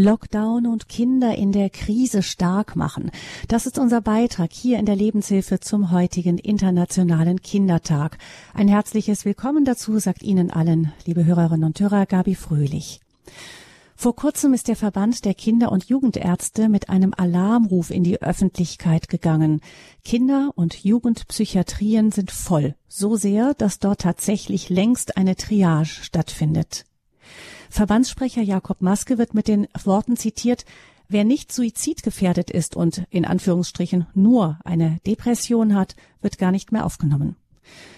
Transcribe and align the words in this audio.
Lockdown 0.00 0.66
und 0.66 0.88
Kinder 0.88 1.34
in 1.34 1.52
der 1.52 1.68
Krise 1.68 2.22
stark 2.22 2.74
machen. 2.74 3.10
Das 3.48 3.66
ist 3.66 3.78
unser 3.78 4.00
Beitrag 4.00 4.50
hier 4.50 4.78
in 4.78 4.86
der 4.86 4.96
Lebenshilfe 4.96 5.60
zum 5.60 5.90
heutigen 5.90 6.38
Internationalen 6.38 7.42
Kindertag. 7.42 8.16
Ein 8.54 8.68
herzliches 8.68 9.26
Willkommen 9.26 9.66
dazu 9.66 9.98
sagt 9.98 10.22
Ihnen 10.22 10.50
allen, 10.50 10.92
liebe 11.04 11.26
Hörerinnen 11.26 11.64
und 11.64 11.78
Hörer, 11.78 12.06
Gabi 12.06 12.34
Fröhlich. 12.34 13.00
Vor 13.94 14.16
kurzem 14.16 14.54
ist 14.54 14.68
der 14.68 14.76
Verband 14.76 15.26
der 15.26 15.34
Kinder- 15.34 15.70
und 15.70 15.84
Jugendärzte 15.84 16.70
mit 16.70 16.88
einem 16.88 17.12
Alarmruf 17.14 17.90
in 17.90 18.02
die 18.02 18.22
Öffentlichkeit 18.22 19.10
gegangen. 19.10 19.60
Kinder- 20.02 20.52
und 20.54 20.82
Jugendpsychiatrien 20.82 22.10
sind 22.10 22.30
voll, 22.30 22.74
so 22.88 23.16
sehr, 23.16 23.52
dass 23.52 23.78
dort 23.78 24.00
tatsächlich 24.00 24.70
längst 24.70 25.18
eine 25.18 25.36
Triage 25.36 25.84
stattfindet. 25.84 26.86
Verbandssprecher 27.70 28.42
Jakob 28.42 28.82
Maske 28.82 29.16
wird 29.16 29.32
mit 29.32 29.48
den 29.48 29.66
Worten 29.84 30.16
zitiert, 30.16 30.64
Wer 31.12 31.24
nicht 31.24 31.50
suizidgefährdet 31.50 32.52
ist 32.52 32.76
und 32.76 33.02
in 33.10 33.24
Anführungsstrichen 33.24 34.06
nur 34.14 34.60
eine 34.64 35.00
Depression 35.08 35.74
hat, 35.74 35.96
wird 36.22 36.38
gar 36.38 36.52
nicht 36.52 36.70
mehr 36.70 36.86
aufgenommen. 36.86 37.34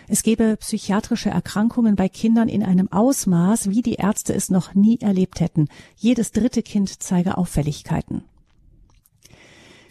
Es 0.08 0.22
gebe 0.22 0.56
psychiatrische 0.56 1.28
Erkrankungen 1.28 1.94
bei 1.94 2.08
Kindern 2.08 2.48
in 2.48 2.62
einem 2.62 2.90
Ausmaß, 2.90 3.68
wie 3.68 3.82
die 3.82 3.96
Ärzte 3.96 4.32
es 4.34 4.48
noch 4.48 4.74
nie 4.74 4.98
erlebt 5.00 5.40
hätten. 5.40 5.68
Jedes 5.94 6.32
dritte 6.32 6.62
Kind 6.62 7.02
zeige 7.02 7.36
Auffälligkeiten. 7.36 8.24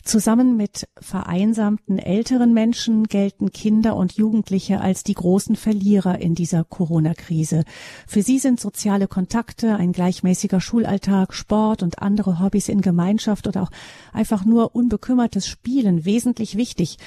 Zusammen 0.04 0.58
mit 0.58 0.88
vereinsamten 1.00 2.00
älteren 2.00 2.54
Menschen 2.54 3.06
gelten 3.06 3.52
Kinder 3.52 3.96
und 3.96 4.14
Jugendliche 4.14 4.82
als 4.82 5.04
die 5.04 5.14
großen 5.14 5.56
Verlierer 5.56 6.20
in 6.20 6.34
dieser 6.34 6.64
Corona-Krise. 6.64 7.64
Für 8.08 8.24
sie 8.24 8.40
sind 8.40 8.60
soziale 8.60 9.08
Kontakte, 9.08 9.76
ein 9.76 9.92
gleichmäßiger 9.92 10.60
Schulalltag, 10.60 11.34
Sport 11.34 11.84
und 11.84 12.02
andere 12.02 12.40
Hobbys 12.40 12.68
in 12.68 12.82
Gemeinschaft 12.82 13.48
oder 13.48 13.64
auch 13.64 13.72
einfach 14.12 14.44
nur 14.44 14.76
unbekümmertes 14.76 15.48
Spielen 15.48 16.04
wesentlich 16.04 16.58
wichtig. 16.58 16.98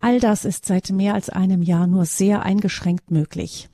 All 0.00 0.18
das 0.18 0.44
ist 0.44 0.64
seit 0.64 0.90
mehr 0.90 1.14
als 1.14 1.28
einem 1.28 1.62
Jahr 1.62 1.86
nur 1.86 2.06
sehr 2.06 2.42
eingeschränkt 2.42 3.10
möglich 3.10 3.68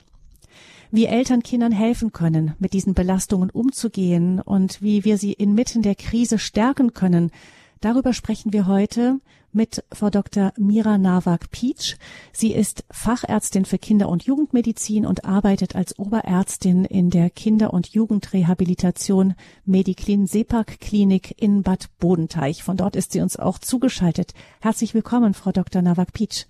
wie 0.91 1.07
Eltern 1.07 1.43
Kindern 1.43 1.73
helfen 1.73 2.13
können, 2.13 2.53
mit 2.57 2.71
diesen 2.71 2.93
Belastungen 2.93 3.49
umzugehen 3.49 4.39
und 4.39 4.81
wie 4.81 5.03
wir 5.03 5.17
sie 5.17 5.33
inmitten 5.33 5.81
der 5.81 5.95
Krise 5.95 6.39
stärken 6.39 6.93
können, 6.93 7.31
Darüber 7.81 8.13
sprechen 8.13 8.53
wir 8.53 8.67
heute 8.67 9.19
mit 9.51 9.83
Frau 9.91 10.09
Dr. 10.09 10.51
Mira 10.57 10.97
Nawak-Pietsch. 10.97 11.95
Sie 12.33 12.53
ist 12.53 12.83
Fachärztin 12.91 13.65
für 13.65 13.77
Kinder- 13.77 14.09
und 14.09 14.23
Jugendmedizin 14.23 15.05
und 15.05 15.25
arbeitet 15.25 15.75
als 15.75 15.97
Oberärztin 15.97 16.85
in 16.85 17.09
der 17.09 17.29
Kinder- 17.29 17.73
und 17.73 17.87
Jugendrehabilitation 17.87 19.33
Mediklin 19.63 20.27
Sepak 20.27 20.79
Klinik 20.79 21.41
in 21.41 21.63
Bad 21.63 21.87
Bodenteich. 21.99 22.63
Von 22.63 22.77
dort 22.77 22.95
ist 22.95 23.13
sie 23.13 23.21
uns 23.21 23.37
auch 23.37 23.59
zugeschaltet. 23.59 24.33
Herzlich 24.61 24.93
willkommen, 24.93 25.33
Frau 25.33 25.51
Dr. 25.51 25.81
Nawak-Pietsch. 25.81 26.45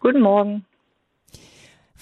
Guten 0.00 0.20
Morgen. 0.20 0.66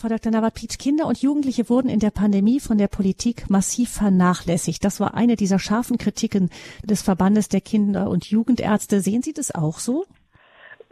Frau 0.01 0.07
Dr. 0.07 0.31
Nawapitsch, 0.31 0.79
Kinder 0.79 1.07
und 1.07 1.21
Jugendliche 1.21 1.69
wurden 1.69 1.89
in 1.89 1.99
der 1.99 2.13
Pandemie 2.13 2.61
von 2.61 2.79
der 2.79 2.87
Politik 2.87 3.51
massiv 3.51 3.91
vernachlässigt. 3.91 4.85
Das 4.85 5.01
war 5.01 5.15
eine 5.15 5.35
dieser 5.35 5.59
scharfen 5.59 5.99
Kritiken 5.99 6.51
des 6.85 7.03
Verbandes 7.03 7.49
der 7.49 7.61
Kinder- 7.61 8.09
und 8.09 8.31
Jugendärzte. 8.31 9.01
Sehen 9.01 9.23
Sie 9.23 9.33
das 9.33 9.53
auch 9.53 9.81
so? 9.81 10.05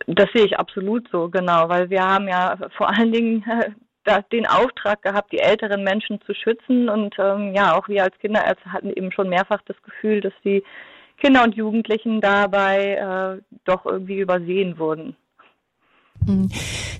Das 0.08 0.26
sehe 0.34 0.44
ich 0.44 0.58
absolut 0.58 1.08
so, 1.12 1.28
genau, 1.28 1.68
weil 1.68 1.88
wir 1.88 2.02
haben 2.02 2.26
ja 2.26 2.58
vor 2.76 2.88
allen 2.88 3.12
Dingen 3.12 3.44
äh, 4.06 4.22
den 4.32 4.44
Auftrag 4.44 5.02
gehabt, 5.02 5.30
die 5.30 5.38
älteren 5.38 5.84
Menschen 5.84 6.20
zu 6.22 6.34
schützen. 6.34 6.88
Und 6.88 7.14
ähm, 7.20 7.54
ja, 7.54 7.78
auch 7.78 7.86
wir 7.86 8.02
als 8.02 8.18
Kinderärzte 8.18 8.72
hatten 8.72 8.90
eben 8.90 9.12
schon 9.12 9.28
mehrfach 9.28 9.62
das 9.66 9.80
Gefühl, 9.84 10.20
dass 10.20 10.34
die 10.44 10.64
Kinder 11.18 11.44
und 11.44 11.54
Jugendlichen 11.54 12.20
dabei 12.20 13.38
äh, 13.38 13.42
doch 13.66 13.86
irgendwie 13.86 14.18
übersehen 14.18 14.80
wurden. 14.80 15.14
Mhm. 16.24 16.50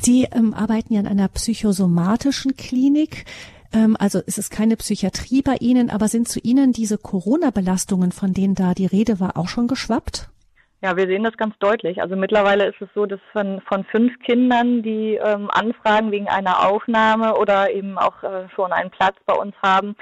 Sie 0.01 0.25
ähm, 0.25 0.55
arbeiten 0.55 0.93
ja 0.93 1.01
in 1.01 1.07
einer 1.07 1.29
psychosomatischen 1.29 2.57
Klinik. 2.57 3.25
Ähm, 3.73 3.97
also 3.99 4.21
es 4.27 4.39
ist 4.39 4.51
keine 4.51 4.77
Psychiatrie 4.77 5.43
bei 5.43 5.57
Ihnen, 5.61 5.91
aber 5.91 6.09
sind 6.09 6.29
zu 6.29 6.41
Ihnen 6.41 6.73
diese 6.73 6.99
Corona-Belastungen, 6.99 8.13
von 8.13 8.33
denen 8.33 8.55
da 8.55 8.75
die 8.75 8.87
Rede 8.87 9.21
war, 9.21 9.37
auch 9.37 9.49
schon 9.49 9.69
geschwappt? 9.69 10.29
Ja, 10.83 10.97
wir 10.97 11.07
sehen 11.07 11.25
das 11.25 11.37
ganz 11.37 11.59
deutlich. 11.59 12.03
Also 12.03 12.17
mittlerweile 12.17 12.67
ist 12.67 12.81
es 12.81 12.89
so, 12.95 13.07
dass 13.07 13.21
von, 13.33 13.61
von 13.63 13.85
fünf 13.85 14.13
Kindern, 14.21 14.83
die 14.83 15.15
ähm, 15.15 15.51
Anfragen 15.51 16.11
wegen 16.13 16.29
einer 16.29 16.69
Aufnahme 16.69 17.35
oder 17.37 17.73
eben 17.73 17.99
auch 17.99 18.23
äh, 18.23 18.49
schon 18.55 18.73
einen 18.73 18.91
Platz 18.91 19.17
bei 19.25 19.35
uns 19.35 19.55
haben, 19.63 19.97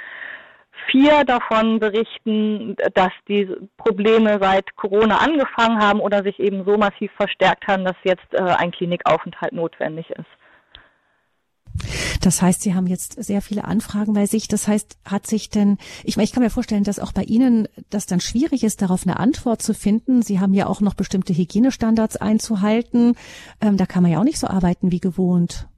Vier 0.90 1.24
davon 1.24 1.80
berichten, 1.80 2.76
dass 2.94 3.12
die 3.28 3.48
Probleme 3.76 4.38
seit 4.40 4.76
Corona 4.76 5.18
angefangen 5.18 5.78
haben 5.78 6.00
oder 6.00 6.22
sich 6.22 6.38
eben 6.38 6.64
so 6.64 6.76
massiv 6.76 7.10
verstärkt 7.16 7.66
haben, 7.66 7.84
dass 7.84 7.96
jetzt 8.04 8.32
äh, 8.32 8.42
ein 8.42 8.70
Klinikaufenthalt 8.70 9.52
notwendig 9.52 10.10
ist. 10.10 10.26
Das 12.20 12.40
heißt, 12.40 12.62
Sie 12.62 12.74
haben 12.74 12.86
jetzt 12.86 13.22
sehr 13.22 13.42
viele 13.42 13.64
Anfragen 13.64 14.14
bei 14.14 14.26
sich. 14.26 14.48
Das 14.48 14.66
heißt, 14.66 14.98
hat 15.04 15.26
sich 15.26 15.50
denn, 15.50 15.76
ich 16.04 16.16
meine, 16.16 16.24
ich 16.24 16.32
kann 16.32 16.42
mir 16.42 16.50
vorstellen, 16.50 16.84
dass 16.84 16.98
auch 16.98 17.12
bei 17.12 17.22
Ihnen 17.22 17.68
das 17.90 18.06
dann 18.06 18.20
schwierig 18.20 18.64
ist, 18.64 18.80
darauf 18.80 19.06
eine 19.06 19.18
Antwort 19.18 19.60
zu 19.60 19.74
finden. 19.74 20.22
Sie 20.22 20.40
haben 20.40 20.54
ja 20.54 20.66
auch 20.66 20.80
noch 20.80 20.94
bestimmte 20.94 21.34
Hygienestandards 21.34 22.16
einzuhalten. 22.16 23.14
Ähm, 23.60 23.76
da 23.76 23.84
kann 23.86 24.02
man 24.02 24.12
ja 24.12 24.20
auch 24.20 24.24
nicht 24.24 24.38
so 24.38 24.46
arbeiten 24.46 24.90
wie 24.90 25.00
gewohnt. 25.00 25.68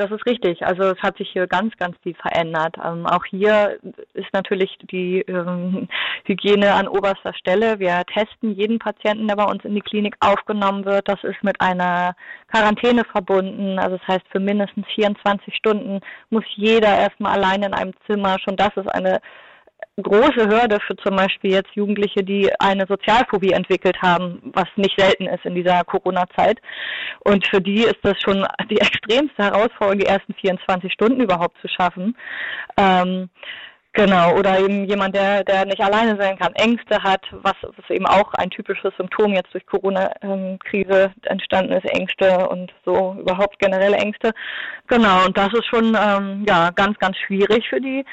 Das 0.00 0.10
ist 0.10 0.24
richtig. 0.24 0.64
Also 0.64 0.84
es 0.84 0.98
hat 1.02 1.18
sich 1.18 1.28
hier 1.30 1.46
ganz, 1.46 1.76
ganz 1.76 1.94
viel 2.02 2.14
verändert. 2.14 2.74
Ähm, 2.82 3.04
auch 3.04 3.22
hier 3.26 3.78
ist 4.14 4.32
natürlich 4.32 4.78
die 4.90 5.20
ähm, 5.28 5.88
Hygiene 6.24 6.72
an 6.72 6.88
oberster 6.88 7.34
Stelle. 7.34 7.78
Wir 7.78 8.02
testen 8.06 8.54
jeden 8.54 8.78
Patienten, 8.78 9.28
der 9.28 9.36
bei 9.36 9.44
uns 9.44 9.62
in 9.62 9.74
die 9.74 9.82
Klinik 9.82 10.16
aufgenommen 10.20 10.86
wird. 10.86 11.06
Das 11.06 11.22
ist 11.22 11.44
mit 11.44 11.60
einer 11.60 12.14
Quarantäne 12.50 13.04
verbunden. 13.04 13.78
Also 13.78 13.98
das 13.98 14.08
heißt, 14.08 14.24
für 14.32 14.40
mindestens 14.40 14.86
24 14.94 15.54
Stunden 15.54 16.00
muss 16.30 16.44
jeder 16.54 16.96
erstmal 16.96 17.34
allein 17.34 17.62
in 17.62 17.74
einem 17.74 17.92
Zimmer. 18.06 18.38
Schon 18.38 18.56
das 18.56 18.74
ist 18.76 18.88
eine 18.88 19.20
große 20.02 20.48
Hürde 20.48 20.78
für 20.86 20.96
zum 20.96 21.16
Beispiel 21.16 21.52
jetzt 21.52 21.70
Jugendliche, 21.74 22.22
die 22.22 22.50
eine 22.58 22.86
Sozialphobie 22.86 23.52
entwickelt 23.52 24.00
haben, 24.02 24.40
was 24.54 24.66
nicht 24.76 24.98
selten 24.98 25.26
ist 25.26 25.44
in 25.44 25.54
dieser 25.54 25.82
Corona-Zeit. 25.84 26.60
Und 27.20 27.46
für 27.46 27.60
die 27.60 27.82
ist 27.82 27.98
das 28.02 28.20
schon 28.20 28.46
die 28.70 28.80
extremste 28.80 29.44
Herausforderung, 29.44 29.98
die 29.98 30.06
ersten 30.06 30.34
24 30.34 30.92
Stunden 30.92 31.20
überhaupt 31.20 31.56
zu 31.60 31.68
schaffen. 31.68 32.16
Ähm, 32.76 33.28
Genau, 33.92 34.36
oder 34.36 34.60
eben 34.60 34.84
jemand, 34.84 35.16
der, 35.16 35.42
der 35.42 35.66
nicht 35.66 35.80
alleine 35.80 36.16
sein 36.16 36.38
kann, 36.38 36.54
Ängste 36.54 37.02
hat, 37.02 37.22
was, 37.32 37.54
was 37.62 37.90
eben 37.90 38.06
auch 38.06 38.32
ein 38.34 38.48
typisches 38.48 38.92
Symptom 38.96 39.34
jetzt 39.34 39.52
durch 39.52 39.66
Corona-Krise 39.66 41.10
entstanden 41.22 41.72
ist, 41.72 41.84
Ängste 41.86 42.48
und 42.48 42.72
so 42.84 43.16
überhaupt 43.18 43.58
generelle 43.58 43.96
Ängste. 43.96 44.30
Genau, 44.86 45.26
und 45.26 45.36
das 45.36 45.52
ist 45.54 45.66
schon 45.66 45.96
ähm, 46.00 46.44
ja 46.46 46.70
ganz, 46.70 46.96
ganz 47.00 47.16
schwierig 47.16 47.68
für 47.68 47.80
die 47.80 48.04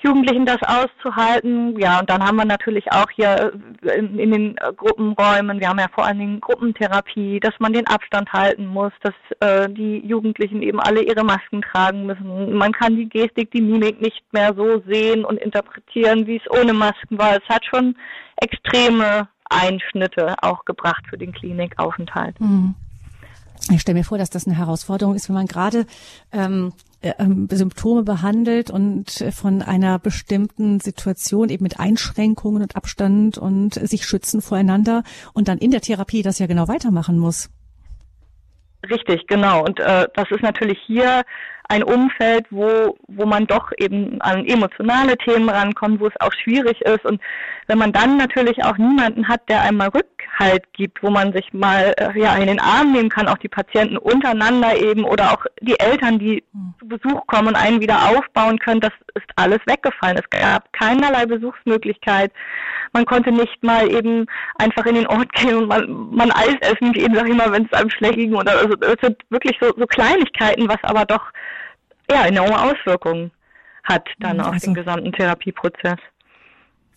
Jugendlichen 0.00 0.46
das 0.46 0.58
auszuhalten. 0.62 1.78
Ja, 1.78 2.00
und 2.00 2.08
dann 2.08 2.22
haben 2.22 2.36
wir 2.36 2.44
natürlich 2.44 2.90
auch 2.92 3.10
hier 3.10 3.52
äh, 3.82 3.98
in, 3.98 4.18
in 4.18 4.30
den 4.30 4.56
äh, 4.58 4.72
Gruppenräumen, 4.76 5.58
wir 5.58 5.68
haben 5.68 5.78
ja 5.78 5.88
vor 5.92 6.04
allen 6.04 6.18
Dingen 6.18 6.40
Gruppentherapie, 6.40 7.40
dass 7.40 7.54
man 7.58 7.72
den 7.72 7.86
Abstand 7.86 8.32
halten 8.32 8.66
muss, 8.66 8.92
dass 9.02 9.14
äh, 9.40 9.68
die 9.68 9.98
Jugendlichen 10.06 10.62
eben 10.62 10.80
alle 10.80 11.02
ihre 11.02 11.24
Masken 11.24 11.62
tragen 11.62 12.06
müssen. 12.06 12.54
Man 12.54 12.72
kann 12.72 12.96
die 12.96 13.08
Gestik, 13.08 13.50
die 13.50 13.60
Mimik 13.60 14.00
nicht 14.00 14.22
mehr 14.32 14.54
so 14.54 14.80
sehen 14.86 15.24
und 15.24 15.38
interpretieren, 15.38 16.26
wie 16.26 16.36
es 16.36 16.50
ohne 16.60 16.72
Masken 16.72 17.18
war. 17.18 17.36
Es 17.36 17.48
hat 17.48 17.64
schon 17.64 17.96
extreme 18.36 19.28
Einschnitte 19.50 20.34
auch 20.42 20.64
gebracht 20.64 21.04
für 21.08 21.18
den 21.18 21.32
Klinikaufenthalt. 21.32 22.40
Mhm. 22.40 22.74
Ich 23.70 23.80
stelle 23.80 23.98
mir 23.98 24.04
vor, 24.04 24.18
dass 24.18 24.30
das 24.30 24.46
eine 24.46 24.56
Herausforderung 24.56 25.14
ist, 25.14 25.28
wenn 25.28 25.34
man 25.34 25.46
gerade 25.46 25.84
ähm, 26.32 26.38
äh, 26.38 26.48
ähm, 26.48 26.72
Symptome 27.00 28.02
behandelt 28.02 28.70
und 28.70 29.24
von 29.32 29.62
einer 29.62 29.98
bestimmten 29.98 30.80
Situation 30.80 31.48
eben 31.48 31.62
mit 31.62 31.78
Einschränkungen 31.78 32.62
und 32.62 32.74
Abstand 32.74 33.38
und 33.38 33.74
sich 33.74 34.04
schützen 34.04 34.40
voreinander 34.40 35.04
und 35.32 35.46
dann 35.48 35.58
in 35.58 35.70
der 35.70 35.80
Therapie 35.80 36.22
das 36.22 36.40
ja 36.40 36.46
genau 36.46 36.66
weitermachen 36.66 37.18
muss. 37.18 37.50
Richtig, 38.88 39.26
genau. 39.26 39.64
Und 39.64 39.80
äh, 39.80 40.06
das 40.14 40.30
ist 40.30 40.42
natürlich 40.42 40.78
hier 40.86 41.22
ein 41.68 41.82
Umfeld, 41.82 42.46
wo, 42.50 42.96
wo 43.08 43.26
man 43.26 43.46
doch 43.46 43.70
eben 43.76 44.20
an 44.22 44.46
emotionale 44.46 45.18
Themen 45.18 45.50
rankommt, 45.50 46.00
wo 46.00 46.06
es 46.06 46.20
auch 46.20 46.32
schwierig 46.32 46.80
ist. 46.80 47.04
Und 47.04 47.20
wenn 47.66 47.76
man 47.76 47.92
dann 47.92 48.16
natürlich 48.16 48.64
auch 48.64 48.78
niemanden 48.78 49.28
hat, 49.28 49.46
der 49.50 49.60
einmal 49.60 49.88
Rückhalt 49.88 50.64
gibt, 50.72 51.02
wo 51.02 51.10
man 51.10 51.34
sich 51.34 51.52
mal 51.52 51.94
äh, 51.98 52.18
ja 52.18 52.34
in 52.36 52.46
den 52.46 52.58
Arm 52.60 52.92
nehmen 52.92 53.10
kann, 53.10 53.28
auch 53.28 53.36
die 53.36 53.48
Patienten 53.48 53.98
untereinander 53.98 54.80
eben 54.80 55.04
oder 55.04 55.32
auch 55.32 55.44
die 55.60 55.78
Eltern, 55.78 56.18
die 56.18 56.42
mhm. 56.52 56.74
zu 56.78 56.88
Besuch 56.88 57.26
kommen 57.26 57.48
und 57.48 57.56
einen 57.56 57.82
wieder 57.82 58.08
aufbauen 58.08 58.58
können, 58.58 58.80
das 58.80 58.92
ist 59.14 59.26
alles 59.36 59.60
weggefallen. 59.66 60.16
Es 60.16 60.30
gab 60.30 60.72
keinerlei 60.72 61.26
Besuchsmöglichkeit. 61.26 62.32
Man 62.94 63.04
konnte 63.04 63.30
nicht 63.30 63.62
mal 63.62 63.92
eben 63.92 64.24
einfach 64.58 64.86
in 64.86 64.94
den 64.94 65.06
Ort 65.06 65.30
gehen 65.34 65.56
und 65.56 65.68
mal, 65.68 65.86
mal 65.86 66.30
Eis 66.32 66.56
essen 66.60 66.94
gehen, 66.94 67.14
sag 67.14 67.28
ich 67.28 67.36
mal, 67.36 67.52
wenn 67.52 67.66
es 67.66 67.78
einem 67.78 67.90
schlecht 67.90 68.16
ging. 68.16 68.34
Oder 68.34 68.52
also 68.52 68.74
es 68.80 68.96
sind 69.02 69.18
wirklich 69.28 69.58
so, 69.60 69.66
so 69.76 69.86
Kleinigkeiten, 69.86 70.66
was 70.66 70.82
aber 70.82 71.04
doch 71.04 71.30
ja, 72.10 72.26
enorme 72.26 72.60
Auswirkungen 72.60 73.30
hat 73.84 74.08
dann 74.18 74.36
mhm, 74.36 74.42
auf 74.42 74.52
also, 74.52 74.66
den 74.66 74.74
gesamten 74.74 75.12
Therapieprozess. 75.12 75.98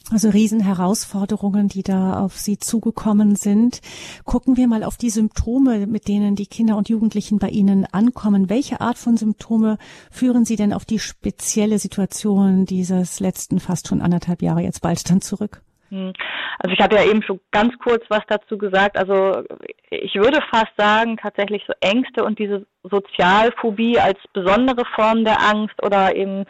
Also 0.10 0.30
Riesenherausforderungen, 0.30 1.68
die 1.70 1.84
da 1.84 2.20
auf 2.20 2.38
Sie 2.38 2.58
zugekommen 2.58 3.36
sind. 3.36 3.82
Gucken 4.26 4.58
wir 4.58 4.68
mal 4.68 4.84
auf 4.84 4.98
die 4.98 5.10
Symptome, 5.10 5.86
mit 5.86 6.08
denen 6.08 6.36
die 6.36 6.48
Kinder 6.48 6.76
und 6.76 6.90
Jugendlichen 6.90 7.40
bei 7.40 7.50
Ihnen 7.50 7.86
ankommen. 7.86 8.50
Welche 8.50 8.82
Art 8.82 8.98
von 8.98 9.16
Symptome 9.16 9.78
führen 10.10 10.44
Sie 10.44 10.56
denn 10.56 10.74
auf 10.74 10.86
die 10.86 11.00
spezielle 11.00 11.80
Situation 11.80 12.66
dieses 12.66 13.20
letzten 13.20 13.60
fast 13.60 13.88
schon 13.88 14.02
anderthalb 14.02 14.42
Jahre 14.42 14.62
jetzt 14.62 14.82
bald 14.82 15.08
dann 15.10 15.22
zurück? 15.22 15.62
Hm. 15.92 16.14
Also 16.60 16.74
ich 16.74 16.80
hatte 16.80 16.96
ja 16.96 17.04
eben 17.04 17.22
schon 17.22 17.40
ganz 17.52 17.74
kurz 17.84 18.04
was 18.10 18.22
dazu 18.28 18.58
gesagt. 18.58 18.98
Also 18.98 19.44
ich 19.90 20.16
würde 20.16 20.40
fast 20.52 20.72
sagen, 20.78 21.18
tatsächlich 21.18 21.64
so 21.68 21.74
Ängste 21.82 22.24
und 22.24 22.40
diese 22.40 22.66
Sozialphobie 22.84 24.00
als 24.00 24.18
besondere 24.34 24.86
Form 24.96 25.26
der 25.26 25.40
Angst 25.42 25.76
oder 25.84 26.16
eben 26.16 26.46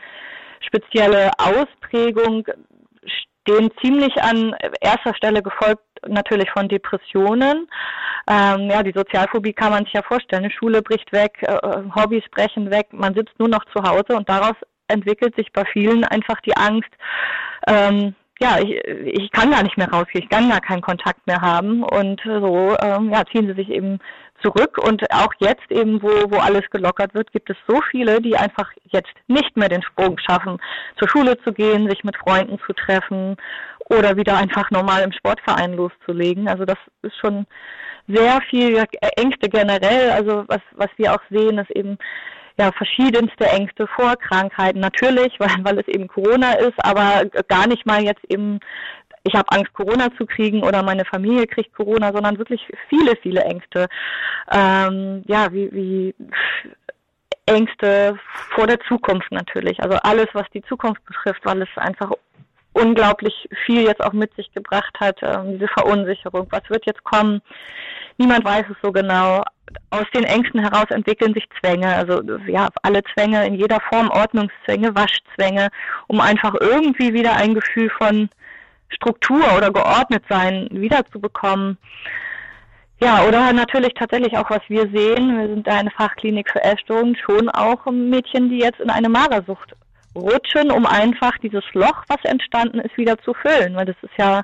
spezielle 0.62 1.32
Ausprägung 1.40 2.46
stehen 3.44 3.72
ziemlich 3.82 4.16
an 4.22 4.56
erster 4.80 5.16
Stelle 5.16 5.42
gefolgt 5.42 5.84
natürlich 6.08 6.50
von 6.52 6.70
Depressionen. 6.70 7.68
Ähm, 8.30 8.70
ja, 8.70 8.84
die 8.84 8.94
Sozialphobie 8.96 9.54
kann 9.54 9.72
man 9.72 9.86
sich 9.86 9.94
ja 9.94 10.04
vorstellen. 10.04 10.44
Eine 10.44 10.54
Schule 10.54 10.84
bricht 10.84 11.12
weg, 11.12 11.40
äh, 11.42 11.58
Hobbys 11.96 12.24
brechen 12.30 12.70
weg, 12.70 12.88
man 12.92 13.16
sitzt 13.16 13.38
nur 13.40 13.50
noch 13.50 13.66
zu 13.74 13.82
Hause 13.82 14.16
und 14.16 14.30
daraus 14.30 14.56
entwickelt 14.88 15.36
sich 15.36 15.52
bei 15.52 15.66
vielen 15.66 16.04
einfach 16.04 16.40
die 16.42 16.56
Angst, 16.56 16.90
ähm, 17.68 18.14
ja, 18.42 18.58
ich, 18.60 18.72
ich 19.06 19.32
kann 19.32 19.52
gar 19.52 19.64
nicht 19.64 19.78
mehr 19.78 19.90
rausgehen, 19.90 20.24
ich 20.24 20.30
kann 20.30 20.50
gar 20.50 20.62
keinen 20.62 20.82
Kontakt 20.82 21.26
mehr 21.28 21.42
haben 21.42 21.84
und 21.84 22.22
so 22.24 22.76
ähm, 22.82 23.12
ja, 23.12 23.24
ziehen 23.26 23.48
sie 23.48 23.54
sich 23.54 23.70
eben 23.70 24.00
zurück 24.42 24.80
und 24.80 25.04
auch 25.12 25.32
jetzt 25.40 25.70
eben, 25.70 26.02
wo, 26.02 26.10
wo 26.32 26.38
alles 26.38 26.68
gelockert 26.72 27.14
wird, 27.14 27.32
gibt 27.32 27.50
es 27.52 27.58
so 27.68 27.80
viele, 27.92 28.20
die 28.20 28.36
einfach 28.36 28.72
jetzt 28.86 29.14
nicht 29.28 29.56
mehr 29.56 29.70
den 29.70 29.84
Sprung 29.84 30.18
schaffen, 30.18 30.58
zur 30.98 31.08
Schule 31.08 31.38
zu 31.44 31.54
gehen, 31.54 31.88
sich 31.90 32.04
mit 32.04 32.18
Freunden 32.18 32.58
zu 32.66 32.74
treffen 32.74 33.38
oder 33.90 34.16
wieder 34.18 34.38
einfach 34.38 34.72
normal 34.72 35.04
im 35.04 35.12
Sportverein 35.12 35.74
loszulegen. 35.74 36.48
Also 36.48 36.66
das 36.66 36.78
ist 37.04 37.18
schon 37.18 37.46
sehr 38.08 38.42
viel 38.50 38.84
Ängste 39.18 39.50
generell. 39.50 40.10
Also 40.12 40.46
was, 40.48 40.62
was 40.72 40.90
wir 40.98 41.14
auch 41.14 41.22
sehen, 41.30 41.60
ist 41.60 41.72
eben 41.72 41.98
ja 42.62 42.72
verschiedenste 42.72 43.46
Ängste 43.46 43.88
vor 43.88 44.16
Krankheiten. 44.16 44.80
Natürlich, 44.80 45.34
weil, 45.40 45.64
weil 45.64 45.80
es 45.80 45.88
eben 45.88 46.08
Corona 46.08 46.54
ist, 46.54 46.78
aber 46.84 47.26
gar 47.48 47.68
nicht 47.68 47.86
mal 47.86 48.04
jetzt 48.04 48.24
eben 48.30 48.60
ich 49.24 49.36
habe 49.36 49.52
Angst, 49.52 49.72
Corona 49.74 50.08
zu 50.18 50.26
kriegen 50.26 50.64
oder 50.64 50.82
meine 50.82 51.06
Familie 51.06 51.46
kriegt 51.46 51.76
Corona, 51.76 52.12
sondern 52.12 52.40
wirklich 52.40 52.62
viele, 52.90 53.16
viele 53.22 53.42
Ängste. 53.42 53.88
Ähm, 54.52 55.24
ja, 55.28 55.54
wie, 55.54 55.72
wie 55.72 56.16
Ängste 57.46 58.18
vor 58.56 58.68
der 58.68 58.80
Zukunft 58.88 59.32
natürlich. 59.32 59.82
Also 59.84 59.98
alles, 59.98 60.28
was 60.34 60.50
die 60.54 60.64
Zukunft 60.64 61.06
betrifft, 61.06 61.46
weil 61.46 61.62
es 61.62 61.70
einfach 61.76 62.12
unglaublich 62.74 63.50
viel 63.66 63.84
jetzt 63.84 64.02
auch 64.02 64.14
mit 64.14 64.34
sich 64.36 64.52
gebracht 64.54 64.96
hat, 65.00 65.20
ähm, 65.22 65.54
diese 65.54 65.68
Verunsicherung. 65.68 66.48
Was 66.50 66.70
wird 66.70 66.86
jetzt 66.86 67.04
kommen? 67.04 67.42
Niemand 68.18 68.46
weiß 68.46 68.66
es 68.70 68.78
so 68.82 68.92
genau. 68.92 69.44
Aus 69.90 70.06
den 70.14 70.24
Ängsten 70.24 70.60
heraus 70.60 70.90
entwickeln 70.90 71.34
sich 71.34 71.46
Zwänge, 71.60 71.88
also 71.88 72.22
ja, 72.48 72.68
alle 72.84 73.02
Zwänge 73.14 73.46
in 73.46 73.56
jeder 73.56 73.80
Form, 73.90 74.10
Ordnungszwänge, 74.10 74.94
Waschzwänge, 74.96 75.70
um 76.08 76.20
einfach 76.20 76.54
irgendwie 76.60 77.14
wieder 77.14 77.36
ein 77.36 77.54
Gefühl 77.54 77.90
von 77.98 78.30
Struktur 78.90 79.42
oder 79.56 79.72
geordnet 79.72 80.24
sein 80.30 80.68
wiederzubekommen. 80.72 81.78
Ja, 83.02 83.24
oder 83.24 83.52
natürlich 83.54 83.94
tatsächlich 83.96 84.38
auch, 84.38 84.50
was 84.50 84.62
wir 84.68 84.84
sehen, 84.94 85.40
wir 85.40 85.48
sind 85.48 85.66
da 85.66 85.80
eine 85.80 85.90
Fachklinik 85.90 86.52
für 86.52 86.64
Essstörungen, 86.64 87.16
schon 87.16 87.50
auch 87.50 87.84
Mädchen, 87.88 88.50
die 88.50 88.60
jetzt 88.60 88.80
in 88.80 88.92
eine 88.92 89.10
Magersucht 89.10 89.76
rutschen, 90.16 90.72
um 90.72 90.86
einfach 90.86 91.38
dieses 91.40 91.64
Loch, 91.74 92.04
was 92.08 92.24
entstanden 92.24 92.80
ist, 92.80 92.98
wieder 92.98 93.18
zu 93.20 93.34
füllen. 93.34 93.76
Weil 93.76 93.86
das 93.86 93.96
ist 94.02 94.18
ja 94.18 94.44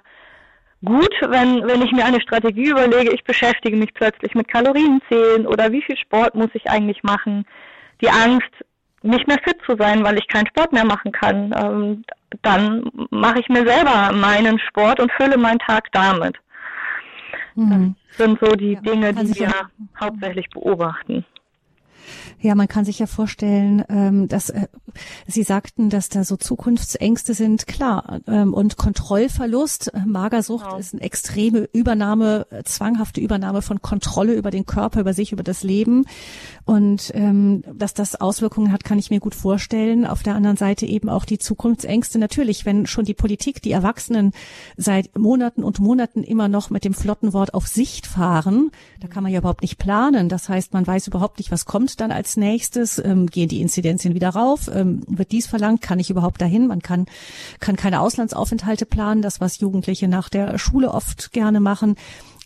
gut, 0.83 1.13
wenn, 1.21 1.67
wenn 1.67 1.81
ich 1.81 1.91
mir 1.91 2.05
eine 2.05 2.21
Strategie 2.21 2.69
überlege, 2.69 3.13
ich 3.13 3.23
beschäftige 3.23 3.77
mich 3.77 3.93
plötzlich 3.93 4.35
mit 4.35 4.47
Kalorienzählen 4.47 5.47
oder 5.47 5.71
wie 5.71 5.81
viel 5.81 5.97
Sport 5.97 6.35
muss 6.35 6.49
ich 6.53 6.69
eigentlich 6.69 7.03
machen. 7.03 7.45
Die 8.01 8.09
Angst, 8.09 8.51
nicht 9.03 9.27
mehr 9.27 9.39
fit 9.43 9.57
zu 9.65 9.75
sein, 9.77 10.03
weil 10.03 10.17
ich 10.17 10.27
keinen 10.27 10.47
Sport 10.47 10.73
mehr 10.73 10.85
machen 10.85 11.11
kann. 11.11 11.53
Ähm, 11.57 12.03
dann 12.41 12.89
mache 13.09 13.39
ich 13.39 13.47
mir 13.47 13.65
selber 13.65 14.11
meinen 14.13 14.59
Sport 14.59 14.99
und 14.99 15.11
fülle 15.13 15.37
meinen 15.37 15.59
Tag 15.59 15.91
damit. 15.91 16.35
Mhm. 17.55 17.95
Das 18.09 18.17
sind 18.17 18.39
so 18.39 18.55
die 18.55 18.73
ja, 18.73 18.81
Dinge, 18.81 19.13
die 19.13 19.35
wir 19.35 19.47
ja. 19.47 19.69
hauptsächlich 19.99 20.49
beobachten. 20.49 21.25
Ja, 22.39 22.55
man 22.55 22.67
kann 22.67 22.85
sich 22.85 22.99
ja 22.99 23.07
vorstellen, 23.07 23.83
ähm, 23.89 24.27
dass 24.27 24.49
äh, 24.49 24.67
Sie 25.27 25.43
sagten, 25.43 25.89
dass 25.89 26.09
da 26.09 26.23
so 26.23 26.37
Zukunftsängste 26.37 27.33
sind, 27.33 27.67
klar. 27.67 28.21
Ähm, 28.27 28.53
und 28.53 28.77
Kontrollverlust, 28.77 29.93
äh, 29.93 29.99
Magersucht 30.05 30.65
genau. 30.65 30.77
ist 30.77 30.93
eine 30.93 31.01
extreme 31.01 31.69
Übernahme, 31.73 32.47
äh, 32.49 32.63
zwanghafte 32.63 33.21
Übernahme 33.21 33.61
von 33.61 33.81
Kontrolle 33.81 34.33
über 34.33 34.51
den 34.51 34.65
Körper, 34.65 35.01
über 35.01 35.13
sich, 35.13 35.31
über 35.31 35.43
das 35.43 35.63
Leben. 35.63 36.05
Und 36.65 37.11
ähm, 37.13 37.63
dass 37.73 37.93
das 37.93 38.19
Auswirkungen 38.19 38.71
hat, 38.71 38.83
kann 38.83 38.99
ich 38.99 39.09
mir 39.09 39.19
gut 39.19 39.35
vorstellen. 39.35 40.05
Auf 40.05 40.23
der 40.23 40.35
anderen 40.35 40.57
Seite 40.57 40.85
eben 40.85 41.09
auch 41.09 41.25
die 41.25 41.39
Zukunftsängste. 41.39 42.19
Natürlich, 42.19 42.65
wenn 42.65 42.85
schon 42.85 43.05
die 43.05 43.13
Politik, 43.13 43.61
die 43.61 43.71
Erwachsenen 43.71 44.31
seit 44.75 45.17
Monaten 45.17 45.63
und 45.63 45.79
Monaten 45.79 46.23
immer 46.23 46.47
noch 46.47 46.69
mit 46.69 46.83
dem 46.83 46.93
flotten 46.93 47.33
Wort 47.33 47.53
auf 47.53 47.67
Sicht 47.67 48.07
fahren, 48.07 48.71
da 48.99 49.07
kann 49.07 49.23
man 49.23 49.31
ja 49.31 49.39
überhaupt 49.39 49.61
nicht 49.61 49.77
planen. 49.77 50.29
Das 50.29 50.49
heißt, 50.49 50.73
man 50.73 50.85
weiß 50.85 51.07
überhaupt 51.07 51.37
nicht, 51.37 51.51
was 51.51 51.65
kommt 51.65 51.96
dann 51.97 52.11
als 52.11 52.37
nächstes. 52.37 53.03
Ähm, 53.03 53.27
gehen 53.27 53.49
die 53.49 53.61
Inzidenzien 53.61 54.13
wieder 54.13 54.29
rauf? 54.29 54.69
Ähm, 54.73 55.03
wird 55.07 55.31
dies 55.31 55.47
verlangt? 55.47 55.81
Kann 55.81 55.99
ich 55.99 56.09
überhaupt 56.09 56.41
dahin? 56.41 56.67
Man 56.67 56.81
kann, 56.81 57.05
kann 57.59 57.75
keine 57.75 58.01
Auslandsaufenthalte 58.01 58.85
planen. 58.85 59.21
Das, 59.21 59.41
was 59.41 59.59
Jugendliche 59.59 60.07
nach 60.07 60.29
der 60.29 60.57
Schule 60.57 60.91
oft 60.91 61.31
gerne 61.31 61.59
machen. 61.59 61.95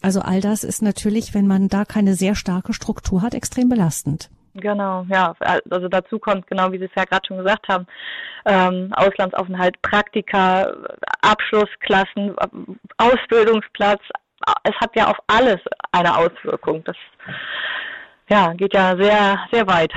Also 0.01 0.21
all 0.21 0.42
das 0.42 0.63
ist 0.63 0.81
natürlich, 0.81 1.33
wenn 1.33 1.48
man 1.48 1.68
da 1.68 1.86
keine 1.86 2.15
sehr 2.15 2.36
starke 2.36 2.74
Struktur 2.74 3.21
hat, 3.21 3.33
extrem 3.36 3.69
belastend. 3.69 4.30
Genau, 4.56 5.06
ja. 5.09 5.33
Also 5.69 5.88
dazu 5.88 6.19
kommt, 6.19 6.48
genau 6.48 6.71
wie 6.71 6.77
Sie 6.77 6.86
es 6.86 6.95
ja 6.95 7.06
gerade 7.06 7.25
schon 7.25 7.38
gesagt 7.38 7.68
haben, 7.69 7.88
ähm, 8.45 8.92
Auslandsaufenthalt, 8.94 9.81
Praktika, 9.81 10.74
Abschlussklassen, 11.21 12.36
Ausbildungsplatz. 12.98 14.01
Es 14.63 14.75
hat 14.81 14.95
ja 14.95 15.07
auf 15.07 15.18
alles 15.27 15.59
eine 15.92 16.18
Auswirkung. 16.18 16.83
Das 16.83 16.98
ja, 18.31 18.54
geht 18.54 18.74
ja 18.74 18.95
sehr, 18.95 19.39
sehr 19.51 19.68
weit. 19.68 19.92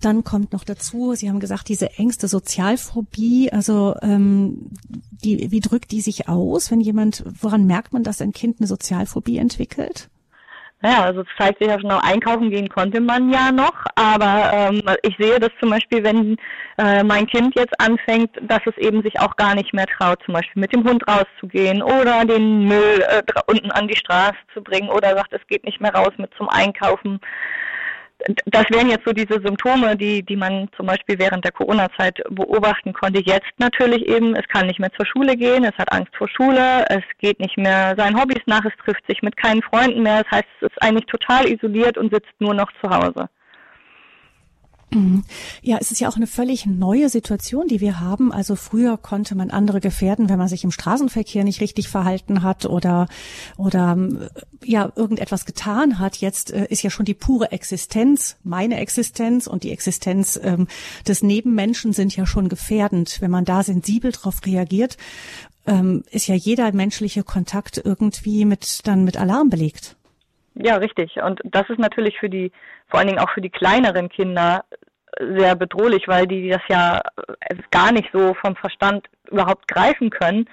Dann 0.00 0.22
kommt 0.22 0.52
noch 0.52 0.62
dazu, 0.62 1.14
Sie 1.14 1.28
haben 1.28 1.40
gesagt, 1.40 1.68
diese 1.68 1.90
Ängste, 1.98 2.28
Sozialphobie, 2.28 3.50
also 3.52 3.96
ähm, 4.00 4.70
die, 5.24 5.50
wie 5.50 5.58
drückt 5.58 5.90
die 5.90 6.00
sich 6.00 6.28
aus, 6.28 6.70
wenn 6.70 6.80
jemand, 6.80 7.24
woran 7.42 7.66
merkt 7.66 7.92
man, 7.92 8.04
dass 8.04 8.22
ein 8.22 8.32
Kind 8.32 8.60
eine 8.60 8.68
Sozialphobie 8.68 9.38
entwickelt? 9.38 10.08
Naja, 10.80 11.06
also 11.06 11.22
es 11.22 11.26
zeigt 11.36 11.58
sich 11.58 11.66
ja 11.66 11.80
schon, 11.80 11.90
einkaufen 11.90 12.50
gehen 12.50 12.68
konnte 12.68 13.00
man 13.00 13.32
ja 13.32 13.50
noch, 13.50 13.74
aber 13.96 14.50
ähm, 14.52 14.80
ich 15.02 15.16
sehe 15.18 15.40
das 15.40 15.50
zum 15.58 15.70
Beispiel, 15.70 16.04
wenn 16.04 16.36
äh, 16.78 17.02
mein 17.02 17.26
Kind 17.26 17.56
jetzt 17.56 17.74
anfängt, 17.80 18.30
dass 18.42 18.60
es 18.64 18.76
eben 18.78 19.02
sich 19.02 19.18
auch 19.18 19.34
gar 19.34 19.56
nicht 19.56 19.74
mehr 19.74 19.86
traut, 19.86 20.22
zum 20.24 20.34
Beispiel 20.34 20.60
mit 20.60 20.72
dem 20.72 20.84
Hund 20.88 21.02
rauszugehen 21.08 21.82
oder 21.82 22.24
den 22.24 22.68
Müll 22.68 23.04
äh, 23.08 23.22
unten 23.46 23.72
an 23.72 23.88
die 23.88 23.96
Straße 23.96 24.36
zu 24.54 24.62
bringen 24.62 24.88
oder 24.88 25.16
sagt, 25.16 25.32
es 25.32 25.44
geht 25.48 25.64
nicht 25.64 25.80
mehr 25.80 25.92
raus 25.92 26.12
mit 26.16 26.32
zum 26.36 26.48
Einkaufen 26.48 27.18
das 28.46 28.64
wären 28.70 28.90
jetzt 28.90 29.04
so 29.06 29.12
diese 29.12 29.40
Symptome, 29.40 29.96
die, 29.96 30.22
die 30.22 30.36
man 30.36 30.68
zum 30.76 30.86
Beispiel 30.86 31.18
während 31.18 31.44
der 31.44 31.52
Corona-Zeit 31.52 32.20
beobachten 32.30 32.92
konnte. 32.92 33.22
Jetzt 33.24 33.52
natürlich 33.58 34.06
eben, 34.08 34.34
es 34.34 34.46
kann 34.48 34.66
nicht 34.66 34.80
mehr 34.80 34.92
zur 34.92 35.06
Schule 35.06 35.36
gehen, 35.36 35.64
es 35.64 35.76
hat 35.78 35.92
Angst 35.92 36.14
vor 36.16 36.28
Schule, 36.28 36.84
es 36.88 37.04
geht 37.18 37.38
nicht 37.40 37.56
mehr 37.56 37.94
seinen 37.96 38.20
Hobbys 38.20 38.42
nach, 38.46 38.64
es 38.64 38.72
trifft 38.84 39.06
sich 39.08 39.22
mit 39.22 39.36
keinen 39.36 39.62
Freunden 39.62 40.02
mehr. 40.02 40.24
Das 40.24 40.32
heißt, 40.32 40.48
es 40.60 40.70
ist 40.70 40.82
eigentlich 40.82 41.06
total 41.06 41.48
isoliert 41.48 41.96
und 41.96 42.12
sitzt 42.12 42.32
nur 42.40 42.54
noch 42.54 42.70
zu 42.82 42.90
Hause. 42.90 43.28
Mhm. 44.90 45.24
Ja, 45.60 45.76
es 45.80 45.90
ist 45.90 46.00
ja 46.00 46.08
auch 46.08 46.16
eine 46.16 46.26
völlig 46.26 46.64
neue 46.64 47.10
Situation, 47.10 47.68
die 47.68 47.80
wir 47.80 48.00
haben. 48.00 48.32
Also 48.32 48.56
früher 48.56 48.96
konnte 48.96 49.34
man 49.34 49.50
andere 49.50 49.80
gefährden, 49.80 50.28
wenn 50.28 50.38
man 50.38 50.48
sich 50.48 50.64
im 50.64 50.70
Straßenverkehr 50.70 51.44
nicht 51.44 51.60
richtig 51.60 51.88
verhalten 51.88 52.42
hat 52.42 52.64
oder 52.64 53.06
oder 53.56 53.96
ja 54.64 54.90
irgendetwas 54.96 55.44
getan 55.44 55.98
hat. 55.98 56.16
Jetzt 56.16 56.52
äh, 56.52 56.66
ist 56.70 56.82
ja 56.82 56.90
schon 56.90 57.04
die 57.04 57.14
pure 57.14 57.52
Existenz, 57.52 58.36
meine 58.44 58.78
Existenz 58.80 59.46
und 59.46 59.62
die 59.62 59.72
Existenz 59.72 60.40
ähm, 60.42 60.68
des 61.06 61.22
Nebenmenschen 61.22 61.92
sind 61.92 62.16
ja 62.16 62.24
schon 62.24 62.48
gefährdend. 62.48 63.20
Wenn 63.20 63.30
man 63.30 63.44
da 63.44 63.62
sensibel 63.62 64.12
darauf 64.12 64.44
reagiert, 64.46 64.96
ähm, 65.66 66.02
ist 66.10 66.26
ja 66.28 66.34
jeder 66.34 66.72
menschliche 66.72 67.24
Kontakt 67.24 67.80
irgendwie 67.84 68.46
mit 68.46 68.86
dann 68.86 69.04
mit 69.04 69.18
Alarm 69.18 69.50
belegt. 69.50 69.97
Ja, 70.60 70.76
richtig. 70.76 71.16
Und 71.22 71.40
das 71.44 71.68
ist 71.70 71.78
natürlich 71.78 72.18
für 72.18 72.28
die, 72.28 72.50
vor 72.88 72.98
allen 72.98 73.08
Dingen 73.08 73.20
auch 73.20 73.30
für 73.30 73.40
die 73.40 73.50
kleineren 73.50 74.08
Kinder 74.08 74.64
sehr 75.36 75.54
bedrohlich, 75.54 76.06
weil 76.06 76.26
die 76.26 76.48
das 76.48 76.62
ja 76.68 77.00
äh, 77.40 77.56
gar 77.70 77.92
nicht 77.92 78.08
so 78.12 78.34
vom 78.34 78.56
Verstand 78.56 79.06
überhaupt 79.30 79.68
greifen 79.68 80.10
können. 80.10 80.48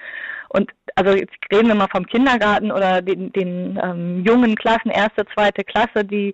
Und 0.48 0.70
also 0.94 1.12
jetzt 1.12 1.34
reden 1.52 1.68
wir 1.68 1.74
mal 1.74 1.88
vom 1.90 2.06
Kindergarten 2.06 2.70
oder 2.70 3.02
den, 3.02 3.32
den 3.32 3.78
ähm, 3.82 4.24
jungen 4.24 4.54
Klassen, 4.54 4.90
erste, 4.90 5.26
zweite 5.34 5.64
Klasse, 5.64 6.04
die 6.04 6.32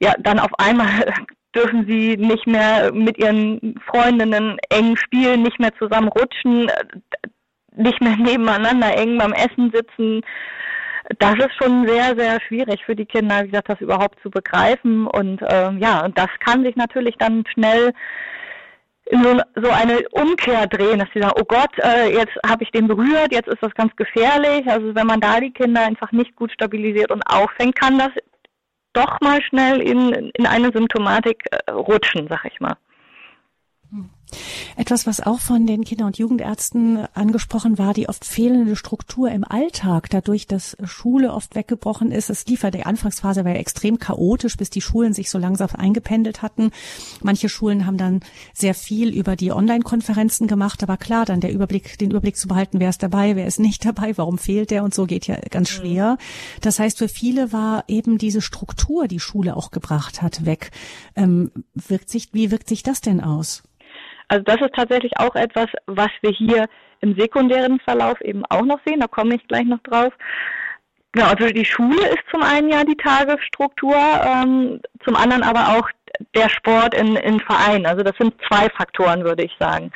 ja 0.00 0.14
dann 0.18 0.38
auf 0.40 0.52
einmal 0.58 0.88
dürfen 1.54 1.86
sie 1.86 2.16
nicht 2.16 2.46
mehr 2.46 2.92
mit 2.92 3.16
ihren 3.16 3.76
Freundinnen 3.86 4.58
eng 4.70 4.96
spielen, 4.96 5.42
nicht 5.42 5.58
mehr 5.58 5.74
zusammen 5.78 6.08
rutschen, 6.08 6.70
nicht 7.74 8.00
mehr 8.00 8.16
nebeneinander 8.16 8.96
eng 8.96 9.18
beim 9.18 9.32
Essen 9.32 9.72
sitzen. 9.72 10.22
Das 11.18 11.34
ist 11.38 11.54
schon 11.54 11.86
sehr, 11.86 12.14
sehr 12.16 12.40
schwierig 12.42 12.84
für 12.84 12.94
die 12.94 13.06
Kinder, 13.06 13.42
wie 13.42 13.48
gesagt, 13.48 13.70
das 13.70 13.80
überhaupt 13.80 14.20
zu 14.22 14.30
begreifen. 14.30 15.06
Und 15.06 15.40
äh, 15.42 15.72
ja, 15.78 16.04
und 16.04 16.18
das 16.18 16.28
kann 16.44 16.64
sich 16.64 16.76
natürlich 16.76 17.16
dann 17.18 17.44
schnell 17.52 17.92
in 19.06 19.22
so, 19.22 19.40
so 19.54 19.70
eine 19.70 20.06
Umkehr 20.10 20.66
drehen, 20.66 20.98
dass 20.98 21.08
sie 21.14 21.22
sagen, 21.22 21.40
oh 21.40 21.44
Gott, 21.44 21.70
äh, 21.78 22.12
jetzt 22.12 22.34
habe 22.46 22.62
ich 22.62 22.70
den 22.72 22.88
berührt, 22.88 23.32
jetzt 23.32 23.48
ist 23.48 23.62
das 23.62 23.72
ganz 23.74 23.94
gefährlich. 23.96 24.66
Also 24.66 24.94
wenn 24.94 25.06
man 25.06 25.20
da 25.20 25.40
die 25.40 25.52
Kinder 25.52 25.80
einfach 25.80 26.12
nicht 26.12 26.36
gut 26.36 26.52
stabilisiert 26.52 27.10
und 27.10 27.22
auffängt, 27.22 27.80
kann 27.80 27.98
das 27.98 28.10
doch 28.92 29.18
mal 29.20 29.40
schnell 29.42 29.80
in, 29.80 30.30
in 30.34 30.46
eine 30.46 30.70
Symptomatik 30.72 31.44
äh, 31.50 31.70
rutschen, 31.70 32.26
sag 32.28 32.44
ich 32.44 32.60
mal. 32.60 32.76
Etwas, 34.76 35.06
was 35.06 35.20
auch 35.20 35.40
von 35.40 35.66
den 35.66 35.84
Kinder- 35.84 36.06
und 36.06 36.18
Jugendärzten 36.18 37.06
angesprochen 37.14 37.78
war, 37.78 37.94
die 37.94 38.08
oft 38.08 38.24
fehlende 38.24 38.76
Struktur 38.76 39.30
im 39.30 39.44
Alltag, 39.44 40.10
dadurch, 40.10 40.46
dass 40.46 40.76
Schule 40.84 41.32
oft 41.32 41.54
weggebrochen 41.54 42.12
ist. 42.12 42.30
Es 42.30 42.46
lief 42.46 42.62
ja, 42.62 42.70
die 42.70 42.86
Anfangsphase 42.86 43.44
war 43.44 43.52
ja 43.52 43.58
extrem 43.58 43.98
chaotisch, 43.98 44.56
bis 44.56 44.70
die 44.70 44.80
Schulen 44.80 45.12
sich 45.12 45.30
so 45.30 45.38
langsam 45.38 45.68
eingependelt 45.76 46.42
hatten. 46.42 46.70
Manche 47.22 47.48
Schulen 47.48 47.86
haben 47.86 47.96
dann 47.96 48.20
sehr 48.52 48.74
viel 48.74 49.08
über 49.14 49.36
die 49.36 49.52
Online-Konferenzen 49.52 50.46
gemacht, 50.46 50.82
aber 50.82 50.96
klar, 50.96 51.24
dann 51.24 51.40
der 51.40 51.52
Überblick, 51.52 51.98
den 51.98 52.10
Überblick 52.10 52.36
zu 52.36 52.48
behalten, 52.48 52.80
wer 52.80 52.90
ist 52.90 53.02
dabei, 53.02 53.36
wer 53.36 53.46
ist 53.46 53.60
nicht 53.60 53.84
dabei, 53.84 54.16
warum 54.16 54.38
fehlt 54.38 54.70
der 54.70 54.84
und 54.84 54.94
so 54.94 55.06
geht 55.06 55.26
ja 55.26 55.36
ganz 55.50 55.70
mhm. 55.70 55.74
schwer. 55.74 56.18
Das 56.60 56.78
heißt, 56.78 56.98
für 56.98 57.08
viele 57.08 57.52
war 57.52 57.84
eben 57.88 58.18
diese 58.18 58.40
Struktur, 58.40 59.08
die 59.08 59.20
Schule 59.20 59.56
auch 59.56 59.70
gebracht 59.70 60.22
hat, 60.22 60.44
weg. 60.46 60.70
Ähm, 61.16 61.50
wirkt 61.74 62.10
sich, 62.10 62.28
wie 62.32 62.50
wirkt 62.50 62.68
sich 62.68 62.82
das 62.82 63.00
denn 63.00 63.20
aus? 63.20 63.62
Also 64.28 64.44
das 64.44 64.60
ist 64.60 64.74
tatsächlich 64.74 65.12
auch 65.18 65.34
etwas, 65.34 65.66
was 65.86 66.10
wir 66.20 66.30
hier 66.30 66.66
im 67.00 67.18
sekundären 67.18 67.80
Verlauf 67.80 68.20
eben 68.20 68.44
auch 68.46 68.64
noch 68.64 68.80
sehen. 68.86 69.00
Da 69.00 69.06
komme 69.06 69.36
ich 69.36 69.48
gleich 69.48 69.64
noch 69.64 69.82
drauf. 69.82 70.12
Genau, 71.12 71.28
also 71.28 71.46
die 71.46 71.64
Schule 71.64 72.06
ist 72.08 72.24
zum 72.30 72.42
einen 72.42 72.68
ja 72.68 72.84
die 72.84 72.96
Tagesstruktur, 72.96 73.96
ähm, 73.96 74.80
zum 75.04 75.16
anderen 75.16 75.42
aber 75.42 75.78
auch 75.78 75.88
der 76.34 76.48
Sport 76.48 76.94
in, 76.94 77.16
in 77.16 77.40
Vereinen. 77.40 77.86
Also 77.86 78.02
das 78.02 78.16
sind 78.18 78.34
zwei 78.48 78.68
Faktoren, 78.70 79.24
würde 79.24 79.44
ich 79.44 79.52
sagen. 79.58 79.90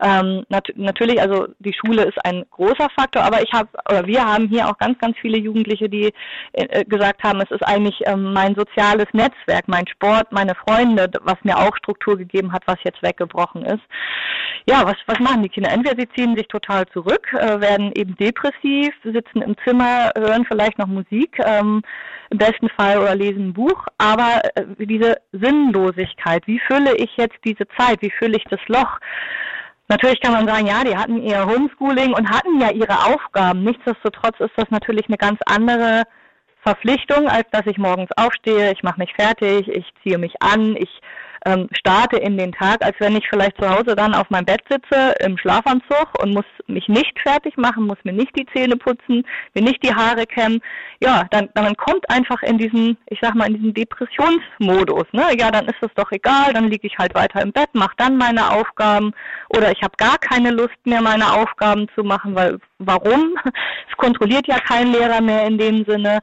Ähm, 0.00 0.44
nat 0.48 0.68
natürlich, 0.74 1.20
also 1.20 1.48
die 1.58 1.74
Schule 1.74 2.04
ist 2.04 2.18
ein 2.24 2.44
großer 2.50 2.88
Faktor, 2.98 3.22
aber 3.22 3.42
ich 3.42 3.52
habe, 3.52 3.68
oder 3.88 4.06
wir 4.06 4.24
haben 4.24 4.48
hier 4.48 4.68
auch 4.68 4.78
ganz, 4.78 4.98
ganz 4.98 5.16
viele 5.18 5.38
Jugendliche, 5.38 5.88
die 5.88 6.12
äh, 6.52 6.84
gesagt 6.84 7.22
haben, 7.22 7.40
es 7.40 7.50
ist 7.50 7.62
eigentlich 7.66 8.00
ähm, 8.06 8.32
mein 8.32 8.54
soziales 8.54 9.06
Netzwerk, 9.12 9.66
mein 9.66 9.86
Sport, 9.86 10.32
meine 10.32 10.54
Freunde, 10.54 11.10
was 11.22 11.36
mir 11.42 11.58
auch 11.58 11.76
Struktur 11.76 12.16
gegeben 12.16 12.52
hat, 12.52 12.62
was 12.66 12.78
jetzt 12.84 13.02
weggebrochen 13.02 13.64
ist. 13.64 13.82
Ja, 14.66 14.84
was, 14.84 14.96
was 15.06 15.18
machen 15.18 15.42
die 15.42 15.48
Kinder? 15.48 15.70
Entweder 15.70 16.00
sie 16.00 16.08
ziehen 16.14 16.36
sich 16.36 16.48
total 16.48 16.86
zurück, 16.86 17.32
äh, 17.32 17.60
werden 17.60 17.92
eben 17.94 18.16
depressiv, 18.16 18.94
sitzen 19.02 19.42
im 19.42 19.56
Zimmer, 19.64 20.10
hören 20.16 20.46
vielleicht 20.48 20.78
noch 20.78 20.86
Musik, 20.86 21.38
ähm, 21.44 21.82
im 22.30 22.38
besten 22.38 22.68
Fall 22.70 22.98
oder 22.98 23.14
lesen 23.14 23.48
ein 23.48 23.52
Buch, 23.52 23.86
aber 23.98 24.40
äh, 24.54 24.64
diese 24.78 25.18
Sinnlosigkeit, 25.64 26.46
wie 26.46 26.60
fülle 26.60 26.94
ich 26.96 27.16
jetzt 27.16 27.36
diese 27.44 27.66
Zeit, 27.76 28.00
wie 28.02 28.10
fülle 28.10 28.36
ich 28.36 28.44
das 28.44 28.60
Loch? 28.68 28.98
Natürlich 29.88 30.20
kann 30.20 30.32
man 30.32 30.48
sagen, 30.48 30.66
ja, 30.66 30.82
die 30.82 30.96
hatten 30.96 31.22
ihr 31.22 31.44
Homeschooling 31.44 32.14
und 32.14 32.30
hatten 32.30 32.60
ja 32.60 32.70
ihre 32.70 33.04
Aufgaben. 33.04 33.64
Nichtsdestotrotz 33.64 34.40
ist 34.40 34.52
das 34.56 34.70
natürlich 34.70 35.06
eine 35.08 35.18
ganz 35.18 35.38
andere 35.46 36.04
Verpflichtung, 36.62 37.28
als 37.28 37.46
dass 37.50 37.66
ich 37.66 37.76
morgens 37.76 38.10
aufstehe, 38.16 38.72
ich 38.72 38.82
mache 38.82 38.98
mich 38.98 39.12
fertig, 39.14 39.68
ich 39.68 39.86
ziehe 40.02 40.16
mich 40.16 40.34
an, 40.40 40.76
ich 40.76 40.88
ähm, 41.44 41.68
starte 41.72 42.16
in 42.16 42.38
den 42.38 42.52
Tag, 42.52 42.84
als 42.84 42.96
wenn 42.98 43.16
ich 43.16 43.28
vielleicht 43.28 43.60
zu 43.60 43.68
Hause 43.68 43.94
dann 43.94 44.14
auf 44.14 44.30
meinem 44.30 44.46
Bett 44.46 44.62
sitze 44.68 45.14
im 45.20 45.36
Schlafanzug 45.36 46.08
und 46.22 46.34
muss 46.34 46.44
mich 46.66 46.88
nicht 46.88 47.18
fertig 47.20 47.56
machen, 47.56 47.86
muss 47.86 47.98
mir 48.04 48.12
nicht 48.12 48.34
die 48.36 48.46
Zähne 48.54 48.76
putzen, 48.76 49.24
mir 49.54 49.62
nicht 49.62 49.82
die 49.82 49.94
Haare 49.94 50.26
kämmen. 50.26 50.60
Ja, 51.00 51.24
dann, 51.30 51.48
dann 51.54 51.76
kommt 51.76 52.08
einfach 52.10 52.42
in 52.42 52.58
diesen, 52.58 52.96
ich 53.06 53.18
sag 53.20 53.34
mal, 53.34 53.48
in 53.48 53.54
diesen 53.54 53.74
Depressionsmodus. 53.74 55.04
Ne? 55.12 55.24
Ja, 55.38 55.50
dann 55.50 55.66
ist 55.66 55.82
es 55.82 55.92
doch 55.94 56.10
egal, 56.12 56.52
dann 56.52 56.70
liege 56.70 56.86
ich 56.86 56.98
halt 56.98 57.14
weiter 57.14 57.42
im 57.42 57.52
Bett, 57.52 57.68
mache 57.74 57.94
dann 57.98 58.16
meine 58.16 58.50
Aufgaben 58.50 59.12
oder 59.50 59.70
ich 59.70 59.82
habe 59.82 59.96
gar 59.96 60.18
keine 60.18 60.50
Lust 60.50 60.78
mehr, 60.84 61.02
meine 61.02 61.32
Aufgaben 61.32 61.88
zu 61.94 62.02
machen, 62.02 62.34
weil 62.34 62.58
warum? 62.78 63.36
Es 63.90 63.96
kontrolliert 63.96 64.46
ja 64.48 64.58
kein 64.58 64.92
Lehrer 64.92 65.20
mehr 65.20 65.46
in 65.46 65.58
dem 65.58 65.84
Sinne. 65.84 66.20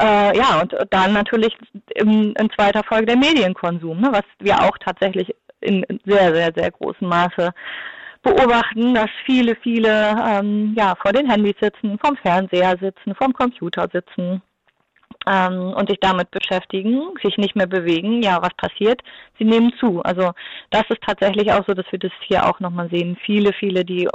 Äh, 0.00 0.36
ja, 0.36 0.60
und 0.62 0.74
dann 0.90 1.12
natürlich 1.12 1.54
in, 1.94 2.32
in 2.32 2.50
zweiter 2.56 2.82
Folge 2.84 3.06
der 3.06 3.16
Medienkonsum, 3.16 4.00
ne, 4.00 4.08
was 4.10 4.24
wir 4.38 4.58
auch 4.62 4.78
tatsächlich 4.78 5.34
in 5.60 5.84
sehr, 6.06 6.34
sehr, 6.34 6.50
sehr 6.54 6.70
großem 6.70 7.06
Maße 7.06 7.52
beobachten, 8.22 8.94
dass 8.94 9.10
viele, 9.26 9.56
viele 9.56 10.16
ähm, 10.26 10.74
ja 10.76 10.94
vor 11.00 11.12
den 11.12 11.28
Handys 11.28 11.56
sitzen, 11.60 11.98
vom 12.02 12.16
Fernseher 12.16 12.76
sitzen, 12.80 13.14
vom 13.14 13.32
Computer 13.34 13.88
sitzen 13.92 14.42
ähm, 15.26 15.74
und 15.74 15.88
sich 15.88 15.98
damit 16.00 16.30
beschäftigen, 16.30 17.14
sich 17.22 17.36
nicht 17.36 17.56
mehr 17.56 17.66
bewegen. 17.66 18.22
Ja, 18.22 18.40
was 18.40 18.54
passiert? 18.56 19.02
Sie 19.38 19.44
nehmen 19.44 19.72
zu. 19.78 20.00
Also 20.02 20.32
das 20.70 20.84
ist 20.88 21.02
tatsächlich 21.06 21.52
auch 21.52 21.66
so, 21.66 21.74
dass 21.74 21.90
wir 21.90 21.98
das 21.98 22.12
hier 22.26 22.46
auch 22.46 22.60
nochmal 22.60 22.88
sehen. 22.90 23.18
Viele, 23.24 23.52
viele, 23.52 23.84
die 23.84 24.08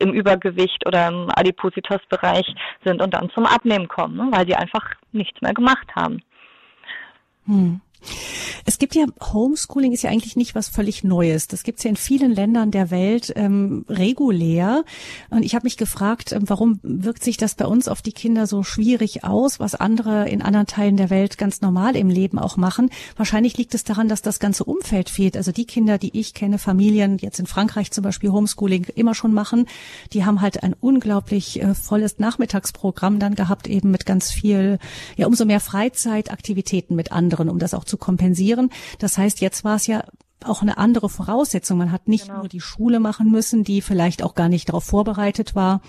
im 0.00 0.12
Übergewicht 0.12 0.86
oder 0.86 1.08
im 1.08 1.28
Adipositas-Bereich 1.34 2.46
sind 2.84 3.00
und 3.00 3.14
dann 3.14 3.30
zum 3.30 3.46
Abnehmen 3.46 3.86
kommen, 3.86 4.16
ne, 4.16 4.28
weil 4.30 4.46
sie 4.46 4.56
einfach 4.56 4.84
nichts 5.12 5.40
mehr 5.40 5.54
gemacht 5.54 5.86
haben. 5.94 6.22
Hm. 7.46 7.80
Es 8.64 8.78
gibt 8.78 8.94
ja, 8.94 9.06
Homeschooling 9.32 9.92
ist 9.92 10.02
ja 10.02 10.10
eigentlich 10.10 10.36
nicht 10.36 10.54
was 10.54 10.68
völlig 10.68 11.04
Neues. 11.04 11.48
Das 11.48 11.62
gibt 11.62 11.78
es 11.78 11.84
ja 11.84 11.90
in 11.90 11.96
vielen 11.96 12.32
Ländern 12.32 12.70
der 12.70 12.90
Welt 12.90 13.32
ähm, 13.36 13.84
regulär. 13.88 14.84
Und 15.30 15.44
ich 15.44 15.54
habe 15.54 15.64
mich 15.64 15.76
gefragt, 15.76 16.32
ähm, 16.32 16.44
warum 16.46 16.80
wirkt 16.82 17.24
sich 17.24 17.36
das 17.36 17.54
bei 17.54 17.66
uns 17.66 17.88
auf 17.88 18.02
die 18.02 18.12
Kinder 18.12 18.46
so 18.46 18.62
schwierig 18.62 19.24
aus, 19.24 19.60
was 19.60 19.74
andere 19.74 20.28
in 20.28 20.42
anderen 20.42 20.66
Teilen 20.66 20.96
der 20.96 21.10
Welt 21.10 21.38
ganz 21.38 21.60
normal 21.60 21.96
im 21.96 22.08
Leben 22.08 22.38
auch 22.38 22.56
machen. 22.56 22.90
Wahrscheinlich 23.16 23.56
liegt 23.56 23.74
es 23.74 23.84
daran, 23.84 24.08
dass 24.08 24.22
das 24.22 24.38
ganze 24.38 24.64
Umfeld 24.64 25.10
fehlt. 25.10 25.36
Also 25.36 25.52
die 25.52 25.64
Kinder, 25.66 25.98
die 25.98 26.18
ich 26.18 26.34
kenne, 26.34 26.58
Familien, 26.58 27.18
jetzt 27.18 27.40
in 27.40 27.46
Frankreich 27.46 27.90
zum 27.90 28.02
Beispiel 28.02 28.30
Homeschooling 28.30 28.86
immer 28.94 29.14
schon 29.14 29.32
machen, 29.32 29.66
die 30.12 30.24
haben 30.24 30.40
halt 30.40 30.62
ein 30.62 30.74
unglaublich 30.78 31.62
äh, 31.62 31.74
volles 31.74 32.18
Nachmittagsprogramm 32.18 33.18
dann 33.18 33.34
gehabt, 33.34 33.66
eben 33.68 33.90
mit 33.90 34.06
ganz 34.06 34.30
viel, 34.30 34.78
ja, 35.16 35.26
umso 35.26 35.44
mehr 35.44 35.60
Freizeitaktivitäten 35.60 36.96
mit 36.96 37.12
anderen, 37.12 37.48
um 37.48 37.58
das 37.58 37.74
auch 37.74 37.84
zu 37.90 37.98
kompensieren. 37.98 38.70
Das 38.98 39.18
heißt, 39.18 39.40
jetzt 39.40 39.64
war 39.64 39.76
es 39.76 39.86
ja 39.86 40.04
auch 40.44 40.62
eine 40.62 40.78
andere 40.78 41.08
Voraussetzung. 41.08 41.76
Man 41.76 41.92
hat 41.92 42.08
nicht 42.08 42.26
genau. 42.26 42.38
nur 42.38 42.48
die 42.48 42.60
Schule 42.60 43.00
machen 43.00 43.30
müssen, 43.30 43.64
die 43.64 43.82
vielleicht 43.82 44.22
auch 44.22 44.34
gar 44.34 44.48
nicht 44.48 44.68
darauf 44.68 44.84
vorbereitet 44.84 45.54
war, 45.54 45.82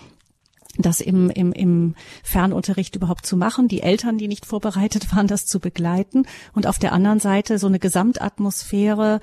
das 0.78 1.02
im, 1.02 1.30
im, 1.30 1.52
im 1.52 1.96
Fernunterricht 2.24 2.96
überhaupt 2.96 3.26
zu 3.26 3.36
machen, 3.36 3.68
die 3.68 3.82
Eltern, 3.82 4.18
die 4.18 4.28
nicht 4.28 4.46
vorbereitet 4.46 5.16
waren, 5.16 5.28
das 5.28 5.46
zu 5.46 5.60
begleiten 5.60 6.26
und 6.54 6.68
auf 6.68 6.80
der 6.80 6.94
anderen 6.94 7.20
Seite 7.20 7.58
so 7.58 7.68
eine 7.68 7.80
Gesamtatmosphäre, 7.80 9.20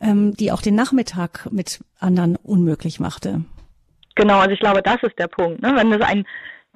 ähm, 0.00 0.34
die 0.36 0.52
auch 0.52 0.62
den 0.62 0.74
Nachmittag 0.74 1.48
mit 1.50 1.80
anderen 1.98 2.36
unmöglich 2.36 3.00
machte. 3.00 3.44
Genau, 4.14 4.38
also 4.40 4.52
ich 4.52 4.60
glaube, 4.60 4.82
das 4.82 5.02
ist 5.02 5.18
der 5.18 5.28
Punkt. 5.28 5.62
Ne? 5.62 5.72
Wenn 5.74 5.92
es 5.92 6.02
ein 6.02 6.26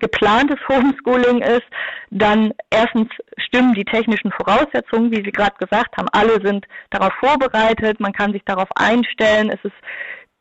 geplantes 0.05 0.59
Homeschooling 0.69 1.41
ist, 1.41 1.67
dann 2.11 2.53
erstens 2.71 3.09
stimmen 3.39 3.75
die 3.75 3.85
technischen 3.85 4.31
Voraussetzungen, 4.33 5.11
wie 5.11 5.25
Sie 5.25 5.33
gerade 5.33 5.57
gesagt 5.59 5.97
haben, 5.97 6.09
alle 6.13 6.41
sind 6.45 6.67
darauf 6.91 7.13
vorbereitet, 7.21 8.01
man 8.01 8.13
kann 8.13 8.33
sich 8.33 8.43
darauf 8.45 8.69
einstellen, 8.77 9.51
es 9.51 9.65
ist 9.65 9.77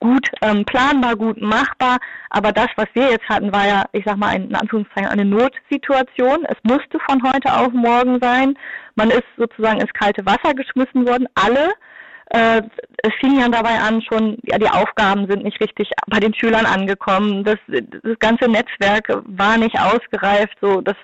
gut 0.02 0.28
ähm, 0.42 0.66
planbar, 0.66 1.16
gut 1.16 1.42
machbar, 1.42 1.98
aber 2.30 2.52
das, 2.52 2.68
was 2.76 2.88
wir 2.94 3.10
jetzt 3.10 3.28
hatten, 3.30 3.54
war 3.54 3.66
ja, 3.66 3.86
ich 3.94 4.04
sag 4.06 4.18
mal, 4.18 4.36
in 4.36 4.54
Anführungszeichen 4.54 5.10
eine 5.10 5.24
Notsituation. 5.24 6.46
Es 6.50 6.58
musste 6.64 7.00
von 7.08 7.24
heute 7.24 7.54
auf 7.54 7.72
morgen 7.72 8.20
sein. 8.22 8.56
Man 8.96 9.12
ist 9.12 9.24
sozusagen 9.38 9.80
ins 9.80 9.94
kalte 9.94 10.26
Wasser 10.26 10.54
geschmissen 10.54 11.08
worden, 11.08 11.26
alle 11.36 11.72
äh, 12.34 12.64
es 13.04 13.14
fing 13.20 13.40
ja 13.40 13.48
dabei 13.48 13.80
an, 13.80 14.02
schon, 14.02 14.38
ja, 14.44 14.58
die 14.58 14.70
Aufgaben 14.70 15.28
sind 15.30 15.44
nicht 15.44 15.62
richtig 15.62 15.90
bei 16.08 16.20
den 16.20 16.34
Schülern 16.34 16.66
angekommen. 16.66 17.44
Das, 17.44 17.58
das 17.68 18.18
ganze 18.20 18.50
Netzwerk 18.50 19.08
war 19.26 19.58
nicht 19.58 19.80
ausgereift, 19.80 20.58
so 20.60 20.82
dass 20.82 20.96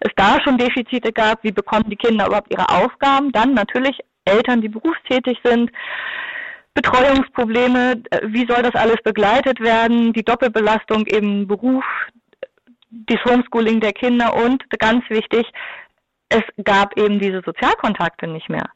es 0.00 0.10
da 0.16 0.40
schon 0.42 0.58
Defizite 0.58 1.12
gab. 1.12 1.44
Wie 1.44 1.52
bekommen 1.52 1.88
die 1.88 1.96
Kinder 1.96 2.26
überhaupt 2.26 2.52
ihre 2.52 2.68
Aufgaben? 2.68 3.30
Dann 3.30 3.54
natürlich 3.54 3.96
Eltern, 4.24 4.60
die 4.60 4.68
berufstätig 4.68 5.38
sind. 5.44 5.70
Betreuungsprobleme, 6.74 8.02
wie 8.26 8.46
soll 8.48 8.62
das 8.62 8.74
alles 8.74 8.96
begleitet 9.04 9.60
werden? 9.60 10.12
Die 10.12 10.24
Doppelbelastung 10.24 11.06
im 11.06 11.46
Beruf, 11.46 11.84
das 12.90 13.24
Homeschooling 13.24 13.78
der 13.80 13.92
Kinder 13.92 14.34
und 14.34 14.64
ganz 14.80 15.08
wichtig, 15.10 15.46
es 16.28 16.42
gab 16.64 16.98
eben 16.98 17.20
diese 17.20 17.42
Sozialkontakte 17.44 18.26
nicht 18.26 18.48
mehr 18.48 18.68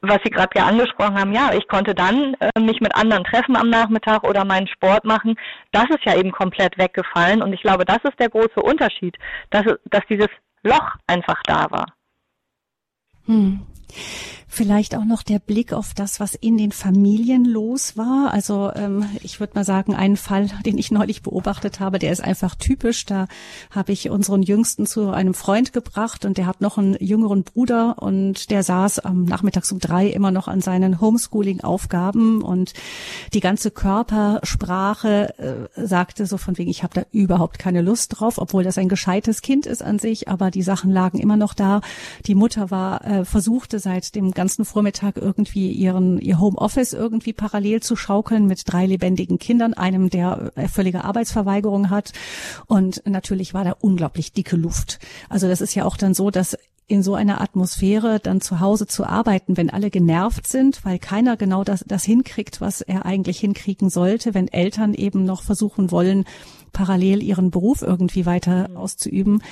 was 0.00 0.18
Sie 0.24 0.30
gerade 0.30 0.50
ja 0.56 0.66
angesprochen 0.66 1.18
haben, 1.18 1.32
ja, 1.32 1.52
ich 1.52 1.68
konnte 1.68 1.94
dann 1.94 2.34
äh, 2.34 2.60
mich 2.60 2.80
mit 2.80 2.94
anderen 2.94 3.24
treffen 3.24 3.56
am 3.56 3.70
Nachmittag 3.70 4.24
oder 4.24 4.44
meinen 4.44 4.66
Sport 4.66 5.04
machen. 5.04 5.36
Das 5.72 5.84
ist 5.90 6.04
ja 6.04 6.16
eben 6.16 6.32
komplett 6.32 6.78
weggefallen 6.78 7.42
und 7.42 7.52
ich 7.52 7.62
glaube, 7.62 7.84
das 7.84 7.98
ist 8.04 8.18
der 8.18 8.30
große 8.30 8.60
Unterschied, 8.62 9.16
dass, 9.50 9.64
dass 9.90 10.02
dieses 10.08 10.28
Loch 10.62 10.96
einfach 11.06 11.40
da 11.44 11.70
war. 11.70 11.86
Hm. 13.26 13.60
Vielleicht 14.54 14.94
auch 14.94 15.06
noch 15.06 15.22
der 15.22 15.38
Blick 15.38 15.72
auf 15.72 15.94
das, 15.94 16.20
was 16.20 16.34
in 16.34 16.58
den 16.58 16.72
Familien 16.72 17.46
los 17.46 17.96
war. 17.96 18.34
Also 18.34 18.70
ähm, 18.74 19.06
ich 19.22 19.40
würde 19.40 19.54
mal 19.54 19.64
sagen, 19.64 19.94
einen 19.94 20.18
Fall, 20.18 20.50
den 20.66 20.76
ich 20.76 20.90
neulich 20.90 21.22
beobachtet 21.22 21.80
habe, 21.80 21.98
der 21.98 22.12
ist 22.12 22.22
einfach 22.22 22.54
typisch. 22.54 23.06
Da 23.06 23.28
habe 23.70 23.92
ich 23.92 24.10
unseren 24.10 24.42
Jüngsten 24.42 24.84
zu 24.84 25.08
einem 25.08 25.32
Freund 25.32 25.72
gebracht 25.72 26.26
und 26.26 26.36
der 26.36 26.44
hat 26.44 26.60
noch 26.60 26.76
einen 26.76 26.98
jüngeren 27.00 27.44
Bruder 27.44 28.02
und 28.02 28.50
der 28.50 28.62
saß 28.62 28.98
am 28.98 29.24
Nachmittags 29.24 29.72
um 29.72 29.78
drei 29.78 30.08
immer 30.08 30.30
noch 30.30 30.48
an 30.48 30.60
seinen 30.60 31.00
Homeschooling-Aufgaben 31.00 32.42
und 32.42 32.74
die 33.32 33.40
ganze 33.40 33.70
Körpersprache 33.70 35.68
äh, 35.78 35.86
sagte 35.86 36.26
so 36.26 36.36
von 36.36 36.58
wegen, 36.58 36.70
ich 36.70 36.82
habe 36.82 36.92
da 36.92 37.06
überhaupt 37.10 37.58
keine 37.58 37.80
Lust 37.80 38.20
drauf, 38.20 38.36
obwohl 38.36 38.64
das 38.64 38.76
ein 38.76 38.90
gescheites 38.90 39.40
Kind 39.40 39.64
ist 39.64 39.82
an 39.82 39.98
sich, 39.98 40.28
aber 40.28 40.50
die 40.50 40.62
Sachen 40.62 40.90
lagen 40.90 41.18
immer 41.20 41.38
noch 41.38 41.54
da. 41.54 41.80
Die 42.26 42.34
Mutter 42.34 42.70
war 42.70 43.02
äh, 43.06 43.24
versuchte 43.24 43.78
seit 43.78 44.14
dem 44.14 44.32
ganzen 44.42 44.64
Vormittag 44.64 45.18
irgendwie 45.18 45.70
ihren, 45.70 46.20
ihr 46.20 46.40
Homeoffice 46.40 46.94
irgendwie 46.94 47.32
parallel 47.32 47.80
zu 47.80 47.94
schaukeln 47.94 48.48
mit 48.48 48.64
drei 48.66 48.86
lebendigen 48.86 49.38
Kindern, 49.38 49.72
einem, 49.72 50.10
der 50.10 50.50
äh, 50.56 50.66
völlige 50.66 51.04
Arbeitsverweigerung 51.04 51.90
hat. 51.90 52.12
Und 52.66 53.04
natürlich 53.06 53.54
war 53.54 53.62
da 53.62 53.76
unglaublich 53.80 54.32
dicke 54.32 54.56
Luft. 54.56 54.98
Also 55.28 55.46
das 55.46 55.60
ist 55.60 55.76
ja 55.76 55.84
auch 55.84 55.96
dann 55.96 56.12
so, 56.12 56.32
dass 56.32 56.58
in 56.88 57.04
so 57.04 57.14
einer 57.14 57.40
Atmosphäre 57.40 58.18
dann 58.18 58.40
zu 58.40 58.58
Hause 58.58 58.88
zu 58.88 59.04
arbeiten, 59.04 59.56
wenn 59.56 59.70
alle 59.70 59.90
genervt 59.90 60.48
sind, 60.48 60.84
weil 60.84 60.98
keiner 60.98 61.36
genau 61.36 61.62
das, 61.62 61.84
das 61.86 62.02
hinkriegt, 62.02 62.60
was 62.60 62.80
er 62.80 63.06
eigentlich 63.06 63.38
hinkriegen 63.38 63.90
sollte, 63.90 64.34
wenn 64.34 64.48
Eltern 64.48 64.92
eben 64.92 65.24
noch 65.24 65.44
versuchen 65.44 65.92
wollen, 65.92 66.24
parallel 66.72 67.22
ihren 67.22 67.50
Beruf 67.50 67.82
irgendwie 67.82 68.26
weiter 68.26 68.68
mhm. 68.68 68.76
auszuüben. 68.76 69.42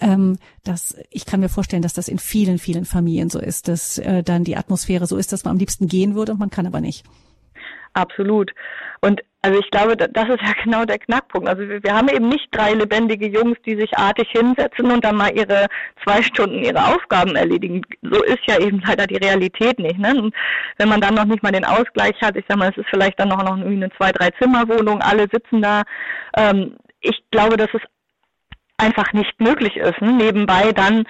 Ähm, 0.00 0.38
das, 0.64 0.96
ich 1.10 1.26
kann 1.26 1.40
mir 1.40 1.48
vorstellen, 1.48 1.82
dass 1.82 1.92
das 1.92 2.08
in 2.08 2.18
vielen, 2.18 2.58
vielen 2.58 2.84
Familien 2.84 3.30
so 3.30 3.38
ist, 3.38 3.68
dass 3.68 3.98
äh, 3.98 4.22
dann 4.22 4.44
die 4.44 4.56
Atmosphäre 4.56 5.06
so 5.06 5.16
ist, 5.16 5.32
dass 5.32 5.44
man 5.44 5.52
am 5.52 5.58
liebsten 5.58 5.88
gehen 5.88 6.14
würde 6.14 6.32
und 6.32 6.38
man 6.38 6.50
kann 6.50 6.66
aber 6.66 6.80
nicht. 6.80 7.04
Absolut. 7.92 8.52
Und 9.00 9.22
also 9.44 9.60
ich 9.60 9.70
glaube, 9.70 9.94
das 9.94 10.28
ist 10.28 10.40
ja 10.40 10.52
genau 10.64 10.86
der 10.86 10.98
Knackpunkt. 10.98 11.46
Also 11.46 11.68
wir, 11.68 11.94
haben 11.94 12.08
eben 12.08 12.30
nicht 12.30 12.48
drei 12.50 12.72
lebendige 12.72 13.28
Jungs, 13.28 13.58
die 13.66 13.78
sich 13.78 13.94
artig 13.94 14.26
hinsetzen 14.30 14.90
und 14.90 15.04
dann 15.04 15.16
mal 15.16 15.36
ihre 15.36 15.66
zwei 16.02 16.22
Stunden 16.22 16.64
ihre 16.64 16.82
Aufgaben 16.82 17.36
erledigen. 17.36 17.82
So 18.00 18.22
ist 18.22 18.40
ja 18.46 18.58
eben 18.58 18.82
leider 18.86 19.06
die 19.06 19.18
Realität 19.18 19.78
nicht. 19.78 19.98
Ne? 19.98 20.14
Und 20.16 20.34
wenn 20.78 20.88
man 20.88 21.02
dann 21.02 21.14
noch 21.14 21.26
nicht 21.26 21.42
mal 21.42 21.52
den 21.52 21.66
Ausgleich 21.66 22.18
hat, 22.22 22.36
ich 22.36 22.44
sag 22.48 22.56
mal, 22.56 22.70
es 22.70 22.78
ist 22.78 22.88
vielleicht 22.88 23.20
dann 23.20 23.28
noch, 23.28 23.42
noch 23.42 23.58
eine 23.58 23.90
zwei, 23.98 24.12
drei 24.12 24.30
Zimmerwohnung, 24.40 25.02
alle 25.02 25.26
sitzen 25.30 25.60
da. 25.60 25.82
Ähm, 26.38 26.78
ich 27.00 27.22
glaube, 27.30 27.58
dass 27.58 27.68
es 27.74 27.82
einfach 28.78 29.12
nicht 29.12 29.38
möglich 29.42 29.76
ist, 29.76 30.00
ne? 30.00 30.12
nebenbei 30.12 30.72
dann 30.72 31.04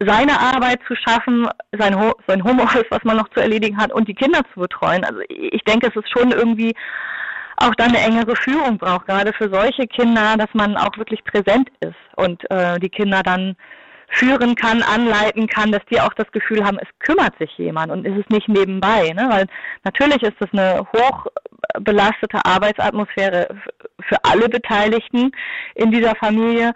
seine 0.00 0.40
Arbeit 0.40 0.80
zu 0.88 0.96
schaffen, 0.96 1.46
sein, 1.78 1.96
Ho 1.96 2.12
sein 2.26 2.42
Homeoffice, 2.42 2.86
was 2.90 3.04
man 3.04 3.18
noch 3.18 3.28
zu 3.30 3.40
erledigen 3.40 3.76
hat 3.78 3.92
und 3.92 4.08
die 4.08 4.14
Kinder 4.14 4.40
zu 4.52 4.60
betreuen. 4.60 5.04
Also 5.04 5.20
ich 5.28 5.62
denke, 5.62 5.86
es 5.86 5.96
ist 5.96 6.10
schon 6.10 6.32
irgendwie 6.32 6.74
auch 7.60 7.74
dann 7.74 7.94
eine 7.94 8.00
engere 8.00 8.36
Führung 8.36 8.78
braucht, 8.78 9.06
gerade 9.06 9.32
für 9.32 9.50
solche 9.50 9.86
Kinder, 9.86 10.36
dass 10.36 10.48
man 10.52 10.76
auch 10.76 10.96
wirklich 10.96 11.22
präsent 11.24 11.68
ist 11.80 11.96
und 12.16 12.48
äh, 12.50 12.78
die 12.78 12.88
Kinder 12.88 13.22
dann 13.22 13.56
führen 14.10 14.54
kann, 14.54 14.82
anleiten 14.82 15.46
kann, 15.48 15.70
dass 15.70 15.84
die 15.90 16.00
auch 16.00 16.14
das 16.14 16.30
Gefühl 16.32 16.64
haben, 16.64 16.78
es 16.78 16.88
kümmert 16.98 17.36
sich 17.38 17.50
jemand 17.58 17.92
und 17.92 18.06
ist 18.06 18.16
es 18.18 18.28
nicht 18.30 18.48
nebenbei. 18.48 19.10
Ne? 19.10 19.26
Weil 19.28 19.46
natürlich 19.84 20.22
ist 20.22 20.36
das 20.38 20.48
eine 20.52 20.86
hoch 20.96 21.26
belastete 21.80 22.42
Arbeitsatmosphäre 22.44 23.48
für 24.00 24.16
alle 24.22 24.48
Beteiligten 24.48 25.32
in 25.74 25.90
dieser 25.90 26.14
Familie. 26.14 26.72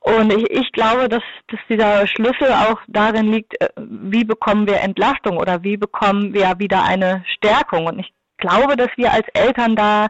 Und 0.00 0.32
ich, 0.32 0.50
ich 0.50 0.72
glaube, 0.72 1.08
dass, 1.08 1.22
dass 1.48 1.60
dieser 1.68 2.06
Schlüssel 2.06 2.52
auch 2.52 2.80
darin 2.88 3.32
liegt, 3.32 3.58
äh, 3.60 3.68
wie 3.76 4.24
bekommen 4.24 4.66
wir 4.66 4.80
Entlastung 4.80 5.38
oder 5.38 5.62
wie 5.62 5.76
bekommen 5.76 6.34
wir 6.34 6.58
wieder 6.58 6.82
eine 6.82 7.24
Stärkung. 7.36 7.86
Und 7.86 8.00
ich 8.00 8.12
glaube, 8.44 8.76
dass 8.76 8.90
wir 8.96 9.12
als 9.12 9.26
Eltern 9.34 9.76
da 9.76 10.08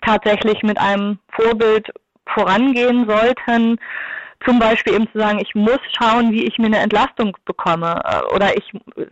tatsächlich 0.00 0.62
mit 0.62 0.78
einem 0.78 1.18
Vorbild 1.30 1.88
vorangehen 2.26 3.06
sollten. 3.08 3.78
Zum 4.44 4.58
Beispiel 4.58 4.94
eben 4.94 5.10
zu 5.10 5.18
sagen, 5.18 5.38
ich 5.38 5.54
muss 5.54 5.78
schauen, 5.98 6.30
wie 6.30 6.44
ich 6.44 6.58
mir 6.58 6.66
eine 6.66 6.80
Entlastung 6.80 7.34
bekomme. 7.46 7.98
Äh, 8.04 8.34
oder 8.34 8.54
ich 8.56 8.64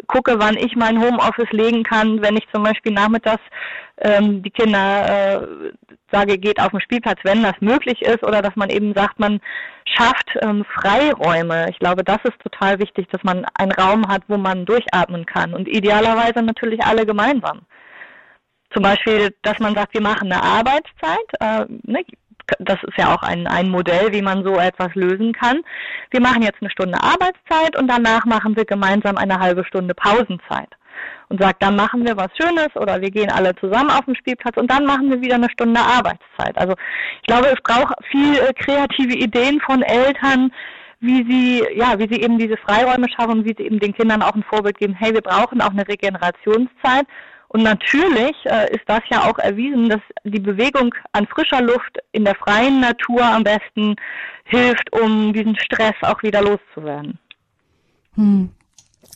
gucke, 0.07 0.35
wann 0.39 0.59
ich 0.59 0.77
mein 0.77 1.01
Homeoffice 1.01 1.51
legen 1.53 1.85
kann, 1.85 2.21
wenn 2.21 2.37
ich 2.37 2.47
zum 2.53 2.63
Beispiel 2.63 2.93
nachmittags 2.93 3.43
ähm, 4.03 4.43
die 4.43 4.51
Kinder 4.51 5.41
äh, 5.41 5.73
sage, 6.11 6.37
geht 6.37 6.61
auf 6.61 6.71
den 6.73 6.83
Spielplatz, 6.83 7.19
wenn 7.23 7.43
das 7.43 7.55
möglich 7.61 8.03
ist, 8.03 8.23
oder 8.25 8.43
dass 8.43 8.57
man 8.57 8.69
eben 8.69 8.93
sagt, 8.93 9.19
man 9.19 9.41
schafft 9.87 10.37
ähm, 10.43 10.67
Freiräume. 10.75 11.67
Ich 11.71 11.79
glaube, 11.79 12.05
das 12.05 12.19
ist 12.25 12.39
total 12.43 12.79
wichtig, 12.79 13.09
dass 13.11 13.23
man 13.23 13.47
einen 13.55 13.73
Raum 13.73 14.07
hat, 14.09 14.23
wo 14.29 14.37
man 14.37 14.67
durchatmen 14.67 15.25
kann 15.25 15.55
und 15.55 15.67
idealerweise 15.67 16.43
natürlich 16.43 16.83
alle 16.85 17.07
gemeinsam. 17.07 17.63
Zum 18.73 18.83
Beispiel, 18.83 19.35
dass 19.43 19.59
man 19.59 19.75
sagt, 19.75 19.95
wir 19.95 20.03
machen 20.03 20.33
eine 20.33 20.43
Arbeitszeit. 20.43 21.29
Äh, 21.41 21.67
ne? 21.83 22.05
Das 22.59 22.79
ist 22.83 22.99
ja 22.99 23.15
auch 23.15 23.23
ein, 23.23 23.47
ein 23.47 23.69
Modell, 23.69 24.13
wie 24.13 24.23
man 24.23 24.45
so 24.45 24.59
etwas 24.59 24.95
lösen 24.95 25.33
kann. 25.33 25.61
Wir 26.11 26.21
machen 26.21 26.43
jetzt 26.43 26.61
eine 26.61 26.71
Stunde 26.71 26.99
Arbeitszeit 27.01 27.79
und 27.79 27.89
danach 27.89 28.25
machen 28.25 28.57
wir 28.57 28.65
gemeinsam 28.65 29.17
eine 29.17 29.39
halbe 29.39 29.65
Stunde 29.65 29.95
Pausenzeit 29.95 30.69
und 31.29 31.41
sagt, 31.41 31.63
dann 31.63 31.77
machen 31.77 32.05
wir 32.05 32.17
was 32.17 32.29
Schönes 32.37 32.69
oder 32.75 33.01
wir 33.01 33.11
gehen 33.11 33.31
alle 33.31 33.55
zusammen 33.57 33.91
auf 33.91 34.05
den 34.05 34.17
Spielplatz 34.17 34.57
und 34.57 34.71
dann 34.71 34.85
machen 34.85 35.11
wir 35.11 35.21
wieder 35.23 35.37
eine 35.37 35.51
Stunde 35.51 35.81
Arbeitszeit. 35.81 36.57
Also 36.59 36.75
ich 37.23 37.27
glaube, 37.27 37.47
es 37.47 37.63
braucht 37.63 37.95
viel 38.11 38.37
äh, 38.37 38.53
kreative 38.53 39.17
Ideen 39.17 39.61
von 39.61 39.83
Eltern, 39.83 40.53
wie 41.01 41.25
sie, 41.29 41.65
ja, 41.75 41.99
wie 41.99 42.13
sie 42.13 42.21
eben 42.21 42.39
diese 42.39 42.57
Freiräume 42.59 43.09
schaffen 43.09 43.45
wie 43.45 43.55
sie 43.57 43.65
eben 43.65 43.81
den 43.81 43.95
Kindern 43.95 44.23
auch 44.23 44.35
ein 44.35 44.45
Vorbild 44.45 44.79
geben, 44.79 44.95
hey, 44.95 45.15
wir 45.15 45.23
brauchen 45.23 45.61
auch 45.61 45.71
eine 45.71 45.89
Regenerationszeit. 45.89 47.07
Und 47.53 47.65
natürlich 47.65 48.35
äh, 48.45 48.75
ist 48.75 48.85
das 48.87 49.03
ja 49.11 49.31
auch 49.31 49.39
erwiesen, 49.39 49.91
dass 49.91 50.01
die 50.25 50.41
Bewegung 50.41 50.95
an 51.13 51.27
frischer 51.27 51.61
Luft 51.61 51.99
in 52.13 52.25
der 52.25 52.35
freien 52.35 52.81
Natur 52.81 53.23
am 53.23 53.45
besten 53.45 53.95
hilft, 54.45 54.91
um 54.93 55.35
diesen 55.35 55.57
Stress 55.57 55.95
auch 56.01 56.23
wieder 56.23 56.41
loszuwerden. 56.41 57.19
Hm. 58.15 58.51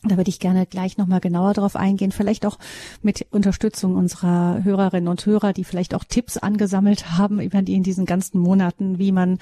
Da 0.09 0.17
würde 0.17 0.31
ich 0.31 0.39
gerne 0.39 0.67
gleich 0.67 0.99
nochmal 0.99 1.21
genauer 1.21 1.55
drauf 1.55 1.77
eingehen, 1.77 2.13
vielleicht 2.13 2.47
auch 2.47 2.59
mit 3.03 3.27
Unterstützung 3.31 3.97
unserer 3.97 4.63
Hörerinnen 4.63 5.09
und 5.09 5.25
Hörer, 5.25 5.53
die 5.53 5.65
vielleicht 5.65 5.95
auch 5.95 6.05
Tipps 6.05 6.37
angesammelt 6.37 7.19
haben 7.19 7.41
über 7.41 7.63
die 7.63 7.75
in 7.75 7.83
diesen 7.83 8.07
ganzen 8.07 8.41
Monaten, 8.41 8.99
wie 8.99 9.13
man 9.13 9.39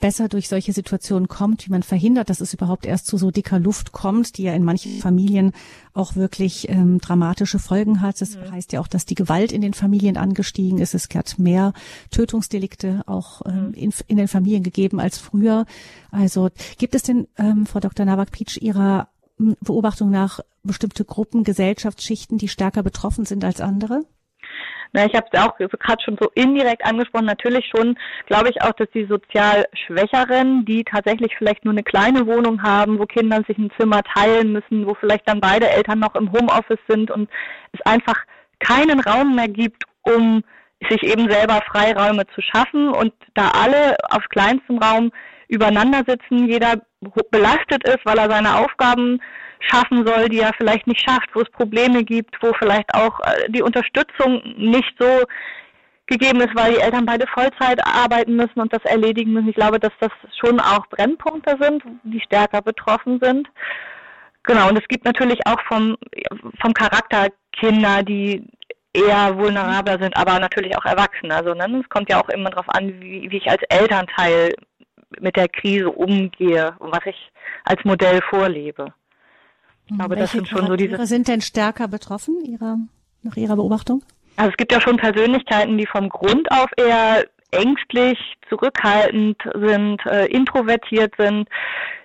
besser 0.00 0.28
durch 0.28 0.48
solche 0.48 0.72
Situationen 0.72 1.28
kommt, 1.28 1.66
wie 1.66 1.70
man 1.70 1.82
verhindert, 1.82 2.30
dass 2.30 2.40
es 2.40 2.54
überhaupt 2.54 2.86
erst 2.86 3.06
zu 3.06 3.16
so 3.16 3.30
dicker 3.30 3.58
Luft 3.58 3.92
kommt, 3.92 4.38
die 4.38 4.44
ja 4.44 4.54
in 4.54 4.64
manchen 4.64 4.98
Familien 5.00 5.52
auch 5.92 6.16
wirklich 6.16 6.68
ähm, 6.68 6.98
dramatische 6.98 7.58
Folgen 7.58 8.00
hat. 8.00 8.20
Das 8.20 8.36
mhm. 8.36 8.50
heißt 8.50 8.72
ja 8.72 8.80
auch, 8.80 8.88
dass 8.88 9.06
die 9.06 9.14
Gewalt 9.14 9.52
in 9.52 9.60
den 9.60 9.74
Familien 9.74 10.16
angestiegen 10.16 10.78
ist. 10.78 10.94
Es 10.94 11.08
hat 11.14 11.38
mehr 11.38 11.72
Tötungsdelikte 12.10 13.02
auch 13.06 13.42
ähm, 13.46 13.68
mhm. 13.68 13.74
in, 13.74 13.94
in 14.08 14.16
den 14.16 14.28
Familien 14.28 14.62
gegeben 14.62 15.00
als 15.00 15.18
früher. 15.18 15.66
Also 16.10 16.50
gibt 16.78 16.94
es 16.94 17.02
denn, 17.02 17.28
ähm, 17.38 17.66
Frau 17.66 17.80
Dr. 17.80 18.04
Nowak-Pietsch, 18.06 18.58
Ihrer 18.58 19.08
Beobachtung 19.36 20.10
nach 20.10 20.40
bestimmte 20.62 21.04
Gruppen, 21.04 21.44
Gesellschaftsschichten, 21.44 22.38
die 22.38 22.48
stärker 22.48 22.82
betroffen 22.82 23.24
sind 23.24 23.44
als 23.44 23.60
andere? 23.60 24.02
Na, 24.92 25.06
ich 25.06 25.14
habe 25.14 25.26
es 25.32 25.40
auch 25.40 25.56
gerade 25.56 26.02
schon 26.04 26.16
so 26.20 26.30
indirekt 26.36 26.86
angesprochen. 26.86 27.26
Natürlich 27.26 27.66
schon, 27.66 27.98
glaube 28.26 28.48
ich 28.50 28.62
auch, 28.62 28.72
dass 28.72 28.88
die 28.94 29.06
sozial 29.06 29.66
Schwächeren, 29.72 30.64
die 30.64 30.84
tatsächlich 30.84 31.34
vielleicht 31.36 31.64
nur 31.64 31.72
eine 31.72 31.82
kleine 31.82 32.26
Wohnung 32.28 32.62
haben, 32.62 33.00
wo 33.00 33.04
Kinder 33.04 33.42
sich 33.48 33.58
ein 33.58 33.72
Zimmer 33.76 34.04
teilen 34.04 34.52
müssen, 34.52 34.86
wo 34.86 34.94
vielleicht 34.94 35.28
dann 35.28 35.40
beide 35.40 35.68
Eltern 35.68 35.98
noch 35.98 36.14
im 36.14 36.30
Homeoffice 36.30 36.78
sind 36.86 37.10
und 37.10 37.28
es 37.72 37.80
einfach 37.84 38.24
keinen 38.60 39.00
Raum 39.00 39.34
mehr 39.34 39.48
gibt, 39.48 39.82
um 40.02 40.44
sich 40.88 41.02
eben 41.02 41.28
selber 41.28 41.60
Freiräume 41.66 42.24
zu 42.34 42.40
schaffen 42.40 42.88
und 42.88 43.12
da 43.34 43.50
alle 43.50 43.96
auf 44.10 44.22
kleinstem 44.28 44.78
Raum 44.78 45.10
übereinander 45.54 46.02
sitzen, 46.06 46.48
jeder 46.48 46.80
belastet 47.30 47.86
ist, 47.86 48.04
weil 48.04 48.18
er 48.18 48.30
seine 48.30 48.56
Aufgaben 48.56 49.20
schaffen 49.60 50.06
soll, 50.06 50.28
die 50.28 50.40
er 50.40 50.52
vielleicht 50.56 50.86
nicht 50.86 51.00
schafft, 51.00 51.30
wo 51.34 51.40
es 51.40 51.50
Probleme 51.50 52.04
gibt, 52.04 52.36
wo 52.42 52.52
vielleicht 52.58 52.92
auch 52.94 53.20
äh, 53.20 53.50
die 53.50 53.62
Unterstützung 53.62 54.42
nicht 54.56 54.92
so 54.98 55.22
gegeben 56.06 56.40
ist, 56.40 56.54
weil 56.54 56.74
die 56.74 56.80
Eltern 56.80 57.06
beide 57.06 57.26
Vollzeit 57.28 57.80
arbeiten 57.86 58.36
müssen 58.36 58.60
und 58.60 58.72
das 58.72 58.84
erledigen 58.84 59.32
müssen. 59.32 59.48
Ich 59.48 59.54
glaube, 59.54 59.80
dass 59.80 59.92
das 60.00 60.10
schon 60.38 60.60
auch 60.60 60.86
Brennpunkte 60.88 61.56
sind, 61.58 61.82
die 62.02 62.20
stärker 62.20 62.60
betroffen 62.60 63.18
sind. 63.22 63.48
Genau, 64.42 64.68
und 64.68 64.78
es 64.78 64.86
gibt 64.88 65.06
natürlich 65.06 65.40
auch 65.46 65.60
vom, 65.66 65.96
vom 66.60 66.74
Charakter 66.74 67.28
Kinder, 67.52 68.02
die 68.02 68.44
eher 68.92 69.36
vulnerabler 69.36 69.98
sind, 69.98 70.16
aber 70.16 70.38
natürlich 70.38 70.76
auch 70.76 70.84
Erwachsene. 70.84 71.34
Also 71.34 71.54
ne, 71.54 71.80
es 71.82 71.88
kommt 71.88 72.10
ja 72.10 72.22
auch 72.22 72.28
immer 72.28 72.50
darauf 72.50 72.68
an, 72.68 73.00
wie, 73.00 73.30
wie 73.30 73.38
ich 73.38 73.50
als 73.50 73.62
Elternteil 73.68 74.54
mit 75.20 75.36
der 75.36 75.48
Krise 75.48 75.90
umgehe 75.90 76.74
und 76.78 76.92
was 76.92 77.04
ich 77.06 77.32
als 77.64 77.84
Modell 77.84 78.20
vorlebe. 78.28 78.92
Ich 79.86 79.96
glaube, 79.96 80.10
Welche 80.10 80.22
das 80.22 80.32
sind 80.32 80.48
schon 80.48 80.66
so 80.66 80.76
diese. 80.76 81.06
sind 81.06 81.28
denn 81.28 81.40
stärker 81.40 81.88
betroffen, 81.88 82.42
ihrer, 82.44 82.78
nach 83.22 83.36
Ihrer 83.36 83.56
Beobachtung? 83.56 84.02
Also 84.36 84.50
es 84.50 84.56
gibt 84.56 84.72
ja 84.72 84.80
schon 84.80 84.96
Persönlichkeiten, 84.96 85.78
die 85.78 85.86
vom 85.86 86.08
Grund 86.08 86.50
auf 86.50 86.70
eher 86.76 87.24
ängstlich, 87.54 88.18
zurückhaltend 88.48 89.36
sind, 89.54 90.04
äh, 90.06 90.26
introvertiert 90.26 91.14
sind, 91.18 91.48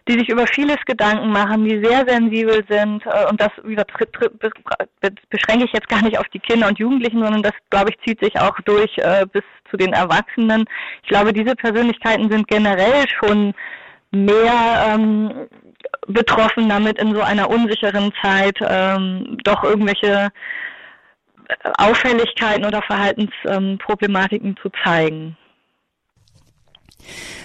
die 0.07 0.17
sich 0.17 0.29
über 0.29 0.47
vieles 0.47 0.77
Gedanken 0.85 1.31
machen, 1.31 1.65
die 1.65 1.83
sehr 1.83 2.05
sensibel 2.07 2.63
sind. 2.69 3.05
Äh, 3.05 3.27
und 3.29 3.39
das 3.39 3.51
beschränke 5.29 5.65
ich 5.65 5.73
jetzt 5.73 5.89
gar 5.89 6.01
nicht 6.01 6.17
auf 6.17 6.27
die 6.29 6.39
Kinder 6.39 6.67
und 6.67 6.79
Jugendlichen, 6.79 7.21
sondern 7.21 7.43
das, 7.43 7.53
glaube 7.69 7.91
ich, 7.91 7.99
zieht 8.05 8.23
sich 8.23 8.39
auch 8.39 8.57
durch 8.65 8.97
äh, 8.97 9.25
bis 9.31 9.43
zu 9.69 9.77
den 9.77 9.93
Erwachsenen. 9.93 10.65
Ich 11.03 11.09
glaube, 11.09 11.33
diese 11.33 11.55
Persönlichkeiten 11.55 12.31
sind 12.31 12.47
generell 12.47 13.07
schon 13.19 13.53
mehr 14.12 14.88
ähm, 14.88 15.47
betroffen 16.07 16.67
damit 16.69 16.99
in 16.99 17.13
so 17.13 17.21
einer 17.21 17.49
unsicheren 17.49 18.12
Zeit 18.21 18.57
ähm, 18.62 19.38
doch 19.43 19.63
irgendwelche 19.63 20.29
Auffälligkeiten 21.77 22.65
oder 22.65 22.81
Verhaltensproblematiken 22.81 24.55
zu 24.62 24.69
zeigen. 24.83 25.38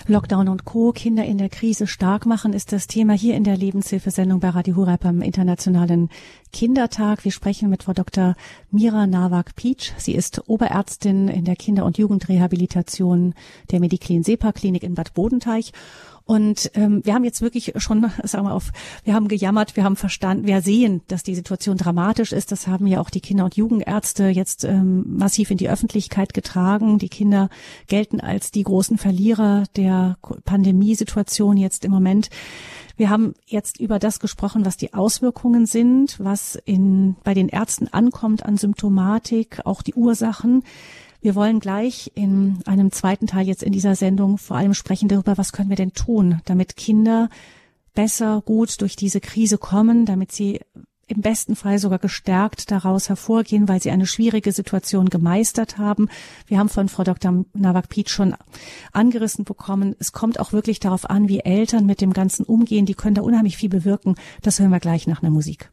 Lockdown 0.07 0.49
und 0.49 0.65
Co. 0.67 0.93
Kinder 0.93 1.25
in 1.25 1.39
der 1.39 1.49
Krise 1.49 1.87
stark 1.87 2.27
machen 2.27 2.53
ist 2.53 2.73
das 2.73 2.87
Thema 2.87 3.15
hier 3.15 3.35
in 3.35 3.45
der 3.45 3.57
Lebenshilfesendung 3.57 4.39
bei 4.39 4.51
Radio 4.51 4.77
Hureb 4.77 5.05
am 5.07 5.23
Internationalen 5.23 6.11
Kindertag. 6.53 7.25
Wir 7.25 7.33
sprechen 7.33 7.71
mit 7.71 7.85
Frau 7.85 7.95
Dr. 7.95 8.35
Mira 8.71 9.07
Nawak-Pietsch. 9.07 9.93
Sie 9.97 10.15
ist 10.15 10.43
Oberärztin 10.47 11.29
in 11.29 11.47
der 11.47 11.57
Kinder- 11.57 11.87
und 11.87 11.97
Jugendrehabilitation 11.97 13.35
der 13.71 13.81
Mediklin 13.81 14.23
Sepa 14.23 14.53
Klinik 14.53 14.83
in 14.83 14.95
Bad 14.95 15.15
Bodenteich 15.15 15.73
und 16.27 16.71
ähm, 16.75 17.03
wir 17.05 17.13
haben 17.13 17.25
jetzt 17.25 17.43
wirklich 17.43 17.75
schon, 17.77 18.11
sagen 18.25 18.47
wir 18.47 18.55
auf, 18.55 18.73
wir 19.05 19.15
haben 19.15 19.29
gejammert, 19.29 19.77
wir 19.77 19.85
haben 19.85 19.97
verstanden, 19.97 20.47
wir 20.47 20.63
sehen, 20.63 21.03
dass 21.09 21.23
die 21.23 21.35
Situation 21.35 21.77
dramatisch 21.77 22.33
ist. 22.33 22.51
Das 22.51 22.67
haben 22.67 22.87
ja 22.87 23.01
auch 23.01 23.11
die 23.11 23.21
Kinder- 23.21 23.45
und 23.45 23.57
Jugendärzte 23.57 24.29
jetzt 24.29 24.65
ähm, 24.65 25.05
massiv 25.07 25.51
in 25.51 25.59
die 25.59 25.69
Öffentlichkeit 25.69 26.33
getragen. 26.33 26.99
Die 26.99 27.11
Kinder 27.11 27.51
gelten 27.89 28.21
als 28.21 28.51
die 28.51 28.63
großen 28.63 28.97
Verlierer 28.97 29.65
der 29.77 30.17
Pandemiesituation 30.45 31.59
jetzt 31.59 31.85
im 31.85 31.91
Moment. 31.91 32.31
Wir 32.97 33.11
haben 33.11 33.35
jetzt 33.45 33.81
über 33.81 33.99
das 33.99 34.21
gesprochen, 34.21 34.65
was 34.65 34.77
die 34.77 34.95
Auswirkungen 34.95 35.67
sind, 35.67 36.19
was 36.21 36.55
in, 36.65 37.17
bei 37.25 37.35
den 37.35 37.49
Ärzten 37.49 37.89
ankommt 37.89 38.47
an 38.47 38.57
Symptomatik, 38.57 39.61
auch 39.65 39.83
die 39.83 39.95
Ursachen. 39.95 40.63
Wir 41.25 41.35
wollen 41.35 41.59
gleich 41.59 42.13
in 42.15 42.59
einem 42.67 42.93
zweiten 42.93 43.27
Teil 43.27 43.47
jetzt 43.47 43.63
in 43.63 43.73
dieser 43.73 43.95
Sendung 43.95 44.37
vor 44.37 44.59
allem 44.59 44.75
sprechen 44.75 45.09
darüber, 45.09 45.39
was 45.39 45.53
können 45.53 45.71
wir 45.71 45.77
denn 45.77 45.95
tun, 45.95 46.43
damit 46.45 46.77
Kinder 46.77 47.31
besser, 47.95 48.43
gut 48.45 48.79
durch 48.83 48.95
diese 48.95 49.21
Krise 49.21 49.57
kommen, 49.57 50.05
damit 50.05 50.33
sie 50.33 50.61
im 51.07 51.23
besten 51.23 51.57
Fall 51.57 51.79
sogar 51.79 51.99
gestärkt 51.99 52.71
daraus 52.71 53.09
hervorgehen, 53.09 53.69
weil 53.69 53.81
sie 53.81 53.91
eine 53.91 54.05
schwierige 54.05 54.53
Situation 54.53 55.09
gemeistert 55.09 55.79
haben. 55.79 56.11
Wir 56.47 56.59
haben 56.59 56.69
von 56.69 56.91
Frau 56.91 57.05
Dr. 57.05 57.47
Nawak-Piet 57.55 58.11
schon 58.11 58.37
angerissen 58.93 59.47
bekommen. 59.47 59.97
Es 59.99 60.13
kommt 60.13 60.39
auch 60.39 60.53
wirklich 60.53 60.79
darauf 60.79 61.09
an, 61.09 61.31
wie 61.31 61.41
Eltern 61.41 61.87
mit 61.87 62.03
dem 62.03 62.13
Ganzen 62.13 62.45
umgehen. 62.45 62.85
Die 62.85 62.95
können 62.95 63.15
da 63.15 63.23
unheimlich 63.23 63.57
viel 63.57 63.71
bewirken. 63.71 64.17
Das 64.43 64.59
hören 64.59 64.73
wir 64.73 64.81
gleich 64.81 65.07
nach 65.07 65.23
einer 65.23 65.31
Musik. 65.31 65.71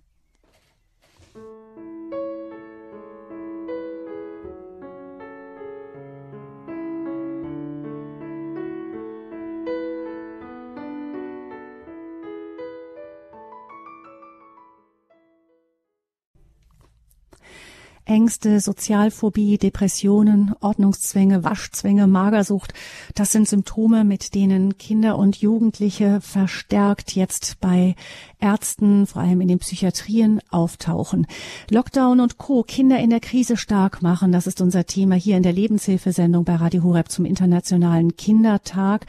Ängste, 18.06 18.60
Sozialphobie, 18.60 19.58
Depressionen, 19.58 20.54
Ordnungszwänge, 20.60 21.44
Waschzwänge, 21.44 22.08
Magersucht, 22.08 22.74
das 23.16 23.32
sind 23.32 23.48
Symptome, 23.48 24.04
mit 24.04 24.34
denen 24.36 24.78
Kinder 24.78 25.18
und 25.18 25.38
Jugendliche 25.38 26.20
verstärkt 26.22 27.16
jetzt 27.16 27.60
bei 27.60 27.96
Ärzten, 28.40 29.06
vor 29.06 29.22
allem 29.22 29.42
in 29.42 29.48
den 29.48 29.60
Psychiatrien, 29.60 30.42
auftauchen. 30.50 31.28
Lockdown 31.70 32.20
und 32.20 32.38
Co. 32.38 32.64
Kinder 32.64 33.00
in 33.00 33.12
der 33.12 33.20
Krise 33.20 33.56
stark 33.56 34.02
machen, 34.02 34.32
das 34.32 34.48
ist 34.48 34.62
unser 34.62 34.86
Thema 34.86 35.16
hier 35.16 35.38
in 35.38 35.44
der 35.44 35.54
Lebenshilfesendung 35.54 36.44
bei 36.44 36.56
Radio 36.56 36.84
Horeb 36.84 37.10
zum 37.10 37.26
Internationalen 37.26 38.16
Kindertag. 38.18 39.06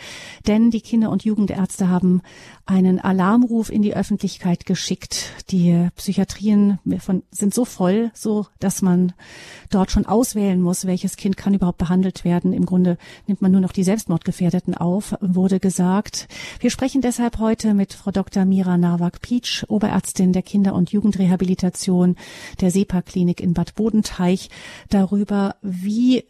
Denn 0.46 0.70
die 0.70 0.83
Kinder- 0.83 1.11
und 1.11 1.24
Jugendärzte 1.24 1.88
haben 1.88 2.20
einen 2.66 3.00
Alarmruf 3.00 3.70
in 3.70 3.83
die 3.83 3.94
Öffentlichkeit 3.94 4.66
geschickt. 4.66 5.33
Die 5.50 5.88
Psychiatrien 5.96 6.78
sind 7.31 7.55
so 7.55 7.64
voll, 7.64 8.11
so 8.14 8.46
dass 8.61 8.83
man 8.83 8.91
dort 9.70 9.90
schon 9.90 10.07
auswählen 10.07 10.61
muss, 10.61 10.87
welches 10.87 11.16
Kind 11.16 11.37
kann 11.37 11.55
überhaupt 11.55 11.78
behandelt 11.78 12.24
werden. 12.24 12.52
Im 12.52 12.66
Grunde 12.66 12.98
nimmt 13.26 13.42
man 13.42 13.52
nur 13.52 13.61
noch 13.61 13.72
die 13.72 13.85
Selbstmordgefährdeten 13.85 14.74
auf, 14.74 15.14
wurde 15.20 15.61
gesagt. 15.61 16.28
Wir 16.61 16.70
sprechen 16.70 17.00
deshalb 17.00 17.38
heute 17.38 17.74
mit 17.74 17.92
Frau 17.92 18.11
Dr. 18.11 18.44
Mira 18.44 18.76
Nawak-Pietsch, 18.76 19.64
Oberärztin 19.68 20.33
der 20.33 20.42
Kinder- 20.42 20.74
und 20.74 20.92
Jugendrehabilitation 20.92 22.16
der 22.61 22.70
SEPA-Klinik 22.70 23.40
in 23.40 23.55
Bad 23.55 23.74
Bodenteich, 23.74 24.50
darüber, 24.88 25.57
wie 25.62 26.24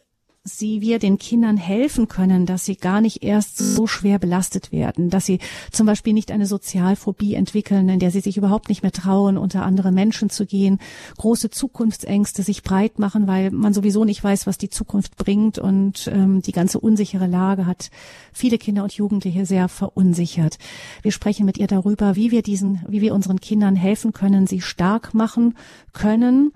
sie 0.45 0.81
wir 0.81 0.99
den 0.99 1.19
Kindern 1.19 1.57
helfen 1.57 2.09
können, 2.09 2.47
dass 2.47 2.65
sie 2.65 2.75
gar 2.77 3.01
nicht 3.01 3.23
erst 3.23 3.59
so 3.59 3.87
schwer 3.87 4.19
belastet 4.19 4.73
werden, 4.73 5.09
dass 5.09 5.25
sie 5.25 5.39
zum 5.71 5.87
Beispiel 5.87 6.13
nicht 6.13 6.33
eine 6.33 6.47
Sozialphobie 6.47 7.35
entwickeln, 7.35 7.89
in 7.89 8.01
der 8.01 8.11
sie 8.11 8.21
sich 8.21 8.37
überhaupt 8.37 8.69
nicht 8.69 8.83
mehr 8.83 8.91
trauen, 8.91 9.39
unter 9.39 9.63
andere 9.63 9.93
Menschen 9.93 10.31
zu 10.31 10.45
gehen, 10.45 10.81
große 11.19 11.51
Zukunftsängste 11.51 12.43
sich 12.43 12.65
breit 12.65 12.99
machen, 12.99 13.29
weil 13.29 13.53
man 13.53 13.73
sowieso 13.73 14.05
nicht 14.05 14.25
weiß, 14.25 14.49
was 14.49 14.59
die 14.59 14.69
Zukunft 14.71 15.17
bringt 15.17 15.61
und 15.61 16.11
ähm, 16.13 16.43
die 16.43 16.53
ganze 16.53 16.81
unsichere 16.81 17.29
Lage 17.29 17.67
hat 17.67 17.91
viele 18.33 18.59
Kinder 18.59 18.83
und 18.83 18.93
Jugendliche 18.93 19.47
sehr 19.47 19.69
verunsichert. 19.69 20.59
Wir 21.03 21.13
sprechen 21.13 21.47
mit 21.47 21.59
ihr 21.59 21.69
darüber, 21.69 22.17
wie 22.17 22.33
wir 22.33 22.43
diesen, 22.43 22.81
wie 22.89 23.01
wir 23.01 23.15
unseren 23.15 23.41
Kindern 23.41 23.77
helfen 23.77 24.13
können, 24.13 24.49
sie 24.49 24.61
stark 24.61 25.15
machen 25.15 25.55
können 25.93 26.51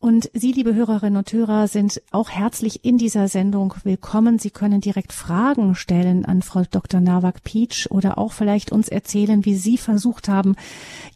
und 0.00 0.30
Sie, 0.32 0.52
liebe 0.52 0.74
Hörerinnen 0.74 1.18
und 1.18 1.30
Hörer, 1.30 1.68
sind 1.68 2.00
auch 2.10 2.30
herzlich 2.30 2.86
in 2.86 2.96
dieser 2.96 3.28
Sendung 3.28 3.74
willkommen. 3.84 4.38
Sie 4.38 4.50
können 4.50 4.80
direkt 4.80 5.12
Fragen 5.12 5.74
stellen 5.74 6.24
an 6.24 6.40
Frau 6.40 6.62
Dr. 6.68 7.00
Nawak-Pietsch 7.00 7.86
oder 7.90 8.16
auch 8.16 8.32
vielleicht 8.32 8.72
uns 8.72 8.88
erzählen, 8.88 9.44
wie 9.44 9.54
Sie 9.54 9.76
versucht 9.76 10.28
haben, 10.28 10.56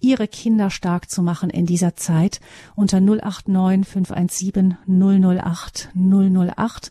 Ihre 0.01 0.29
Kinder 0.29 0.69
stark 0.69 1.11
zu 1.11 1.23
machen 1.23 1.49
in 1.49 1.65
dieser 1.65 1.97
Zeit 1.97 2.41
unter 2.77 3.01
089 3.01 3.89
517 3.89 4.77
008 4.87 5.89
008. 5.95 6.91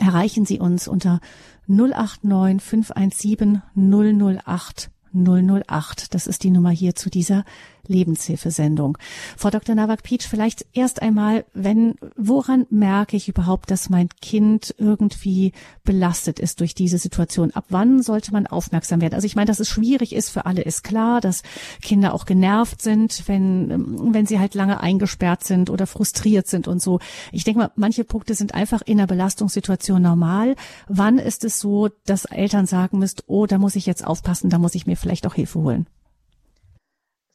Erreichen 0.00 0.44
Sie 0.44 0.58
uns 0.58 0.88
unter 0.88 1.20
089 1.68 2.60
517 2.60 3.62
008 3.76 4.90
008. 5.12 6.14
Das 6.14 6.26
ist 6.26 6.42
die 6.42 6.50
Nummer 6.50 6.70
hier 6.70 6.94
zu 6.94 7.10
dieser 7.10 7.44
Lebenshilfesendung. 7.86 8.98
Frau 9.36 9.50
Dr. 9.50 9.74
Nawak-Pietsch, 9.74 10.26
vielleicht 10.28 10.66
erst 10.72 11.02
einmal, 11.02 11.44
wenn, 11.54 11.94
woran 12.16 12.66
merke 12.70 13.16
ich 13.16 13.28
überhaupt, 13.28 13.70
dass 13.70 13.90
mein 13.90 14.08
Kind 14.20 14.74
irgendwie 14.78 15.52
belastet 15.84 16.38
ist 16.38 16.60
durch 16.60 16.74
diese 16.74 16.98
Situation? 16.98 17.50
Ab 17.52 17.66
wann 17.68 18.02
sollte 18.02 18.32
man 18.32 18.46
aufmerksam 18.46 19.00
werden? 19.00 19.14
Also 19.14 19.26
ich 19.26 19.36
meine, 19.36 19.46
dass 19.46 19.60
es 19.60 19.68
schwierig 19.68 20.14
ist 20.14 20.30
für 20.30 20.46
alle, 20.46 20.62
ist 20.62 20.84
klar, 20.84 21.20
dass 21.20 21.42
Kinder 21.82 22.14
auch 22.14 22.26
genervt 22.26 22.82
sind, 22.82 23.24
wenn, 23.26 24.14
wenn 24.14 24.26
sie 24.26 24.38
halt 24.38 24.54
lange 24.54 24.80
eingesperrt 24.80 25.44
sind 25.44 25.70
oder 25.70 25.86
frustriert 25.86 26.46
sind 26.46 26.68
und 26.68 26.80
so. 26.80 27.00
Ich 27.32 27.44
denke 27.44 27.60
mal, 27.60 27.70
manche 27.76 28.04
Punkte 28.04 28.34
sind 28.34 28.54
einfach 28.54 28.82
in 28.82 28.98
der 28.98 29.06
Belastungssituation 29.06 30.02
normal. 30.02 30.56
Wann 30.88 31.18
ist 31.18 31.44
es 31.44 31.60
so, 31.60 31.88
dass 32.06 32.24
Eltern 32.24 32.66
sagen 32.66 32.98
müssen, 32.98 33.20
oh, 33.26 33.46
da 33.46 33.58
muss 33.58 33.76
ich 33.76 33.86
jetzt 33.86 34.06
aufpassen, 34.06 34.50
da 34.50 34.58
muss 34.58 34.74
ich 34.74 34.86
mir 34.86 34.96
vielleicht 34.96 35.26
auch 35.26 35.34
Hilfe 35.34 35.60
holen? 35.60 35.86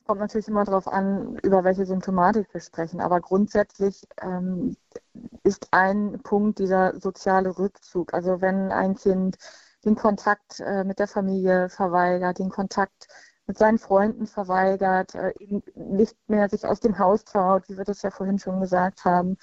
Kommt 0.06 0.20
natürlich 0.20 0.48
immer 0.48 0.64
darauf 0.64 0.88
an, 0.88 1.38
über 1.44 1.64
welche 1.64 1.86
Symptomatik 1.86 2.48
wir 2.54 2.62
sprechen. 2.62 3.02
Aber 3.02 3.20
grundsätzlich 3.22 4.08
ähm, 4.22 4.78
ist 5.44 5.68
ein 5.72 6.22
Punkt 6.24 6.60
dieser 6.60 7.00
soziale 7.00 7.58
Rückzug. 7.58 8.14
Also 8.14 8.42
wenn 8.42 8.72
ein 8.72 8.96
Kind 8.96 9.38
den 9.84 9.96
Kontakt 9.96 10.60
äh, 10.60 10.84
mit 10.84 11.00
der 11.00 11.08
Familie 11.08 11.70
verweigert, 11.70 12.40
den 12.40 12.50
Kontakt 12.50 13.08
mit 13.48 13.58
seinen 13.58 13.78
Freunden 13.78 14.28
verweigert, 14.28 15.16
äh, 15.16 15.34
nicht 15.76 16.16
mehr 16.28 16.50
sich 16.50 16.66
aus 16.66 16.80
dem 16.80 16.98
Haus 17.00 17.26
traut, 17.26 17.68
wie 17.70 17.78
wir 17.78 17.84
das 17.84 18.02
ja 18.02 18.12
vorhin 18.12 18.40
schon 18.40 18.60
gesagt 18.62 19.06
haben, 19.06 19.38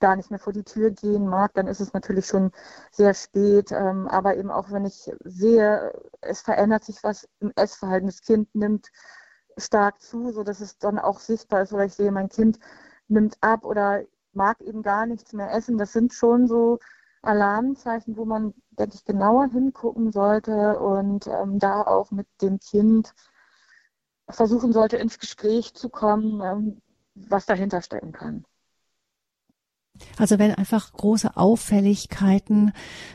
gar 0.00 0.16
nicht 0.16 0.30
mehr 0.30 0.40
vor 0.40 0.52
die 0.52 0.64
Tür 0.64 0.90
gehen 0.90 1.26
mag, 1.26 1.54
dann 1.54 1.68
ist 1.68 1.80
es 1.80 1.92
natürlich 1.92 2.26
schon 2.26 2.50
sehr 2.90 3.14
spät. 3.14 3.72
Ähm, 3.72 4.08
aber 4.08 4.36
eben 4.36 4.50
auch 4.50 4.70
wenn 4.70 4.84
ich 4.84 5.10
sehe, 5.24 5.92
es 6.20 6.40
verändert 6.40 6.84
sich 6.84 7.02
was 7.02 7.28
im 7.40 7.52
Essverhalten, 7.56 8.06
das 8.06 8.22
Kind 8.22 8.54
nimmt 8.54 8.90
stark 9.56 10.00
zu, 10.00 10.32
so 10.32 10.44
dass 10.44 10.60
es 10.60 10.78
dann 10.78 10.98
auch 10.98 11.20
sichtbar 11.20 11.62
ist, 11.62 11.72
oder 11.72 11.84
ich 11.84 11.94
sehe, 11.94 12.12
mein 12.12 12.28
Kind 12.28 12.58
nimmt 13.08 13.36
ab 13.40 13.64
oder 13.64 14.02
mag 14.32 14.60
eben 14.60 14.82
gar 14.82 15.06
nichts 15.06 15.32
mehr 15.32 15.52
essen. 15.52 15.78
Das 15.78 15.92
sind 15.92 16.12
schon 16.12 16.46
so 16.48 16.78
Alarmzeichen, 17.22 18.16
wo 18.16 18.24
man, 18.24 18.54
denke 18.70 18.96
ich, 18.96 19.04
genauer 19.04 19.48
hingucken 19.48 20.12
sollte 20.12 20.78
und 20.78 21.26
ähm, 21.26 21.58
da 21.58 21.82
auch 21.82 22.10
mit 22.10 22.26
dem 22.42 22.58
Kind 22.60 23.14
versuchen 24.28 24.72
sollte, 24.72 24.96
ins 24.96 25.18
Gespräch 25.18 25.74
zu 25.74 25.88
kommen, 25.88 26.40
ähm, 26.42 26.82
was 27.14 27.46
dahinter 27.46 27.82
stecken 27.82 28.12
kann. 28.12 28.44
Also 30.18 30.38
wenn 30.38 30.54
einfach 30.54 30.92
große 30.92 31.36
Auffälligkeiten 31.36 32.72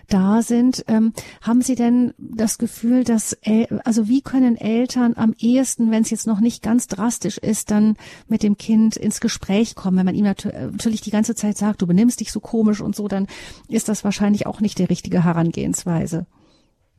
da 0.07 0.41
sind, 0.41 0.85
ähm, 0.87 1.13
haben 1.41 1.61
Sie 1.61 1.75
denn 1.75 2.13
das 2.17 2.57
Gefühl, 2.57 3.03
dass, 3.03 3.37
also 3.83 4.07
wie 4.07 4.21
können 4.21 4.55
Eltern 4.55 5.13
am 5.15 5.33
ehesten, 5.37 5.91
wenn 5.91 6.03
es 6.03 6.09
jetzt 6.09 6.27
noch 6.27 6.39
nicht 6.39 6.63
ganz 6.63 6.87
drastisch 6.87 7.37
ist, 7.37 7.71
dann 7.71 7.95
mit 8.27 8.43
dem 8.43 8.57
Kind 8.57 8.95
ins 8.95 9.19
Gespräch 9.19 9.75
kommen? 9.75 9.97
Wenn 9.97 10.05
man 10.05 10.15
ihm 10.15 10.25
natürlich 10.25 11.01
die 11.01 11.11
ganze 11.11 11.35
Zeit 11.35 11.57
sagt, 11.57 11.81
du 11.81 11.87
benimmst 11.87 12.19
dich 12.19 12.31
so 12.31 12.39
komisch 12.39 12.81
und 12.81 12.95
so, 12.95 13.07
dann 13.07 13.27
ist 13.67 13.89
das 13.89 14.03
wahrscheinlich 14.03 14.47
auch 14.47 14.61
nicht 14.61 14.79
die 14.79 14.85
richtige 14.85 15.23
Herangehensweise. 15.23 16.25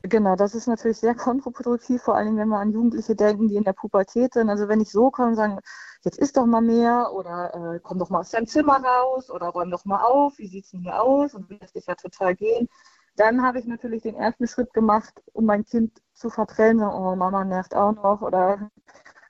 Genau, 0.03 0.35
das 0.35 0.55
ist 0.55 0.67
natürlich 0.67 0.97
sehr 0.97 1.13
kontraproduktiv, 1.13 2.01
vor 2.01 2.15
allem 2.15 2.35
wenn 2.35 2.47
wir 2.47 2.57
an 2.57 2.71
Jugendliche 2.71 3.15
denken, 3.15 3.47
die 3.47 3.55
in 3.55 3.63
der 3.63 3.73
Pubertät 3.73 4.33
sind. 4.33 4.49
Also 4.49 4.67
wenn 4.67 4.81
ich 4.81 4.89
so 4.89 5.11
komme 5.11 5.29
und 5.29 5.35
sagen, 5.35 5.59
jetzt 6.05 6.17
isst 6.17 6.37
doch 6.37 6.45
mal 6.45 6.61
mehr 6.61 7.11
oder 7.13 7.75
äh, 7.75 7.79
komm 7.81 7.99
doch 7.99 8.09
mal 8.09 8.19
aus 8.19 8.31
deinem 8.31 8.47
Zimmer 8.47 8.83
raus 8.83 9.29
oder 9.29 9.47
räum 9.47 9.71
doch 9.71 9.85
mal 9.85 10.03
auf, 10.03 10.37
wie 10.37 10.47
sieht's 10.47 10.71
denn 10.71 10.81
hier 10.81 11.01
aus 11.01 11.33
und 11.33 11.49
lässt 11.49 11.75
dich 11.75 11.85
ja 11.85 11.95
total 11.95 12.35
gehen. 12.35 12.67
Dann 13.15 13.43
habe 13.43 13.59
ich 13.59 13.65
natürlich 13.65 14.03
den 14.03 14.15
ersten 14.15 14.47
Schritt 14.47 14.73
gemacht, 14.73 15.21
um 15.33 15.45
mein 15.45 15.65
Kind 15.65 16.01
zu 16.13 16.29
verprellen, 16.29 16.81
oh, 16.81 17.15
Mama 17.15 17.43
nervt 17.45 17.75
auch 17.75 17.93
noch 17.93 18.21
oder 18.21 18.71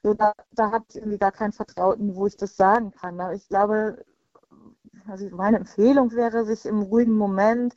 so, 0.03 0.13
da, 0.13 0.33
da 0.51 0.71
habe 0.71 0.85
ich 0.89 0.95
irgendwie 0.95 1.17
gar 1.17 1.31
keinen 1.31 1.53
Vertrauten, 1.53 2.15
wo 2.15 2.27
ich 2.27 2.37
das 2.37 2.55
sagen 2.55 2.91
kann. 2.91 3.19
Aber 3.19 3.33
ich 3.33 3.47
glaube, 3.49 4.03
also 5.07 5.29
meine 5.31 5.57
Empfehlung 5.57 6.11
wäre, 6.11 6.45
sich 6.45 6.65
im 6.65 6.81
ruhigen 6.81 7.13
Moment 7.15 7.75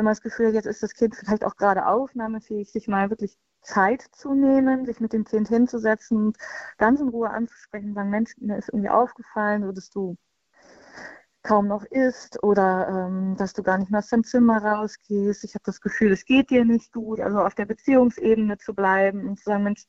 wenn 0.00 0.04
man 0.04 0.12
das 0.12 0.22
Gefühl 0.22 0.48
hat, 0.48 0.54
jetzt 0.54 0.66
ist 0.66 0.82
das 0.82 0.94
Kind 0.94 1.14
vielleicht 1.14 1.44
auch 1.44 1.56
gerade 1.56 1.86
aufnahmefähig, 1.86 2.70
sich 2.72 2.88
mal 2.88 3.10
wirklich 3.10 3.36
Zeit 3.62 4.02
zu 4.12 4.34
nehmen, 4.34 4.86
sich 4.86 5.00
mit 5.00 5.12
dem 5.12 5.24
Kind 5.24 5.48
hinzusetzen 5.48 6.16
und 6.16 6.36
ganz 6.78 7.00
in 7.00 7.08
Ruhe 7.08 7.30
anzusprechen, 7.30 7.94
sagen, 7.94 8.10
Mensch, 8.10 8.32
mir 8.38 8.56
ist 8.56 8.68
irgendwie 8.68 8.90
aufgefallen, 8.90 9.74
dass 9.74 9.90
du 9.90 10.16
kaum 11.42 11.68
noch 11.68 11.84
isst 11.84 12.42
oder 12.42 12.88
ähm, 12.88 13.36
dass 13.36 13.52
du 13.54 13.62
gar 13.62 13.78
nicht 13.78 13.90
mehr 13.90 14.00
aus 14.00 14.08
deinem 14.08 14.24
Zimmer 14.24 14.62
rausgehst. 14.62 15.44
Ich 15.44 15.54
habe 15.54 15.64
das 15.64 15.80
Gefühl, 15.80 16.12
es 16.12 16.24
geht 16.24 16.50
dir 16.50 16.64
nicht 16.64 16.92
gut, 16.92 17.20
also 17.20 17.40
auf 17.40 17.54
der 17.54 17.66
Beziehungsebene 17.66 18.58
zu 18.58 18.74
bleiben 18.74 19.26
und 19.28 19.38
zu 19.38 19.44
sagen, 19.44 19.64
Mensch, 19.64 19.86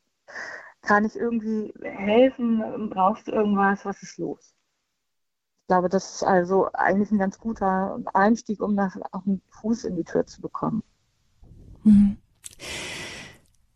kann 0.82 1.06
ich 1.06 1.16
irgendwie 1.16 1.74
helfen? 1.82 2.90
Brauchst 2.90 3.28
du 3.28 3.32
irgendwas? 3.32 3.86
Was 3.86 4.02
ist 4.02 4.18
los? 4.18 4.56
glaube, 5.72 5.88
das 5.88 6.16
ist 6.16 6.24
also 6.24 6.70
eigentlich 6.74 7.12
ein 7.12 7.18
ganz 7.18 7.40
guter 7.40 7.98
Einstieg, 8.14 8.60
um 8.60 8.76
nach, 8.76 8.98
auch 9.14 9.26
einen 9.26 9.42
Fuß 9.52 9.86
in 9.86 9.96
die 9.96 10.04
Tür 10.04 10.26
zu 10.26 10.42
bekommen. 10.42 10.84
Mhm. 11.86 12.18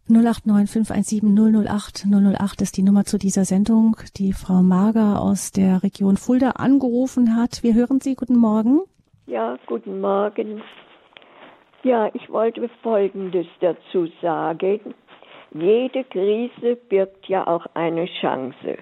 089 0.08 0.70
517 0.70 1.66
008 1.66 2.06
008 2.06 2.62
ist 2.62 2.78
die 2.78 2.84
Nummer 2.84 3.06
zu 3.06 3.18
dieser 3.18 3.44
Sendung, 3.44 3.98
die 4.18 4.34
Frau 4.34 4.62
Mager 4.62 5.20
aus 5.20 5.52
der 5.52 5.82
Region 5.82 6.16
Fulda 6.16 6.52
angerufen 6.52 7.36
hat. 7.36 7.64
Wir 7.64 7.74
hören 7.74 8.00
Sie. 8.00 8.14
Guten 8.14 8.36
Morgen. 8.36 8.82
Ja, 9.26 9.58
guten 9.66 10.02
Morgen. 10.02 10.62
Ja, 11.82 12.12
ich 12.14 12.30
wollte 12.30 12.70
Folgendes 12.84 13.48
dazu 13.62 14.08
sagen. 14.22 14.94
Jede 15.52 16.04
Krise 16.04 16.76
birgt 16.76 17.28
ja 17.28 17.48
auch 17.48 17.66
eine 17.74 18.06
Chance. 18.22 18.78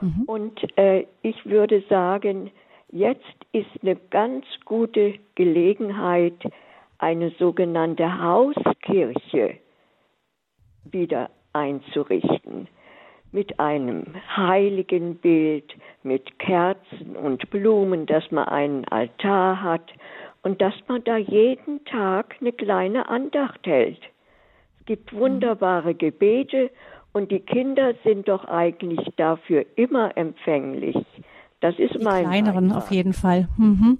Mhm. 0.00 0.22
Und 0.26 0.78
äh, 0.78 1.04
ich 1.20 1.44
würde 1.44 1.82
sagen, 1.90 2.50
jetzt 2.90 3.20
ist 3.52 3.68
eine 3.82 3.96
ganz 3.96 4.46
gute 4.64 5.16
Gelegenheit, 5.34 6.42
eine 6.96 7.32
sogenannte 7.38 8.22
Hauskirche 8.22 9.58
wieder 10.84 11.30
einzurichten. 11.52 12.68
Mit 13.32 13.60
einem 13.60 14.04
heiligen 14.36 15.16
Bild, 15.16 15.72
mit 16.02 16.38
Kerzen 16.38 17.16
und 17.16 17.48
Blumen, 17.50 18.06
dass 18.06 18.28
man 18.30 18.48
einen 18.48 18.84
Altar 18.86 19.62
hat 19.62 19.92
und 20.42 20.60
dass 20.60 20.74
man 20.88 21.04
da 21.04 21.16
jeden 21.16 21.84
Tag 21.84 22.36
eine 22.40 22.52
kleine 22.52 23.08
Andacht 23.08 23.64
hält. 23.66 24.00
Es 24.80 24.86
gibt 24.86 25.12
mhm. 25.12 25.18
wunderbare 25.18 25.94
Gebete 25.94 26.70
und 27.12 27.30
die 27.30 27.40
Kinder 27.40 27.94
sind 28.04 28.28
doch 28.28 28.44
eigentlich 28.46 29.00
dafür 29.16 29.64
immer 29.76 30.16
empfänglich. 30.16 30.96
Das 31.60 31.78
ist 31.78 31.94
die 31.94 32.04
mein. 32.04 32.24
Kleineren 32.24 32.68
Beitrag. 32.68 32.82
auf 32.82 32.90
jeden 32.90 33.12
Fall. 33.12 33.48
Mhm. 33.56 33.98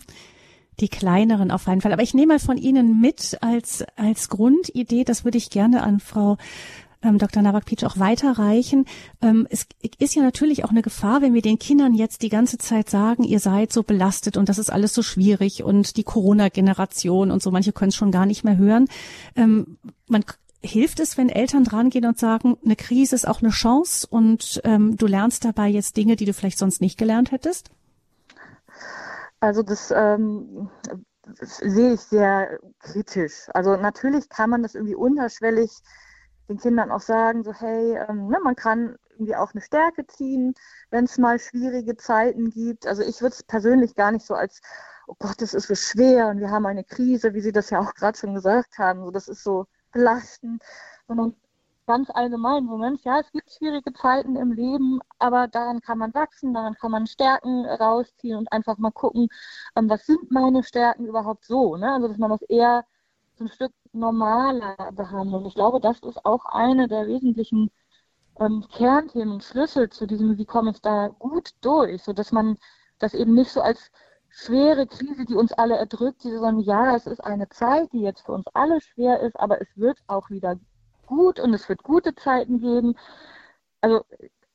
Die 0.80 0.88
kleineren 0.88 1.50
auf 1.50 1.66
jeden 1.66 1.80
Fall. 1.80 1.92
Aber 1.92 2.02
ich 2.02 2.14
nehme 2.14 2.34
mal 2.34 2.38
von 2.38 2.56
Ihnen 2.56 3.00
mit 3.00 3.38
als, 3.42 3.84
als 3.96 4.28
Grundidee, 4.28 5.04
das 5.04 5.24
würde 5.24 5.38
ich 5.38 5.50
gerne 5.50 5.82
an 5.82 6.00
Frau 6.00 6.38
ähm, 7.02 7.18
Dr. 7.18 7.42
Navak-Pietsch 7.42 7.84
auch 7.84 7.98
weiterreichen. 7.98 8.86
Ähm, 9.22 9.46
es 9.50 9.66
ist 9.98 10.14
ja 10.14 10.22
natürlich 10.22 10.64
auch 10.64 10.70
eine 10.70 10.82
Gefahr, 10.82 11.22
wenn 11.22 11.34
wir 11.34 11.42
den 11.42 11.58
Kindern 11.58 11.94
jetzt 11.94 12.22
die 12.22 12.28
ganze 12.28 12.58
Zeit 12.58 12.90
sagen, 12.90 13.24
ihr 13.24 13.40
seid 13.40 13.72
so 13.72 13.82
belastet 13.82 14.36
und 14.36 14.48
das 14.48 14.58
ist 14.58 14.70
alles 14.70 14.94
so 14.94 15.02
schwierig 15.02 15.62
und 15.62 15.96
die 15.96 16.04
Corona-Generation 16.04 17.30
und 17.30 17.42
so, 17.42 17.50
manche 17.50 17.72
können 17.72 17.90
es 17.90 17.96
schon 17.96 18.10
gar 18.10 18.26
nicht 18.26 18.44
mehr 18.44 18.56
hören. 18.56 18.86
Ähm, 19.36 19.78
man 20.08 20.24
hilft 20.62 21.00
es, 21.00 21.16
wenn 21.16 21.30
Eltern 21.30 21.64
drangehen 21.64 22.04
und 22.04 22.18
sagen, 22.18 22.58
eine 22.64 22.76
Krise 22.76 23.14
ist 23.14 23.26
auch 23.26 23.40
eine 23.40 23.50
Chance 23.50 24.06
und 24.10 24.60
ähm, 24.64 24.96
du 24.96 25.06
lernst 25.06 25.44
dabei 25.44 25.68
jetzt 25.68 25.96
Dinge, 25.96 26.16
die 26.16 26.26
du 26.26 26.34
vielleicht 26.34 26.58
sonst 26.58 26.82
nicht 26.82 26.98
gelernt 26.98 27.32
hättest? 27.32 27.70
Also 29.40 29.62
das 29.62 29.90
ähm, 29.90 30.70
sehe 31.40 31.94
ich 31.94 32.00
sehr 32.00 32.58
kritisch. 32.80 33.48
Also 33.54 33.76
natürlich 33.76 34.28
kann 34.28 34.50
man 34.50 34.62
das 34.62 34.74
irgendwie 34.74 34.94
unterschwellig 34.94 35.70
den 36.48 36.58
Kindern 36.58 36.90
auch 36.90 37.00
sagen, 37.00 37.44
so 37.44 37.52
hey, 37.52 37.96
ähm, 38.08 38.28
ne, 38.28 38.38
man 38.42 38.56
kann 38.56 38.96
irgendwie 39.12 39.36
auch 39.36 39.52
eine 39.52 39.62
Stärke 39.62 40.06
ziehen, 40.06 40.54
wenn 40.90 41.04
es 41.04 41.18
mal 41.18 41.38
schwierige 41.38 41.96
Zeiten 41.96 42.50
gibt. 42.50 42.86
Also 42.86 43.02
ich 43.02 43.20
würde 43.20 43.34
es 43.34 43.42
persönlich 43.44 43.94
gar 43.94 44.12
nicht 44.12 44.26
so 44.26 44.34
als, 44.34 44.60
oh 45.06 45.14
Gott, 45.18 45.40
das 45.40 45.54
ist 45.54 45.68
so 45.68 45.74
schwer 45.74 46.28
und 46.28 46.40
wir 46.40 46.50
haben 46.50 46.66
eine 46.66 46.84
Krise, 46.84 47.34
wie 47.34 47.40
Sie 47.40 47.52
das 47.52 47.70
ja 47.70 47.80
auch 47.80 47.94
gerade 47.94 48.18
schon 48.18 48.34
gesagt 48.34 48.78
haben. 48.78 49.04
So, 49.04 49.10
das 49.10 49.28
ist 49.28 49.44
so, 49.44 49.66
belastend, 49.92 50.62
sondern 51.06 51.36
ganz 51.90 52.08
allgemein, 52.10 52.68
so 52.68 52.76
Mensch, 52.76 53.02
ja, 53.04 53.18
es 53.18 53.32
gibt 53.32 53.50
schwierige 53.50 53.92
Zeiten 53.92 54.36
im 54.36 54.52
Leben, 54.52 55.00
aber 55.18 55.48
daran 55.48 55.80
kann 55.80 55.98
man 55.98 56.14
wachsen, 56.14 56.54
daran 56.54 56.74
kann 56.74 56.92
man 56.92 57.08
Stärken 57.08 57.66
rausziehen 57.66 58.36
und 58.38 58.52
einfach 58.52 58.78
mal 58.78 58.92
gucken, 58.92 59.26
ähm, 59.74 59.90
was 59.90 60.06
sind 60.06 60.30
meine 60.30 60.62
Stärken 60.62 61.06
überhaupt 61.06 61.44
so, 61.44 61.76
ne? 61.76 61.92
Also 61.92 62.06
dass 62.06 62.18
man 62.18 62.30
das 62.30 62.42
eher 62.42 62.84
so 63.34 63.44
ein 63.44 63.48
Stück 63.50 63.72
normaler 63.92 64.76
behandelt. 64.92 65.46
Ich 65.48 65.54
glaube, 65.56 65.80
das 65.80 65.98
ist 66.00 66.24
auch 66.24 66.44
eine 66.46 66.86
der 66.86 67.08
wesentlichen 67.08 67.72
ähm, 68.38 68.64
Kernthemen, 68.72 69.40
Schlüssel 69.40 69.90
zu 69.90 70.06
diesem, 70.06 70.38
wie 70.38 70.46
komme 70.46 70.70
ich 70.70 70.80
da 70.82 71.08
gut 71.08 71.50
durch, 71.60 72.04
so 72.04 72.12
dass 72.12 72.30
man 72.32 72.56
das 73.00 73.14
eben 73.14 73.34
nicht 73.34 73.50
so 73.50 73.62
als 73.62 73.90
schwere 74.28 74.86
Krise, 74.86 75.24
die 75.24 75.34
uns 75.34 75.52
alle 75.52 75.76
erdrückt, 75.76 76.22
sagen, 76.22 76.60
ja, 76.60 76.94
es 76.94 77.06
ist 77.08 77.24
eine 77.24 77.48
Zeit, 77.48 77.92
die 77.92 78.02
jetzt 78.02 78.22
für 78.26 78.32
uns 78.32 78.46
alle 78.54 78.80
schwer 78.80 79.20
ist, 79.20 79.38
aber 79.40 79.60
es 79.60 79.68
wird 79.76 79.98
auch 80.06 80.30
wieder 80.30 80.56
gut 81.10 81.40
und 81.40 81.52
es 81.54 81.68
wird 81.68 81.82
gute 81.82 82.14
Zeiten 82.14 82.60
geben. 82.60 82.94
Also, 83.82 84.04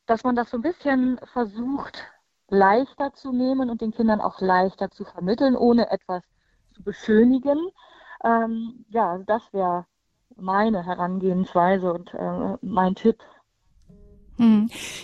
dass 0.07 0.23
man 0.23 0.35
das 0.35 0.49
so 0.49 0.57
ein 0.57 0.63
bisschen 0.63 1.19
versucht, 1.33 2.03
leichter 2.49 3.13
zu 3.13 3.31
nehmen 3.31 3.69
und 3.69 3.81
den 3.81 3.91
Kindern 3.91 4.21
auch 4.21 4.39
leichter 4.41 4.89
zu 4.91 5.03
vermitteln, 5.05 5.55
ohne 5.55 5.91
etwas 5.91 6.23
zu 6.73 6.83
beschönigen. 6.83 7.59
Ähm, 8.23 8.85
ja, 8.89 9.19
das 9.19 9.41
wäre 9.53 9.85
meine 10.35 10.85
Herangehensweise 10.85 11.93
und 11.93 12.13
äh, 12.13 12.57
mein 12.61 12.95
Tipp. 12.95 13.23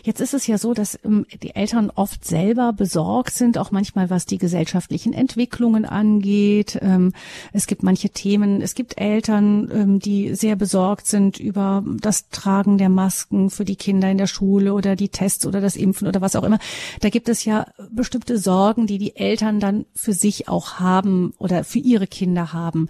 Jetzt 0.03 0.19
ist 0.19 0.33
es 0.33 0.45
ja 0.47 0.57
so, 0.57 0.73
dass 0.73 0.99
ähm, 1.05 1.25
die 1.41 1.55
Eltern 1.55 1.89
oft 1.89 2.25
selber 2.25 2.73
besorgt 2.73 3.33
sind, 3.33 3.57
auch 3.57 3.71
manchmal 3.71 4.09
was 4.09 4.25
die 4.25 4.37
gesellschaftlichen 4.37 5.13
Entwicklungen 5.13 5.85
angeht. 5.85 6.77
Ähm, 6.81 7.13
es 7.53 7.65
gibt 7.65 7.81
manche 7.81 8.09
Themen, 8.09 8.61
es 8.61 8.75
gibt 8.75 8.99
Eltern, 8.99 9.69
ähm, 9.73 9.99
die 9.99 10.35
sehr 10.35 10.57
besorgt 10.57 11.07
sind 11.07 11.39
über 11.39 11.83
das 12.01 12.27
Tragen 12.29 12.77
der 12.77 12.89
Masken 12.89 13.49
für 13.49 13.63
die 13.63 13.77
Kinder 13.77 14.11
in 14.11 14.17
der 14.17 14.27
Schule 14.27 14.73
oder 14.73 14.97
die 14.97 15.09
Tests 15.09 15.45
oder 15.45 15.61
das 15.61 15.77
Impfen 15.77 16.07
oder 16.07 16.19
was 16.19 16.35
auch 16.35 16.43
immer. 16.43 16.59
Da 16.99 17.09
gibt 17.09 17.29
es 17.29 17.45
ja 17.45 17.67
bestimmte 17.89 18.37
Sorgen, 18.37 18.85
die 18.85 18.97
die 18.97 19.15
Eltern 19.15 19.59
dann 19.61 19.85
für 19.93 20.13
sich 20.13 20.49
auch 20.49 20.79
haben 20.79 21.33
oder 21.37 21.63
für 21.63 21.79
ihre 21.79 22.07
Kinder 22.07 22.53
haben. 22.53 22.89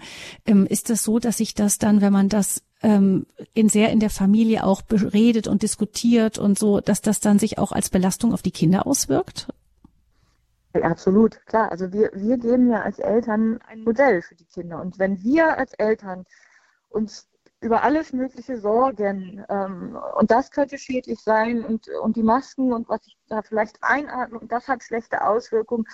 Ist 0.68 0.90
das 0.90 1.04
so, 1.04 1.18
dass 1.18 1.38
sich 1.38 1.54
das 1.54 1.78
dann, 1.78 2.00
wenn 2.00 2.12
man 2.12 2.28
das 2.28 2.62
ähm, 2.82 3.26
in 3.54 3.68
sehr 3.68 3.90
in 3.90 4.00
der 4.00 4.10
Familie 4.10 4.64
auch 4.64 4.82
beredet 4.82 5.48
und 5.48 5.62
diskutiert 5.62 6.38
und 6.38 6.58
so, 6.58 6.80
dass 6.80 7.00
das 7.00 7.20
dann 7.20 7.38
sich 7.38 7.58
auch 7.58 7.72
als 7.72 7.90
Belastung 7.90 8.32
auf 8.32 8.42
die 8.42 8.50
Kinder 8.50 8.86
auswirkt? 8.86 9.48
Absolut, 10.74 11.44
klar. 11.46 11.70
Also 11.70 11.92
wir, 11.92 12.10
wir 12.14 12.38
geben 12.38 12.70
ja 12.70 12.82
als 12.82 12.98
Eltern 12.98 13.60
ein 13.66 13.82
Modell 13.82 14.22
für 14.22 14.34
die 14.34 14.46
Kinder. 14.46 14.80
Und 14.80 14.98
wenn 14.98 15.22
wir 15.22 15.58
als 15.58 15.74
Eltern 15.74 16.24
uns 16.88 17.28
über 17.60 17.82
alles 17.82 18.12
Mögliche 18.12 18.58
sorgen 18.58 19.44
ähm, 19.48 19.96
und 20.18 20.30
das 20.30 20.50
könnte 20.50 20.78
schädlich 20.78 21.20
sein 21.20 21.64
und, 21.64 21.88
und 22.02 22.16
die 22.16 22.22
Masken 22.22 22.72
und 22.72 22.88
was 22.88 23.06
ich 23.06 23.16
da 23.28 23.42
vielleicht 23.42 23.78
einatme 23.82 24.38
und 24.38 24.50
das 24.50 24.66
hat 24.66 24.82
schlechte 24.82 25.24
Auswirkungen, 25.24 25.86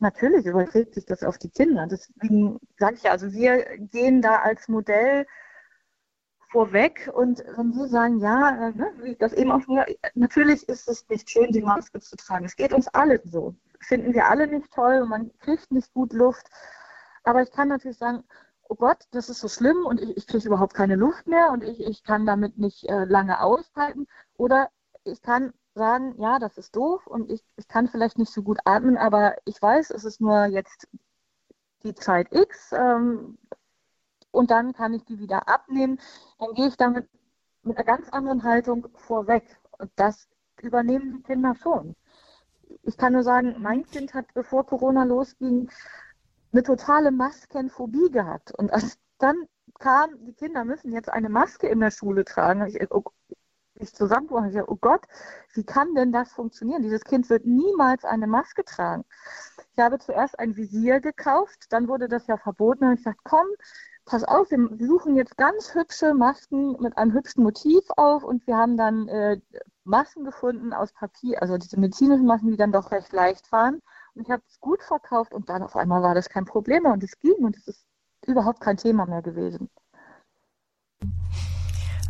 natürlich 0.00 0.46
überträgt 0.46 0.94
sich 0.94 1.06
das 1.06 1.22
auf 1.22 1.38
die 1.38 1.50
Kinder. 1.50 1.86
Deswegen 1.86 2.58
sage 2.78 2.96
ich 2.96 3.04
ja, 3.04 3.12
also 3.12 3.32
wir 3.32 3.64
gehen 3.78 4.20
da 4.20 4.40
als 4.40 4.68
Modell 4.68 5.26
vorweg. 6.52 7.10
Und 7.14 7.42
wenn 7.56 7.72
Sie 7.72 7.88
sagen, 7.88 8.20
ja, 8.20 8.68
äh, 8.68 8.72
ne, 8.72 9.16
das 9.18 9.32
eben 9.32 9.50
auch 9.50 9.66
nur, 9.66 9.84
natürlich 10.14 10.68
ist 10.68 10.88
es 10.88 11.08
nicht 11.08 11.28
schön, 11.30 11.50
die 11.50 11.62
Maske 11.62 12.00
zu 12.00 12.16
tragen. 12.16 12.44
Es 12.44 12.56
geht 12.56 12.72
uns 12.72 12.88
allen 12.88 13.20
so. 13.24 13.54
finden 13.80 14.14
wir 14.14 14.28
alle 14.28 14.46
nicht 14.46 14.70
toll 14.72 15.00
und 15.02 15.08
man 15.08 15.30
kriegt 15.38 15.72
nicht 15.72 15.92
gut 15.94 16.12
Luft. 16.12 16.46
Aber 17.24 17.42
ich 17.42 17.50
kann 17.50 17.68
natürlich 17.68 17.98
sagen, 17.98 18.24
oh 18.68 18.74
Gott, 18.76 19.04
das 19.10 19.28
ist 19.28 19.40
so 19.40 19.48
schlimm 19.48 19.84
und 19.86 20.00
ich, 20.00 20.16
ich 20.16 20.26
kriege 20.26 20.46
überhaupt 20.46 20.74
keine 20.74 20.96
Luft 20.96 21.26
mehr 21.26 21.50
und 21.50 21.64
ich, 21.64 21.80
ich 21.80 22.04
kann 22.04 22.26
damit 22.26 22.58
nicht 22.58 22.88
äh, 22.88 23.04
lange 23.04 23.40
aushalten. 23.40 24.06
Oder 24.36 24.68
ich 25.04 25.20
kann 25.22 25.52
sagen, 25.74 26.14
ja, 26.20 26.38
das 26.38 26.58
ist 26.58 26.76
doof 26.76 27.06
und 27.06 27.30
ich, 27.30 27.42
ich 27.56 27.68
kann 27.68 27.88
vielleicht 27.88 28.18
nicht 28.18 28.32
so 28.32 28.42
gut 28.42 28.58
atmen, 28.64 28.96
aber 28.98 29.36
ich 29.46 29.60
weiß, 29.60 29.90
es 29.90 30.04
ist 30.04 30.20
nur 30.20 30.46
jetzt 30.46 30.86
die 31.82 31.94
Zeit 31.94 32.28
X 32.32 32.72
ähm, 32.72 33.38
und 34.32 34.50
dann 34.50 34.72
kann 34.72 34.94
ich 34.94 35.04
die 35.04 35.20
wieder 35.20 35.48
abnehmen. 35.48 36.00
Dann 36.38 36.54
gehe 36.54 36.66
ich 36.66 36.76
damit 36.76 37.08
mit 37.62 37.76
einer 37.76 37.84
ganz 37.84 38.08
anderen 38.10 38.42
Haltung 38.42 38.88
vorweg. 38.96 39.44
Und 39.78 39.92
das 39.96 40.28
übernehmen 40.60 41.18
die 41.18 41.22
Kinder 41.22 41.54
schon. 41.54 41.94
Ich 42.82 42.96
kann 42.96 43.12
nur 43.12 43.22
sagen, 43.22 43.56
mein 43.58 43.84
Kind 43.84 44.14
hat, 44.14 44.26
bevor 44.34 44.66
Corona 44.66 45.04
losging, 45.04 45.70
eine 46.52 46.62
totale 46.62 47.10
Maskenphobie 47.10 48.10
gehabt. 48.10 48.52
Und 48.52 48.72
als 48.72 48.98
dann 49.18 49.36
kam, 49.78 50.24
die 50.24 50.32
Kinder 50.32 50.64
müssen 50.64 50.92
jetzt 50.92 51.10
eine 51.10 51.28
Maske 51.28 51.68
in 51.68 51.80
der 51.80 51.90
Schule 51.90 52.24
tragen, 52.24 52.66
ich, 52.66 52.78
oh, 52.90 53.04
ich 53.74 53.94
zusammenbrochen, 53.94 54.50
ich 54.50 54.68
oh 54.68 54.76
Gott, 54.76 55.06
wie 55.54 55.64
kann 55.64 55.94
denn 55.94 56.12
das 56.12 56.32
funktionieren? 56.32 56.82
Dieses 56.82 57.04
Kind 57.04 57.28
wird 57.30 57.46
niemals 57.46 58.04
eine 58.04 58.26
Maske 58.26 58.64
tragen. 58.64 59.04
Ich 59.74 59.78
habe 59.78 59.98
zuerst 59.98 60.38
ein 60.38 60.56
Visier 60.56 61.00
gekauft, 61.00 61.66
dann 61.70 61.88
wurde 61.88 62.08
das 62.08 62.26
ja 62.26 62.36
verboten 62.36 62.84
und 62.84 62.94
ich 62.94 63.02
sagte, 63.02 63.22
komm, 63.24 63.46
pass 64.12 64.24
auf, 64.24 64.50
wir 64.50 64.86
suchen 64.86 65.16
jetzt 65.16 65.38
ganz 65.38 65.74
hübsche 65.74 66.12
Masken 66.12 66.76
mit 66.82 66.98
einem 66.98 67.14
hübschen 67.14 67.42
Motiv 67.42 67.82
auf 67.96 68.24
und 68.24 68.46
wir 68.46 68.58
haben 68.58 68.76
dann 68.76 69.08
äh, 69.08 69.40
Masken 69.84 70.24
gefunden 70.24 70.74
aus 70.74 70.92
Papier, 70.92 71.40
also 71.40 71.56
diese 71.56 71.80
medizinischen 71.80 72.26
Masken, 72.26 72.50
die 72.50 72.58
dann 72.58 72.72
doch 72.72 72.90
recht 72.90 73.10
leicht 73.14 73.50
waren. 73.52 73.80
Und 74.14 74.22
ich 74.22 74.30
habe 74.30 74.42
es 74.46 74.60
gut 74.60 74.82
verkauft 74.82 75.32
und 75.32 75.48
dann 75.48 75.62
auf 75.62 75.76
einmal 75.76 76.02
war 76.02 76.14
das 76.14 76.28
kein 76.28 76.44
Problem 76.44 76.82
mehr 76.82 76.92
und 76.92 77.02
es 77.02 77.18
ging 77.20 77.36
und 77.36 77.56
es 77.56 77.68
ist 77.68 77.86
überhaupt 78.26 78.60
kein 78.60 78.76
Thema 78.76 79.06
mehr 79.06 79.22
gewesen. 79.22 79.70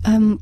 Ähm, 0.04 0.40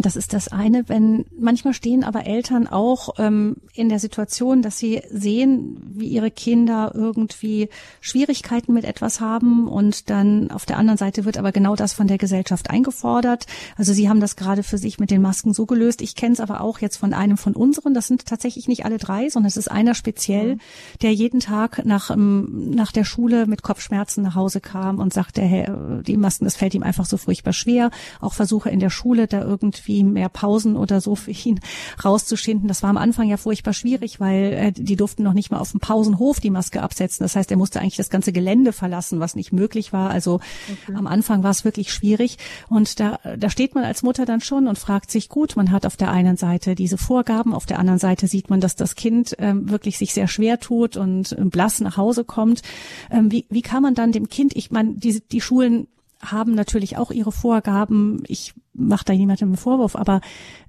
das 0.00 0.16
ist 0.16 0.32
das 0.32 0.48
eine. 0.48 0.88
Wenn 0.88 1.24
manchmal 1.38 1.72
stehen 1.72 2.02
aber 2.02 2.26
Eltern 2.26 2.66
auch 2.66 3.10
ähm, 3.18 3.56
in 3.74 3.88
der 3.88 4.00
Situation, 4.00 4.60
dass 4.60 4.76
sie 4.76 5.02
sehen, 5.08 5.80
wie 5.94 6.08
ihre 6.08 6.32
Kinder 6.32 6.90
irgendwie 6.94 7.68
Schwierigkeiten 8.00 8.72
mit 8.72 8.84
etwas 8.84 9.20
haben 9.20 9.68
und 9.68 10.10
dann 10.10 10.50
auf 10.50 10.66
der 10.66 10.78
anderen 10.78 10.98
Seite 10.98 11.24
wird 11.24 11.38
aber 11.38 11.52
genau 11.52 11.76
das 11.76 11.92
von 11.92 12.08
der 12.08 12.18
Gesellschaft 12.18 12.70
eingefordert. 12.70 13.46
Also 13.76 13.92
sie 13.92 14.08
haben 14.08 14.20
das 14.20 14.34
gerade 14.34 14.64
für 14.64 14.78
sich 14.78 14.98
mit 14.98 15.12
den 15.12 15.22
Masken 15.22 15.54
so 15.54 15.64
gelöst. 15.64 16.02
Ich 16.02 16.16
kenne 16.16 16.32
es 16.32 16.40
aber 16.40 16.60
auch 16.60 16.80
jetzt 16.80 16.96
von 16.96 17.12
einem 17.12 17.36
von 17.36 17.54
unseren. 17.54 17.94
Das 17.94 18.08
sind 18.08 18.26
tatsächlich 18.26 18.66
nicht 18.66 18.84
alle 18.84 18.98
drei, 18.98 19.28
sondern 19.28 19.48
es 19.48 19.56
ist 19.56 19.70
einer 19.70 19.94
speziell, 19.94 20.56
mhm. 20.56 20.60
der 21.02 21.14
jeden 21.14 21.38
Tag 21.38 21.84
nach 21.84 22.10
ähm, 22.10 22.70
nach 22.70 22.90
der 22.90 23.04
Schule 23.04 23.46
mit 23.46 23.62
Kopfschmerzen 23.62 24.24
nach 24.24 24.34
Hause 24.34 24.60
kam 24.60 24.98
und 24.98 25.12
sagte, 25.14 25.40
hey, 25.40 25.70
die 26.02 26.16
Masken, 26.16 26.46
das 26.46 26.56
fällt 26.56 26.74
ihm 26.74 26.82
einfach 26.82 27.04
so 27.04 27.16
furchtbar 27.16 27.52
schwer. 27.52 27.90
Auch 28.20 28.34
Versuche 28.34 28.70
in 28.70 28.80
der 28.80 28.90
Schule 28.90 29.28
da 29.28 29.42
irgendwie 29.42 29.83
irgendwie 29.84 30.04
mehr 30.04 30.28
Pausen 30.28 30.76
oder 30.76 31.00
so 31.00 31.14
für 31.14 31.30
ihn 31.30 31.60
rauszuschinden. 32.04 32.68
Das 32.68 32.82
war 32.82 32.90
am 32.90 32.96
Anfang 32.96 33.28
ja 33.28 33.36
furchtbar 33.36 33.72
schwierig, 33.72 34.20
weil 34.20 34.52
äh, 34.52 34.72
die 34.72 34.96
durften 34.96 35.22
noch 35.22 35.32
nicht 35.32 35.50
mal 35.50 35.58
auf 35.58 35.70
dem 35.70 35.80
Pausenhof 35.80 36.40
die 36.40 36.50
Maske 36.50 36.82
absetzen. 36.82 37.24
Das 37.24 37.36
heißt, 37.36 37.50
er 37.50 37.56
musste 37.56 37.80
eigentlich 37.80 37.96
das 37.96 38.10
ganze 38.10 38.32
Gelände 38.32 38.72
verlassen, 38.72 39.20
was 39.20 39.36
nicht 39.36 39.52
möglich 39.52 39.92
war. 39.92 40.10
Also 40.10 40.34
okay. 40.34 40.94
am 40.94 41.06
Anfang 41.06 41.42
war 41.42 41.50
es 41.50 41.64
wirklich 41.64 41.92
schwierig. 41.92 42.38
Und 42.68 43.00
da, 43.00 43.18
da 43.38 43.50
steht 43.50 43.74
man 43.74 43.84
als 43.84 44.02
Mutter 44.02 44.24
dann 44.24 44.40
schon 44.40 44.66
und 44.66 44.78
fragt 44.78 45.10
sich, 45.10 45.28
gut, 45.28 45.56
man 45.56 45.70
hat 45.70 45.86
auf 45.86 45.96
der 45.96 46.10
einen 46.10 46.36
Seite 46.36 46.74
diese 46.74 46.98
Vorgaben, 46.98 47.54
auf 47.54 47.66
der 47.66 47.78
anderen 47.78 47.98
Seite 47.98 48.26
sieht 48.26 48.50
man, 48.50 48.60
dass 48.60 48.76
das 48.76 48.94
Kind 48.94 49.36
ähm, 49.38 49.70
wirklich 49.70 49.98
sich 49.98 50.12
sehr 50.12 50.28
schwer 50.28 50.60
tut 50.60 50.96
und 50.96 51.36
blass 51.50 51.80
nach 51.80 51.96
Hause 51.96 52.24
kommt. 52.24 52.62
Ähm, 53.10 53.30
wie, 53.30 53.46
wie 53.50 53.62
kann 53.62 53.82
man 53.82 53.94
dann 53.94 54.12
dem 54.12 54.28
Kind, 54.28 54.56
ich 54.56 54.70
meine, 54.70 54.94
die, 54.94 55.20
die 55.20 55.40
Schulen 55.40 55.88
haben 56.30 56.54
natürlich 56.54 56.96
auch 56.96 57.10
ihre 57.10 57.32
Vorgaben. 57.32 58.22
Ich 58.26 58.54
mache 58.72 59.04
da 59.04 59.12
niemandem 59.12 59.50
einen 59.50 59.56
Vorwurf, 59.56 59.96
aber 59.96 60.20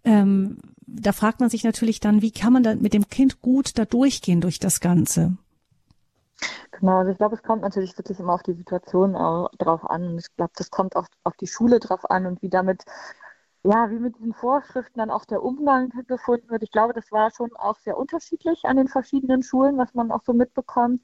ähm, 0.04 0.58
da 0.88 1.12
fragt 1.12 1.40
man 1.40 1.50
sich 1.50 1.64
natürlich 1.64 2.00
dann, 2.00 2.22
wie 2.22 2.32
kann 2.32 2.54
man 2.54 2.64
da 2.64 2.76
mit 2.76 2.94
dem 2.94 3.08
Kind 3.10 3.42
gut 3.42 3.78
da 3.78 3.86
durchgehen 3.86 4.42
durch 4.42 4.60
das 4.60 4.80
Ganze? 4.80 5.38
Genau, 6.72 6.98
also 7.00 7.12
ich 7.12 7.18
glaube, 7.18 7.36
es 7.36 7.44
kommt 7.44 7.62
natürlich 7.62 7.98
wirklich 7.98 8.20
immer 8.20 8.34
auf 8.34 8.44
die 8.44 8.54
Situation 8.54 9.14
drauf 9.14 9.90
an. 9.90 10.18
Ich 10.18 10.36
glaube, 10.36 10.52
das 10.56 10.70
kommt 10.70 10.96
auch 10.96 11.08
auf 11.24 11.36
die 11.38 11.48
Schule 11.48 11.80
drauf 11.80 12.10
an 12.10 12.26
und 12.26 12.42
wie 12.42 12.50
damit, 12.50 12.84
ja, 13.64 13.90
wie 13.90 14.00
mit 14.00 14.18
diesen 14.18 14.34
Vorschriften 14.34 15.00
dann 15.00 15.10
auch 15.10 15.26
der 15.26 15.42
Umgang 15.42 15.90
gefunden 16.08 16.50
wird. 16.50 16.64
Ich 16.64 16.72
glaube, 16.72 16.94
das 16.94 17.12
war 17.12 17.32
schon 17.32 17.56
auch 17.56 17.80
sehr 17.80 17.98
unterschiedlich 17.98 18.66
an 18.66 18.78
den 18.78 18.88
verschiedenen 18.88 19.44
Schulen, 19.44 19.78
was 19.78 19.94
man 19.94 20.12
auch 20.12 20.24
so 20.26 20.34
mitbekommt 20.34 21.02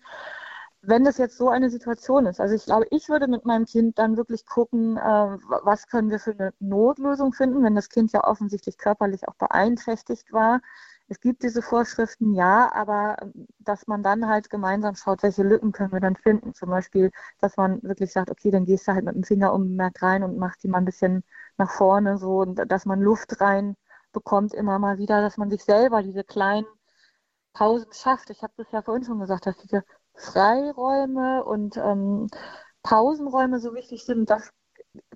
wenn 0.82 1.04
das 1.04 1.18
jetzt 1.18 1.38
so 1.38 1.50
eine 1.50 1.70
Situation 1.70 2.26
ist, 2.26 2.40
also 2.40 2.56
ich 2.56 2.66
glaube, 2.66 2.88
ich 2.92 3.08
würde 3.10 3.28
mit 3.28 3.46
meinem 3.46 3.66
Kind 3.66 4.00
dann 4.00 4.18
wirklich 4.18 4.46
gucken, 4.46 4.98
äh, 4.98 5.02
was 5.02 5.88
können 5.88 6.10
wir 6.10 6.20
für 6.20 6.32
eine 6.32 6.54
Notlösung 6.60 7.34
finden, 7.34 7.64
wenn 7.64 7.76
das 7.76 7.90
Kind 7.90 8.12
ja 8.14 8.24
offensichtlich 8.24 8.78
körperlich 8.78 9.28
auch 9.28 9.36
beeinträchtigt 9.36 10.32
war. 10.34 10.62
Es 11.08 11.20
gibt 11.20 11.44
diese 11.44 11.62
Vorschriften, 11.62 12.34
ja, 12.34 12.72
aber 12.74 13.18
ähm, 13.22 13.48
dass 13.60 13.86
man 13.88 14.02
dann 14.02 14.28
halt 14.28 14.50
gemeinsam 14.50 14.96
schaut, 14.96 15.24
welche 15.24 15.44
Lücken 15.44 15.72
können 15.74 15.92
wir 15.92 16.00
dann 16.00 16.16
finden. 16.16 16.54
Zum 16.54 16.70
Beispiel, 16.70 17.12
dass 17.40 17.58
man 17.58 17.84
wirklich 17.84 18.12
sagt, 18.14 18.32
okay, 18.32 18.50
dann 18.50 18.66
gehst 18.66 18.88
du 18.88 18.94
halt 18.94 19.06
mit 19.06 19.16
dem 19.16 19.24
Finger 19.24 19.54
unbemerkt 19.54 20.02
rein 20.02 20.24
und 20.24 20.38
machst 20.38 20.64
die 20.64 20.68
mal 20.70 20.78
ein 20.80 20.86
bisschen 20.86 21.24
nach 21.58 21.70
vorne, 21.72 22.18
so, 22.18 22.46
dass 22.46 22.86
man 22.86 23.02
Luft 23.02 23.42
rein 23.42 23.76
bekommt 24.14 24.54
immer 24.54 24.80
mal 24.80 24.98
wieder, 24.98 25.22
dass 25.22 25.38
man 25.38 25.50
sich 25.50 25.64
selber 25.64 26.02
diese 26.04 26.24
kleinen 26.24 26.66
Pausen 27.54 27.92
schafft. 27.94 28.30
Ich 28.30 28.44
habe 28.44 28.54
das 28.58 28.72
ja 28.72 28.82
vorhin 28.82 29.04
schon 29.06 29.20
gesagt, 29.20 29.46
dass 29.46 29.58
diese 29.58 29.84
Freiräume 30.22 31.44
und 31.44 31.78
ähm, 31.78 32.28
Pausenräume 32.84 33.60
so 33.60 33.74
wichtig 33.74 34.06
sind, 34.06 34.30
das 34.30 34.52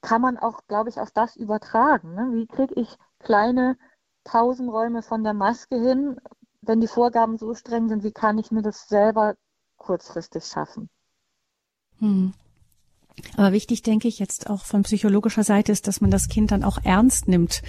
kann 0.02 0.22
man 0.22 0.38
auch, 0.38 0.62
glaube 0.68 0.90
ich, 0.90 1.00
auf 1.00 1.12
das 1.12 1.36
übertragen. 1.36 2.16
Ne? 2.16 2.30
Wie 2.34 2.48
kriege 2.48 2.74
ich 2.76 2.98
kleine 3.20 3.78
Pausenräume 4.24 5.04
von 5.04 5.24
der 5.24 5.34
Maske 5.34 5.80
hin, 5.80 6.20
wenn 6.62 6.82
die 6.82 6.88
Vorgaben 6.88 7.38
so 7.38 7.54
streng 7.54 7.88
sind, 7.88 8.04
wie 8.04 8.12
kann 8.12 8.38
ich 8.38 8.52
mir 8.52 8.62
das 8.62 8.88
selber 8.88 9.36
kurzfristig 9.78 10.46
schaffen? 10.46 10.90
Hm. 12.00 12.34
Aber 13.38 13.54
wichtig, 13.54 13.82
denke 13.84 14.08
ich, 14.08 14.20
jetzt 14.20 14.50
auch 14.50 14.66
von 14.66 14.84
psychologischer 14.84 15.44
Seite 15.44 15.72
ist, 15.72 15.88
dass 15.88 16.02
man 16.02 16.12
das 16.12 16.28
Kind 16.28 16.52
dann 16.52 16.64
auch 16.64 16.80
ernst 16.84 17.28
nimmt 17.28 17.62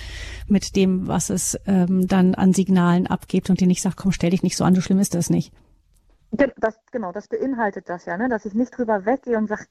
mit 0.49 0.75
dem, 0.75 1.07
was 1.07 1.31
es 1.31 1.59
ähm, 1.67 2.09
dann 2.09 2.35
an 2.35 2.53
Signalen 2.53 3.07
abgibt 3.07 3.51
und 3.51 3.61
dir 3.61 3.69
nicht 3.69 3.83
sagt, 3.83 3.97
komm, 3.97 4.11
stell 4.11 4.31
dich 4.31 4.43
nicht 4.43 4.57
so 4.57 4.65
an, 4.65 4.75
so 4.75 4.81
schlimm 4.81 4.99
ist 4.99 5.15
das 5.15 5.31
nicht. 5.31 5.53
Das, 6.33 6.79
genau, 6.91 7.13
das 7.13 7.29
beinhaltet 7.29 7.89
das 7.89 8.05
ja, 8.05 8.17
ne? 8.17 8.29
dass 8.29 8.45
ich 8.45 8.55
nicht 8.55 8.77
drüber 8.77 9.07
weggehe 9.07 9.39
und 9.39 9.49
sage, 9.49 9.67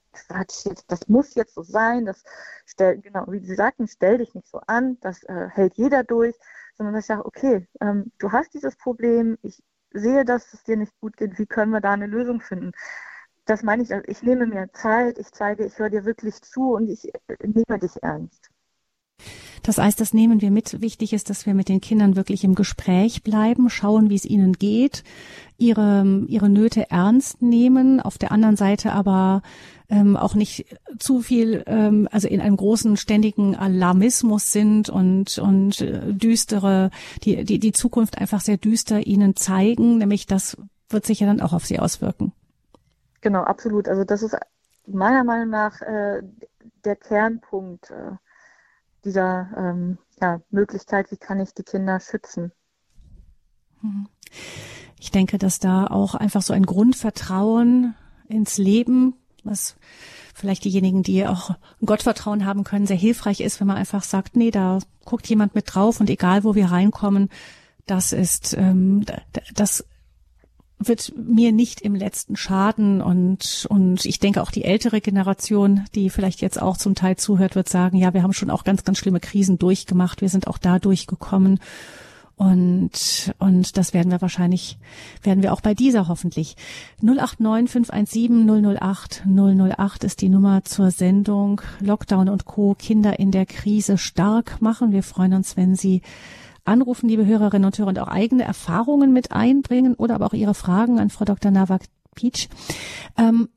das 0.88 1.08
muss 1.08 1.34
jetzt 1.34 1.54
so 1.54 1.62
sein, 1.62 2.06
das 2.06 2.24
stell, 2.64 2.98
genau, 3.00 3.24
wie 3.28 3.40
Sie 3.40 3.54
sagten, 3.54 3.86
stell 3.86 4.18
dich 4.18 4.34
nicht 4.34 4.48
so 4.48 4.60
an, 4.66 4.98
das 5.00 5.22
äh, 5.24 5.48
hält 5.50 5.74
jeder 5.74 6.02
durch, 6.02 6.34
sondern 6.76 6.94
dass 6.94 7.04
ich 7.04 7.08
sage, 7.08 7.26
okay, 7.26 7.68
ähm, 7.80 8.10
du 8.18 8.32
hast 8.32 8.54
dieses 8.54 8.76
Problem, 8.76 9.38
ich 9.42 9.62
sehe, 9.92 10.24
dass 10.24 10.52
es 10.54 10.64
dir 10.64 10.76
nicht 10.76 10.98
gut 11.00 11.16
geht, 11.16 11.38
wie 11.38 11.46
können 11.46 11.72
wir 11.72 11.80
da 11.80 11.92
eine 11.92 12.06
Lösung 12.06 12.40
finden? 12.40 12.72
Das 13.44 13.62
meine 13.62 13.82
ich, 13.82 13.92
also 13.94 14.04
ich 14.08 14.22
nehme 14.22 14.46
mir 14.46 14.72
Zeit, 14.72 15.18
ich 15.18 15.30
zeige, 15.32 15.64
ich 15.64 15.78
höre 15.78 15.90
dir 15.90 16.04
wirklich 16.04 16.40
zu 16.42 16.72
und 16.74 16.88
ich 16.88 17.14
äh, 17.14 17.46
nehme 17.46 17.78
dich 17.78 18.02
ernst. 18.02 18.50
Das 19.66 19.78
heißt, 19.78 20.00
das 20.00 20.14
nehmen 20.14 20.40
wir 20.40 20.52
mit. 20.52 20.80
Wichtig 20.80 21.12
ist, 21.12 21.28
dass 21.28 21.44
wir 21.44 21.52
mit 21.52 21.68
den 21.68 21.80
Kindern 21.80 22.14
wirklich 22.14 22.44
im 22.44 22.54
Gespräch 22.54 23.24
bleiben, 23.24 23.68
schauen, 23.68 24.10
wie 24.10 24.14
es 24.14 24.24
ihnen 24.24 24.52
geht, 24.52 25.02
ihre, 25.58 26.24
ihre 26.28 26.48
Nöte 26.48 26.88
ernst 26.90 27.42
nehmen, 27.42 28.00
auf 28.00 28.16
der 28.16 28.30
anderen 28.30 28.56
Seite 28.56 28.92
aber 28.92 29.42
ähm, 29.88 30.16
auch 30.16 30.34
nicht 30.34 30.66
zu 30.98 31.20
viel, 31.20 31.64
ähm, 31.66 32.08
also 32.12 32.28
in 32.28 32.40
einem 32.40 32.56
großen 32.56 32.96
ständigen 32.96 33.56
Alarmismus 33.56 34.52
sind 34.52 34.88
und, 34.88 35.38
und 35.38 35.80
äh, 35.80 36.12
düstere, 36.12 36.90
die, 37.24 37.44
die, 37.44 37.58
die 37.58 37.72
Zukunft 37.72 38.18
einfach 38.18 38.40
sehr 38.40 38.58
düster 38.58 39.04
ihnen 39.04 39.34
zeigen, 39.34 39.98
nämlich 39.98 40.26
das 40.26 40.56
wird 40.88 41.06
sich 41.06 41.20
ja 41.20 41.26
dann 41.26 41.40
auch 41.40 41.52
auf 41.52 41.66
sie 41.66 41.80
auswirken. 41.80 42.32
Genau, 43.20 43.42
absolut. 43.42 43.88
Also 43.88 44.04
das 44.04 44.22
ist 44.22 44.36
meiner 44.86 45.24
Meinung 45.24 45.50
nach 45.50 45.80
äh, 45.82 46.22
der 46.84 46.94
Kernpunkt. 46.94 47.90
Äh 47.90 48.16
dieser 49.06 49.48
ähm, 49.56 49.98
ja, 50.20 50.40
Möglichkeit, 50.50 51.10
wie 51.10 51.16
kann 51.16 51.40
ich 51.40 51.54
die 51.54 51.62
Kinder 51.62 52.00
schützen. 52.00 52.52
Hm. 53.80 54.08
Ich 54.98 55.10
denke, 55.10 55.38
dass 55.38 55.58
da 55.58 55.86
auch 55.86 56.14
einfach 56.14 56.42
so 56.42 56.52
ein 56.52 56.66
Grundvertrauen 56.66 57.94
ins 58.28 58.58
Leben, 58.58 59.14
was 59.44 59.76
vielleicht 60.34 60.64
diejenigen, 60.64 61.02
die 61.02 61.26
auch 61.26 61.54
Gottvertrauen 61.84 62.44
haben 62.44 62.64
können, 62.64 62.86
sehr 62.86 62.96
hilfreich 62.96 63.40
ist, 63.40 63.60
wenn 63.60 63.66
man 63.66 63.76
einfach 63.76 64.02
sagt, 64.02 64.36
nee, 64.36 64.50
da 64.50 64.80
guckt 65.04 65.26
jemand 65.28 65.54
mit 65.54 65.72
drauf 65.72 66.00
und 66.00 66.10
egal 66.10 66.44
wo 66.44 66.54
wir 66.54 66.66
reinkommen, 66.66 67.30
das 67.86 68.12
ist, 68.12 68.54
ähm, 68.54 69.04
das 69.54 69.84
wird 70.78 71.12
mir 71.16 71.52
nicht 71.52 71.80
im 71.80 71.94
letzten 71.94 72.36
schaden 72.36 73.00
und 73.00 73.66
und 73.70 74.04
ich 74.04 74.18
denke 74.18 74.42
auch 74.42 74.50
die 74.50 74.64
ältere 74.64 75.00
Generation, 75.00 75.84
die 75.94 76.10
vielleicht 76.10 76.42
jetzt 76.42 76.60
auch 76.60 76.76
zum 76.76 76.94
Teil 76.94 77.16
zuhört, 77.16 77.54
wird 77.54 77.68
sagen, 77.68 77.96
ja, 77.96 78.12
wir 78.14 78.22
haben 78.22 78.32
schon 78.32 78.50
auch 78.50 78.64
ganz 78.64 78.84
ganz 78.84 78.98
schlimme 78.98 79.20
Krisen 79.20 79.58
durchgemacht, 79.58 80.20
wir 80.20 80.28
sind 80.28 80.46
auch 80.46 80.58
da 80.58 80.78
durchgekommen 80.78 81.60
Und, 82.38 83.34
und 83.38 83.78
das 83.78 83.94
werden 83.94 84.12
wir 84.12 84.20
wahrscheinlich, 84.20 84.76
werden 85.22 85.42
wir 85.42 85.54
auch 85.54 85.62
bei 85.62 85.72
dieser 85.72 86.06
hoffentlich. 86.06 86.54
089 87.00 87.70
517 87.70 88.76
008 88.76 89.24
008 89.26 90.04
ist 90.04 90.20
die 90.20 90.28
Nummer 90.28 90.62
zur 90.62 90.90
Sendung 90.90 91.62
Lockdown 91.80 92.28
und 92.28 92.44
Co. 92.44 92.74
Kinder 92.78 93.18
in 93.18 93.30
der 93.30 93.46
Krise 93.46 93.96
stark 93.96 94.60
machen. 94.60 94.92
Wir 94.92 95.02
freuen 95.02 95.32
uns, 95.32 95.56
wenn 95.56 95.76
Sie 95.76 96.02
anrufen, 96.66 97.08
liebe 97.08 97.26
Hörerinnen 97.26 97.66
und 97.66 97.78
Hörer, 97.78 97.88
und 97.88 97.98
auch 97.98 98.08
eigene 98.08 98.44
Erfahrungen 98.44 99.12
mit 99.12 99.32
einbringen 99.32 99.94
oder 99.94 100.14
aber 100.14 100.26
auch 100.26 100.32
Ihre 100.32 100.54
Fragen 100.54 100.98
an 100.98 101.10
Frau 101.10 101.24
Dr. 101.24 101.50
Navak-Pietsch. 101.50 102.48
Ähm, 103.16 103.48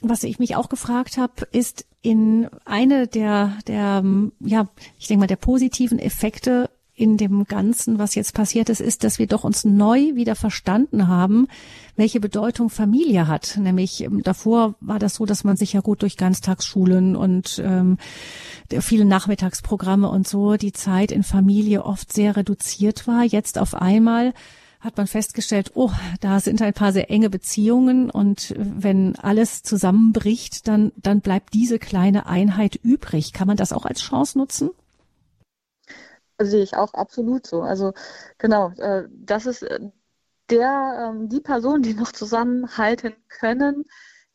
was 0.00 0.22
ich 0.22 0.38
mich 0.38 0.54
auch 0.56 0.68
gefragt 0.68 1.18
habe, 1.18 1.46
ist 1.50 1.86
in 2.02 2.48
eine 2.64 3.08
der, 3.08 3.58
der, 3.66 4.04
ja, 4.40 4.68
ich 4.98 5.08
denke 5.08 5.20
mal, 5.20 5.26
der 5.26 5.36
positiven 5.36 5.98
Effekte 5.98 6.70
in 6.98 7.16
dem 7.16 7.44
Ganzen, 7.44 7.98
was 7.98 8.14
jetzt 8.14 8.34
passiert 8.34 8.68
ist, 8.68 8.80
ist, 8.80 9.04
dass 9.04 9.18
wir 9.18 9.28
doch 9.28 9.44
uns 9.44 9.64
neu 9.64 10.14
wieder 10.14 10.34
verstanden 10.34 11.06
haben, 11.06 11.46
welche 11.94 12.18
Bedeutung 12.18 12.70
Familie 12.70 13.28
hat. 13.28 13.56
Nämlich 13.60 14.02
ähm, 14.02 14.22
davor 14.22 14.74
war 14.80 14.98
das 14.98 15.14
so, 15.14 15.24
dass 15.24 15.44
man 15.44 15.56
sich 15.56 15.72
ja 15.72 15.80
gut 15.80 16.02
durch 16.02 16.16
Ganztagsschulen 16.16 17.14
und 17.14 17.62
ähm, 17.64 17.98
viele 18.80 19.04
Nachmittagsprogramme 19.04 20.08
und 20.08 20.26
so 20.26 20.56
die 20.56 20.72
Zeit 20.72 21.12
in 21.12 21.22
Familie 21.22 21.84
oft 21.84 22.12
sehr 22.12 22.36
reduziert 22.36 23.06
war. 23.06 23.22
Jetzt 23.22 23.58
auf 23.58 23.74
einmal 23.74 24.34
hat 24.80 24.96
man 24.96 25.06
festgestellt, 25.06 25.72
oh, 25.74 25.90
da 26.20 26.40
sind 26.40 26.62
ein 26.62 26.72
paar 26.72 26.92
sehr 26.92 27.10
enge 27.10 27.30
Beziehungen 27.30 28.10
und 28.10 28.54
wenn 28.56 29.16
alles 29.16 29.62
zusammenbricht, 29.62 30.68
dann, 30.68 30.92
dann 30.96 31.20
bleibt 31.20 31.54
diese 31.54 31.78
kleine 31.78 32.26
Einheit 32.26 32.76
übrig. 32.76 33.32
Kann 33.32 33.48
man 33.48 33.56
das 33.56 33.72
auch 33.72 33.86
als 33.86 34.00
Chance 34.00 34.38
nutzen? 34.38 34.70
Sehe 36.40 36.62
ich 36.62 36.76
auch 36.76 36.94
absolut 36.94 37.46
so. 37.46 37.62
Also 37.62 37.92
genau, 38.38 38.70
äh, 38.78 39.04
das 39.10 39.46
ist 39.46 39.62
äh, 39.62 39.80
der, 40.50 41.10
ähm, 41.10 41.28
die 41.28 41.40
Personen, 41.40 41.82
die 41.82 41.94
noch 41.94 42.12
zusammenhalten 42.12 43.14
können, 43.28 43.84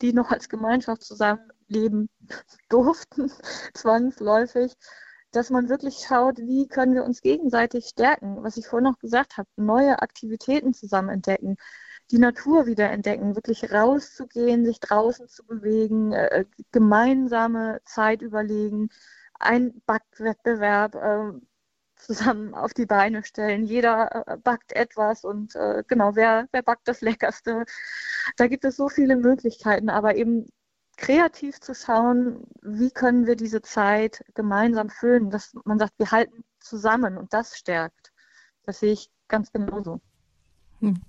die 0.02 0.12
noch 0.12 0.30
als 0.30 0.48
Gemeinschaft 0.48 1.02
zusammenleben 1.02 2.08
durften, 2.68 3.30
zwangsläufig, 3.74 4.74
dass 5.32 5.50
man 5.50 5.68
wirklich 5.68 6.04
schaut, 6.06 6.38
wie 6.38 6.68
können 6.68 6.94
wir 6.94 7.04
uns 7.04 7.20
gegenseitig 7.20 7.86
stärken, 7.86 8.42
was 8.42 8.56
ich 8.56 8.68
vorhin 8.68 8.84
noch 8.90 8.98
gesagt 8.98 9.36
habe, 9.36 9.48
neue 9.56 10.00
Aktivitäten 10.00 10.74
zusammen 10.74 11.08
entdecken, 11.08 11.56
die 12.10 12.18
Natur 12.18 12.66
wieder 12.66 12.90
entdecken, 12.90 13.34
wirklich 13.34 13.72
rauszugehen, 13.72 14.64
sich 14.64 14.78
draußen 14.80 15.28
zu 15.28 15.44
bewegen, 15.44 16.12
äh, 16.12 16.44
gemeinsame 16.70 17.80
Zeit 17.84 18.22
überlegen, 18.22 18.90
ein 19.40 19.82
Backwettbewerb, 19.86 20.94
äh, 20.94 21.32
zusammen 22.04 22.54
auf 22.54 22.74
die 22.74 22.86
Beine 22.86 23.24
stellen. 23.24 23.64
Jeder 23.64 24.26
äh, 24.26 24.36
backt 24.36 24.72
etwas 24.72 25.24
und 25.24 25.54
äh, 25.54 25.82
genau, 25.86 26.14
wer, 26.14 26.48
wer 26.52 26.62
backt 26.62 26.88
das 26.88 27.00
Leckerste? 27.00 27.64
Da 28.36 28.46
gibt 28.46 28.64
es 28.64 28.76
so 28.76 28.88
viele 28.88 29.16
Möglichkeiten, 29.16 29.90
aber 29.90 30.16
eben 30.16 30.46
kreativ 30.96 31.60
zu 31.60 31.74
schauen, 31.74 32.44
wie 32.62 32.90
können 32.90 33.26
wir 33.26 33.36
diese 33.36 33.62
Zeit 33.62 34.24
gemeinsam 34.34 34.90
füllen, 34.90 35.30
dass 35.30 35.52
man 35.64 35.78
sagt, 35.78 35.94
wir 35.98 36.10
halten 36.10 36.44
zusammen 36.60 37.18
und 37.18 37.32
das 37.32 37.56
stärkt. 37.56 38.12
Das 38.64 38.80
sehe 38.80 38.92
ich 38.92 39.10
ganz 39.28 39.52
genauso. 39.52 40.00
Hm. 40.80 41.00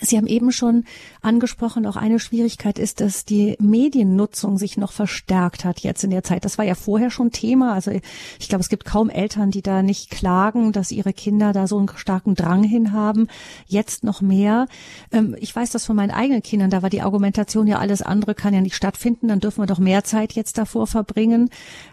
Sie 0.00 0.16
haben 0.16 0.26
eben 0.26 0.52
schon 0.52 0.84
angesprochen, 1.22 1.86
auch 1.86 1.96
eine 1.96 2.18
Schwierigkeit 2.18 2.78
ist, 2.78 3.00
dass 3.00 3.24
die 3.24 3.56
Mediennutzung 3.58 4.58
sich 4.58 4.76
noch 4.76 4.92
verstärkt 4.92 5.64
hat 5.64 5.80
jetzt 5.80 6.04
in 6.04 6.10
der 6.10 6.22
Zeit. 6.22 6.44
Das 6.44 6.58
war 6.58 6.64
ja 6.64 6.74
vorher 6.74 7.10
schon 7.10 7.30
Thema. 7.30 7.72
Also 7.72 7.90
ich 8.38 8.48
glaube, 8.48 8.62
es 8.62 8.68
gibt 8.68 8.84
kaum 8.84 9.08
Eltern, 9.08 9.50
die 9.50 9.62
da 9.62 9.82
nicht 9.82 10.10
klagen, 10.10 10.72
dass 10.72 10.90
ihre 10.90 11.12
Kinder 11.12 11.52
da 11.52 11.66
so 11.66 11.78
einen 11.78 11.88
starken 11.96 12.34
Drang 12.34 12.62
hin 12.62 12.92
haben. 12.92 13.28
Jetzt 13.66 14.04
noch 14.04 14.20
mehr. 14.20 14.66
Ähm, 15.12 15.34
ich 15.40 15.54
weiß 15.54 15.70
das 15.70 15.86
von 15.86 15.96
meinen 15.96 16.10
eigenen 16.10 16.42
Kindern. 16.42 16.70
Da 16.70 16.82
war 16.82 16.90
die 16.90 17.02
Argumentation 17.02 17.66
ja, 17.66 17.78
alles 17.78 18.02
andere 18.02 18.34
kann 18.34 18.52
ja 18.52 18.60
nicht 18.60 18.76
stattfinden. 18.76 19.28
Dann 19.28 19.40
dürfen 19.40 19.62
wir 19.62 19.66
doch 19.66 19.78
mehr 19.78 20.04
Zeit 20.04 20.34
jetzt 20.34 20.58
davor 20.58 20.86
verbringen. 20.86 21.48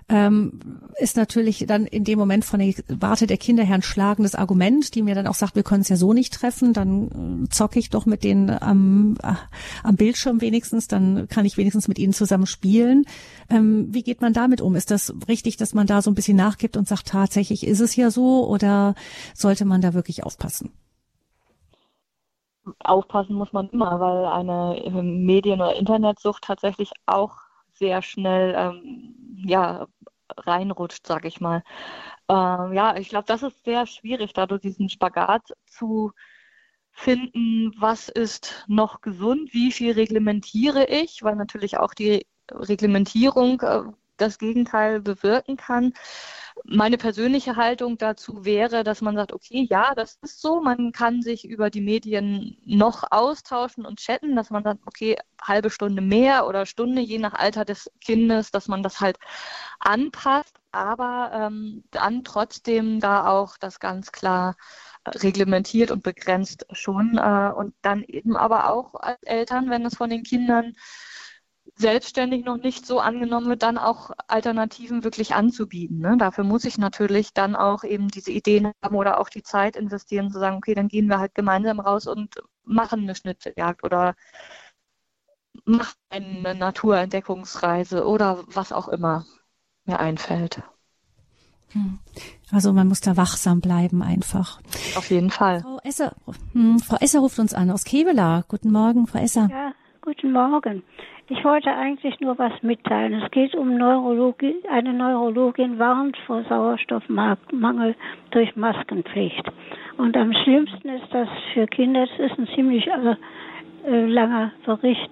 Ähm, 0.10 0.60
ist 1.00 1.16
natürlich 1.16 1.66
dann 1.68 1.86
in 1.86 2.04
dem 2.04 2.20
Moment 2.20 2.44
von 2.44 2.60
der 2.60 2.74
Warte 2.90 3.28
der 3.28 3.38
Kinder 3.38 3.64
her 3.64 3.76
ein 3.76 3.82
schlagendes 3.82 4.36
Argument, 4.36 4.94
die 4.94 5.02
mir 5.02 5.16
dann 5.16 5.28
auch 5.28 5.36
sagt, 5.36 5.56
wir 5.56 5.64
können 5.64 5.82
es 5.82 5.90
ja 5.90 5.96
so 5.96 6.12
nicht 6.12 6.34
treffen. 6.34 6.74
Dann 6.74 7.46
äh, 7.46 7.50
zocke 7.50 7.80
ich 7.80 7.90
doch 7.94 8.06
mit 8.06 8.24
denen 8.24 8.50
am, 8.50 9.16
am 9.84 9.96
Bildschirm 9.96 10.42
wenigstens, 10.42 10.88
dann 10.88 11.28
kann 11.28 11.46
ich 11.46 11.58
wenigstens 11.58 11.88
mit 11.88 12.00
ihnen 12.00 12.14
zusammen 12.14 12.46
spielen. 12.46 13.06
Ähm, 13.50 13.94
wie 13.94 14.04
geht 14.04 14.22
man 14.22 14.34
damit 14.34 14.62
um? 14.62 14.76
Ist 14.76 14.92
das 14.92 15.14
richtig, 15.28 15.58
dass 15.58 15.74
man 15.74 15.88
da 15.88 16.02
so 16.02 16.12
ein 16.12 16.16
bisschen 16.16 16.38
nachgibt 16.38 16.78
und 16.78 16.88
sagt, 16.88 17.08
tatsächlich 17.08 17.66
ist 17.66 17.80
es 17.80 17.96
ja 17.96 18.12
so 18.12 18.48
oder 18.48 18.96
sollte 19.34 19.66
man 19.66 19.82
da 19.82 19.94
wirklich 19.94 20.24
aufpassen? 20.24 20.72
Aufpassen 22.80 23.36
muss 23.36 23.52
man 23.52 23.70
immer, 23.70 24.00
weil 24.00 24.26
eine 24.26 24.82
ähm, 24.86 25.26
Medien- 25.26 25.62
oder 25.62 25.76
Internetsucht 25.76 26.44
tatsächlich 26.44 26.92
auch 27.06 27.36
sehr 27.74 28.02
schnell 28.02 28.56
ähm, 28.58 29.16
ja, 29.46 29.88
reinrutscht, 30.38 31.06
sag 31.06 31.26
ich 31.26 31.42
mal. 31.42 31.64
Ähm, 32.30 32.74
ja, 32.74 32.96
ich 32.98 33.10
glaube, 33.10 33.26
das 33.28 33.44
ist 33.44 33.64
sehr 33.66 33.86
schwierig, 33.86 34.34
da 34.34 34.46
diesen 34.46 34.90
Spagat 34.90 35.54
zu 35.66 36.14
finden, 36.94 37.74
was 37.80 38.08
ist 38.08 38.66
noch 38.68 39.02
gesund, 39.02 39.54
wie 39.54 39.72
viel 39.72 39.94
reglementiere 39.94 40.86
ich, 40.86 41.24
weil 41.24 41.36
natürlich 41.36 41.78
auch 41.78 41.94
die 41.94 42.26
Reglementierung 42.52 43.62
äh, 43.62 43.82
das 44.18 44.38
Gegenteil 44.38 45.02
bewirken 45.02 45.58
kann. 45.58 45.94
Meine 46.66 46.98
persönliche 46.98 47.56
Haltung 47.56 47.98
dazu 47.98 48.46
wäre, 48.46 48.84
dass 48.84 49.02
man 49.02 49.16
sagt, 49.16 49.34
okay, 49.34 49.68
ja, 49.70 49.96
das 49.96 50.18
ist 50.22 50.40
so, 50.40 50.62
man 50.62 50.92
kann 50.92 51.22
sich 51.24 51.46
über 51.46 51.70
die 51.72 51.82
Medien 51.82 52.58
noch 52.64 53.04
austauschen 53.10 53.86
und 53.86 54.00
chatten, 54.00 54.36
dass 54.36 54.52
man 54.52 54.64
sagt, 54.64 54.82
okay, 54.86 55.18
halbe 55.42 55.72
Stunde 55.72 56.02
mehr 56.02 56.48
oder 56.48 56.66
Stunde, 56.66 57.02
je 57.02 57.18
nach 57.18 57.34
Alter 57.34 57.66
des 57.66 57.92
Kindes, 58.02 58.52
dass 58.52 58.68
man 58.68 58.84
das 58.84 59.02
halt 59.02 59.18
anpasst, 59.80 60.56
aber 60.72 61.32
ähm, 61.34 61.84
dann 61.92 62.24
trotzdem 62.24 63.00
da 63.00 63.28
auch 63.28 63.58
das 63.58 63.80
ganz 63.80 64.12
klar 64.12 64.56
reglementiert 65.08 65.92
und 65.92 66.04
begrenzt 66.04 66.66
schon. 66.72 67.18
Äh, 67.18 67.52
und 67.56 67.74
dann 67.82 68.04
eben 68.04 68.36
aber 68.36 68.72
auch 68.72 68.96
als 68.96 69.22
Eltern, 69.24 69.70
wenn 69.70 69.86
es 69.86 69.96
von 69.96 70.10
den 70.10 70.24
Kindern 70.24 70.76
selbstständig 71.76 72.46
noch 72.46 72.58
nicht 72.58 72.86
so 72.86 73.00
angenommen 73.00 73.48
wird, 73.48 73.64
dann 73.64 73.78
auch 73.78 74.12
Alternativen 74.28 75.04
wirklich 75.04 75.34
anzubieten. 75.34 76.00
Ne? 76.00 76.18
Dafür 76.18 76.44
muss 76.44 76.66
ich 76.66 76.78
natürlich 76.78 77.34
dann 77.34 77.56
auch 77.56 77.84
eben 77.84 78.10
diese 78.10 78.32
Ideen 78.32 78.72
haben 78.84 78.96
oder 78.96 79.20
auch 79.20 79.30
die 79.30 79.44
Zeit 79.44 79.76
investieren, 79.76 80.30
zu 80.32 80.40
sagen, 80.40 80.58
okay, 80.58 80.76
dann 80.76 80.88
gehen 80.88 81.08
wir 81.08 81.20
halt 81.20 81.34
gemeinsam 81.36 81.80
raus 81.80 82.08
und 82.08 82.36
machen 82.64 83.02
eine 83.02 83.16
Schnitzeljagd 83.16 83.84
oder 83.84 84.16
machen 85.66 85.96
eine 86.10 86.56
Naturentdeckungsreise 86.56 88.06
oder 88.06 88.44
was 88.48 88.72
auch 88.72 88.88
immer 88.88 89.26
mir 89.86 90.00
einfällt. 90.00 90.62
Hm. 91.74 92.00
Also 92.52 92.72
man 92.74 92.88
muss 92.88 93.02
da 93.02 93.18
wachsam 93.18 93.60
bleiben 93.60 94.02
einfach. 94.02 94.60
Auf 94.96 95.10
jeden 95.10 95.30
Fall. 95.30 95.62
Frau 95.62 95.80
Esser, 95.84 96.14
hm, 96.54 96.80
Frau 96.80 96.98
Esser 97.00 97.20
ruft 97.20 97.40
uns 97.40 97.54
an 97.54 97.72
aus 97.72 97.84
Kevela. 97.84 98.44
Guten 98.48 98.72
Morgen, 98.72 99.08
Frau 99.08 99.20
Esser. 99.20 99.48
Ja, 99.52 99.74
guten 100.02 100.32
Morgen. 100.32 100.84
Ich 101.30 101.44
wollte 101.46 101.72
eigentlich 101.74 102.20
nur 102.20 102.38
was 102.38 102.52
mitteilen. 102.62 103.14
Es 103.14 103.32
geht 103.32 103.56
um 103.56 103.78
Neurologie. 103.78 104.56
Eine 104.70 104.94
Neurologin 104.94 105.80
warnt 105.80 106.18
vor 106.28 106.44
Sauerstoffmangel 106.44 107.96
durch 108.32 108.56
Maskenpflicht. 108.56 109.50
Und 109.98 110.18
am 110.18 110.34
schlimmsten 110.44 110.90
ist 110.90 111.08
das 111.12 111.30
für 111.54 111.66
Kinder. 111.68 112.04
Es 112.04 112.32
ist 112.32 112.38
ein 112.38 112.48
ziemlich 112.54 112.88
äh, 112.88 113.16
äh 113.88 114.06
langer 114.06 114.52
Bericht. 114.66 115.12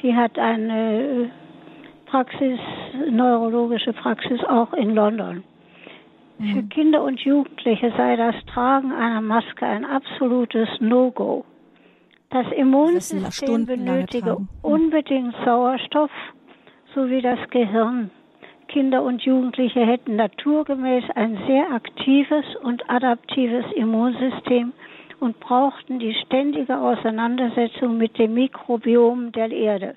Die 0.00 0.14
hat 0.14 0.38
eine 0.38 1.02
äh, 1.02 1.28
Praxis, 2.06 2.60
neurologische 3.10 3.92
Praxis 3.92 4.42
auch 4.44 4.72
in 4.72 4.94
London. 4.94 5.42
Für 6.38 6.62
mhm. 6.62 6.68
Kinder 6.68 7.02
und 7.02 7.18
Jugendliche 7.20 7.92
sei 7.96 8.14
das 8.14 8.34
Tragen 8.46 8.92
einer 8.92 9.20
Maske 9.20 9.66
ein 9.66 9.84
absolutes 9.84 10.68
No-Go. 10.78 11.44
Das 12.30 12.46
Immunsystem 12.52 13.66
benötige 13.66 14.38
mhm. 14.38 14.48
unbedingt 14.62 15.34
Sauerstoff, 15.44 16.12
sowie 16.94 17.22
das 17.22 17.40
Gehirn. 17.50 18.10
Kinder 18.68 19.02
und 19.02 19.22
Jugendliche 19.22 19.84
hätten 19.84 20.14
naturgemäß 20.14 21.04
ein 21.16 21.38
sehr 21.48 21.72
aktives 21.72 22.44
und 22.62 22.88
adaptives 22.88 23.64
Immunsystem 23.74 24.72
und 25.18 25.40
brauchten 25.40 25.98
die 25.98 26.14
ständige 26.26 26.78
Auseinandersetzung 26.78 27.98
mit 27.98 28.16
dem 28.16 28.34
Mikrobiom 28.34 29.32
der 29.32 29.50
Erde. 29.50 29.96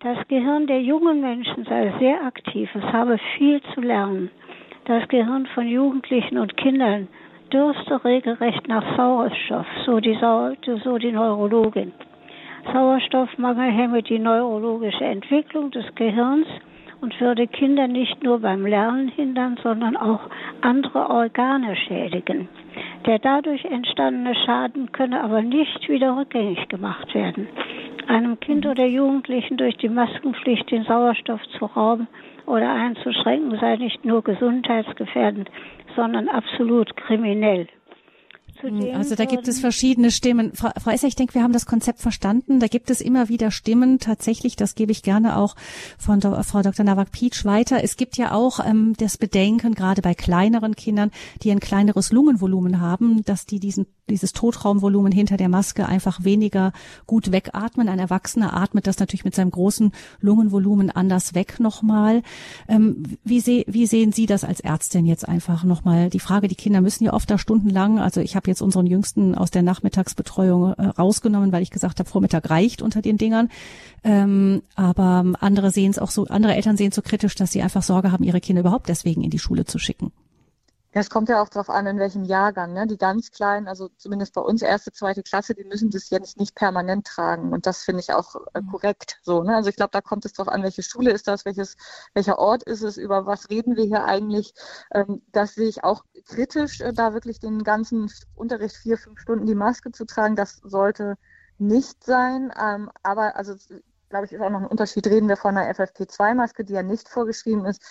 Das 0.00 0.18
Gehirn 0.26 0.66
der 0.66 0.82
jungen 0.82 1.20
Menschen 1.20 1.64
sei 1.64 1.92
sehr 2.00 2.24
aktiv, 2.24 2.68
es 2.74 2.92
habe 2.92 3.18
viel 3.36 3.60
zu 3.74 3.80
lernen. 3.80 4.30
Das 4.86 5.08
Gehirn 5.08 5.46
von 5.46 5.66
Jugendlichen 5.66 6.38
und 6.38 6.56
Kindern 6.56 7.08
dürste 7.52 8.04
regelrecht 8.04 8.68
nach 8.68 8.96
Sauerstoff, 8.96 9.66
so 9.84 9.98
die, 9.98 10.14
Sau 10.20 10.52
so 10.84 10.98
die 10.98 11.10
Neurologin. 11.10 11.92
Sauerstoffmangel 12.72 13.72
hemme 13.72 14.04
die 14.04 14.20
neurologische 14.20 15.04
Entwicklung 15.04 15.72
des 15.72 15.92
Gehirns 15.96 16.46
und 17.00 17.20
würde 17.20 17.48
Kinder 17.48 17.88
nicht 17.88 18.22
nur 18.22 18.38
beim 18.38 18.64
Lernen 18.64 19.08
hindern, 19.08 19.58
sondern 19.60 19.96
auch 19.96 20.20
andere 20.60 21.10
Organe 21.10 21.74
schädigen. 21.74 22.48
Der 23.06 23.18
dadurch 23.18 23.64
entstandene 23.64 24.36
Schaden 24.44 24.92
könne 24.92 25.20
aber 25.20 25.42
nicht 25.42 25.88
wieder 25.88 26.16
rückgängig 26.16 26.68
gemacht 26.68 27.12
werden. 27.12 27.48
Einem 28.06 28.38
Kind 28.38 28.64
mhm. 28.64 28.70
oder 28.70 28.86
Jugendlichen 28.86 29.56
durch 29.56 29.76
die 29.78 29.88
Maskenpflicht 29.88 30.70
den 30.70 30.84
Sauerstoff 30.84 31.42
zu 31.58 31.64
rauben 31.64 32.06
oder 32.46 32.72
einzuschränken 32.72 33.58
sei 33.60 33.76
nicht 33.76 34.04
nur 34.04 34.22
gesundheitsgefährdend, 34.22 35.50
sondern 35.94 36.28
absolut 36.28 36.96
kriminell. 36.96 37.66
Hm, 38.60 38.94
also 38.94 39.14
da 39.14 39.24
gibt 39.24 39.48
es 39.48 39.60
verschiedene 39.60 40.10
Stimmen. 40.10 40.52
Frau, 40.54 40.70
Frau 40.82 40.90
Esser, 40.90 41.08
ich 41.08 41.16
denke, 41.16 41.34
wir 41.34 41.42
haben 41.42 41.52
das 41.52 41.66
Konzept 41.66 42.00
verstanden. 42.00 42.60
Da 42.60 42.66
gibt 42.66 42.90
es 42.90 43.00
immer 43.00 43.28
wieder 43.28 43.50
Stimmen. 43.50 43.98
Tatsächlich, 43.98 44.56
das 44.56 44.74
gebe 44.74 44.92
ich 44.92 45.02
gerne 45.02 45.36
auch 45.36 45.56
von 45.98 46.20
Do 46.20 46.42
Frau 46.42 46.62
Dr. 46.62 46.84
Nowak-Pietsch 46.84 47.44
weiter. 47.44 47.82
Es 47.82 47.96
gibt 47.96 48.16
ja 48.16 48.32
auch 48.32 48.60
ähm, 48.64 48.94
das 48.98 49.18
Bedenken, 49.18 49.74
gerade 49.74 50.02
bei 50.02 50.14
kleineren 50.14 50.74
Kindern, 50.74 51.10
die 51.42 51.50
ein 51.50 51.60
kleineres 51.60 52.12
Lungenvolumen 52.12 52.80
haben, 52.80 53.22
dass 53.24 53.46
die 53.46 53.60
diesen 53.60 53.86
dieses 54.08 54.32
Totraumvolumen 54.32 55.10
hinter 55.10 55.36
der 55.36 55.48
Maske 55.48 55.86
einfach 55.86 56.22
weniger 56.22 56.72
gut 57.06 57.32
wegatmen. 57.32 57.88
Ein 57.88 57.98
Erwachsener 57.98 58.56
atmet 58.56 58.86
das 58.86 58.98
natürlich 58.98 59.24
mit 59.24 59.34
seinem 59.34 59.50
großen 59.50 59.92
Lungenvolumen 60.20 60.90
anders 60.90 61.34
weg 61.34 61.58
nochmal. 61.58 62.22
Ähm, 62.68 63.02
wie, 63.24 63.40
seh, 63.40 63.64
wie 63.66 63.86
sehen 63.86 64.12
Sie 64.12 64.26
das 64.26 64.44
als 64.44 64.60
Ärztin 64.60 65.06
jetzt 65.06 65.28
einfach 65.28 65.64
nochmal? 65.64 66.10
Die 66.10 66.20
Frage, 66.20 66.46
die 66.46 66.54
Kinder 66.54 66.80
müssen 66.80 67.04
ja 67.04 67.12
oft 67.12 67.30
da 67.30 67.38
stundenlang, 67.38 67.98
also 67.98 68.20
ich 68.20 68.36
habe 68.36 68.48
jetzt 68.48 68.62
unseren 68.62 68.86
Jüngsten 68.86 69.34
aus 69.34 69.50
der 69.50 69.62
Nachmittagsbetreuung 69.62 70.74
äh, 70.74 70.86
rausgenommen, 70.86 71.50
weil 71.50 71.62
ich 71.62 71.70
gesagt 71.70 71.98
habe, 71.98 72.08
Vormittag 72.08 72.48
reicht 72.48 72.82
unter 72.82 73.02
den 73.02 73.18
Dingern. 73.18 73.48
Ähm, 74.04 74.62
aber 74.76 75.24
andere 75.40 75.72
sehen 75.72 75.90
es 75.90 75.98
auch 75.98 76.10
so, 76.10 76.26
andere 76.26 76.54
Eltern 76.54 76.76
sehen 76.76 76.90
es 76.90 76.94
so 76.94 77.02
kritisch, 77.02 77.34
dass 77.34 77.50
sie 77.50 77.62
einfach 77.62 77.82
Sorge 77.82 78.12
haben, 78.12 78.22
ihre 78.22 78.40
Kinder 78.40 78.60
überhaupt 78.60 78.88
deswegen 78.88 79.24
in 79.24 79.30
die 79.30 79.40
Schule 79.40 79.64
zu 79.64 79.78
schicken. 79.78 80.12
Es 80.98 81.10
kommt 81.10 81.28
ja 81.28 81.42
auch 81.42 81.50
darauf 81.50 81.68
an, 81.68 81.86
in 81.86 81.98
welchem 81.98 82.24
Jahrgang. 82.24 82.72
Ne? 82.72 82.86
Die 82.86 82.96
ganz 82.96 83.30
Kleinen, 83.30 83.68
also 83.68 83.90
zumindest 83.98 84.32
bei 84.32 84.40
uns 84.40 84.62
erste, 84.62 84.92
zweite 84.92 85.22
Klasse, 85.22 85.54
die 85.54 85.64
müssen 85.64 85.90
das 85.90 86.08
jetzt 86.08 86.38
nicht 86.38 86.54
permanent 86.54 87.06
tragen. 87.06 87.52
Und 87.52 87.66
das 87.66 87.82
finde 87.82 88.00
ich 88.00 88.14
auch 88.14 88.34
äh, 88.54 88.62
mhm. 88.62 88.70
korrekt. 88.70 89.20
So, 89.22 89.42
ne? 89.42 89.54
Also 89.54 89.68
ich 89.68 89.76
glaube, 89.76 89.90
da 89.92 90.00
kommt 90.00 90.24
es 90.24 90.32
darauf 90.32 90.50
an, 90.50 90.62
welche 90.62 90.82
Schule 90.82 91.10
ist 91.10 91.28
das, 91.28 91.44
welches, 91.44 91.76
welcher 92.14 92.38
Ort 92.38 92.62
ist 92.62 92.80
es, 92.80 92.96
über 92.96 93.26
was 93.26 93.50
reden 93.50 93.76
wir 93.76 93.84
hier 93.84 94.04
eigentlich. 94.06 94.54
Ähm, 94.90 95.20
das 95.32 95.54
sehe 95.54 95.68
ich 95.68 95.84
auch 95.84 96.02
kritisch, 96.24 96.80
äh, 96.80 96.94
da 96.94 97.12
wirklich 97.12 97.40
den 97.40 97.62
ganzen 97.62 98.10
Unterricht 98.34 98.76
vier, 98.76 98.96
fünf 98.96 99.20
Stunden 99.20 99.44
die 99.44 99.54
Maske 99.54 99.92
zu 99.92 100.06
tragen. 100.06 100.34
Das 100.34 100.62
sollte 100.64 101.18
nicht 101.58 102.04
sein. 102.04 102.50
Ähm, 102.58 102.90
aber 103.02 103.36
also 103.36 103.54
glaube 104.08 104.24
ich, 104.24 104.32
ist 104.32 104.40
auch 104.40 104.48
noch 104.48 104.60
ein 104.60 104.66
Unterschied. 104.66 105.06
Reden 105.06 105.28
wir 105.28 105.36
von 105.36 105.58
einer 105.58 105.70
FFP2-Maske, 105.74 106.64
die 106.64 106.72
ja 106.72 106.82
nicht 106.82 107.06
vorgeschrieben 107.06 107.66
ist 107.66 107.82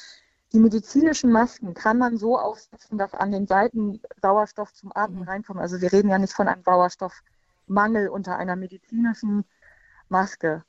die 0.53 0.59
medizinischen 0.59 1.31
Masken 1.31 1.73
kann 1.73 1.97
man 1.97 2.17
so 2.17 2.37
aufsetzen, 2.37 2.97
dass 2.97 3.13
an 3.13 3.31
den 3.31 3.47
Seiten 3.47 4.01
Sauerstoff 4.21 4.73
zum 4.73 4.91
Atmen 4.95 5.21
mhm. 5.21 5.29
reinkommt. 5.29 5.59
Also 5.59 5.81
wir 5.81 5.91
reden 5.91 6.09
ja 6.09 6.17
nicht 6.17 6.33
von 6.33 6.47
einem 6.47 6.63
Sauerstoffmangel 6.63 8.09
unter 8.09 8.37
einer 8.37 8.55
medizinischen 8.55 9.45
Maske. 10.09 10.63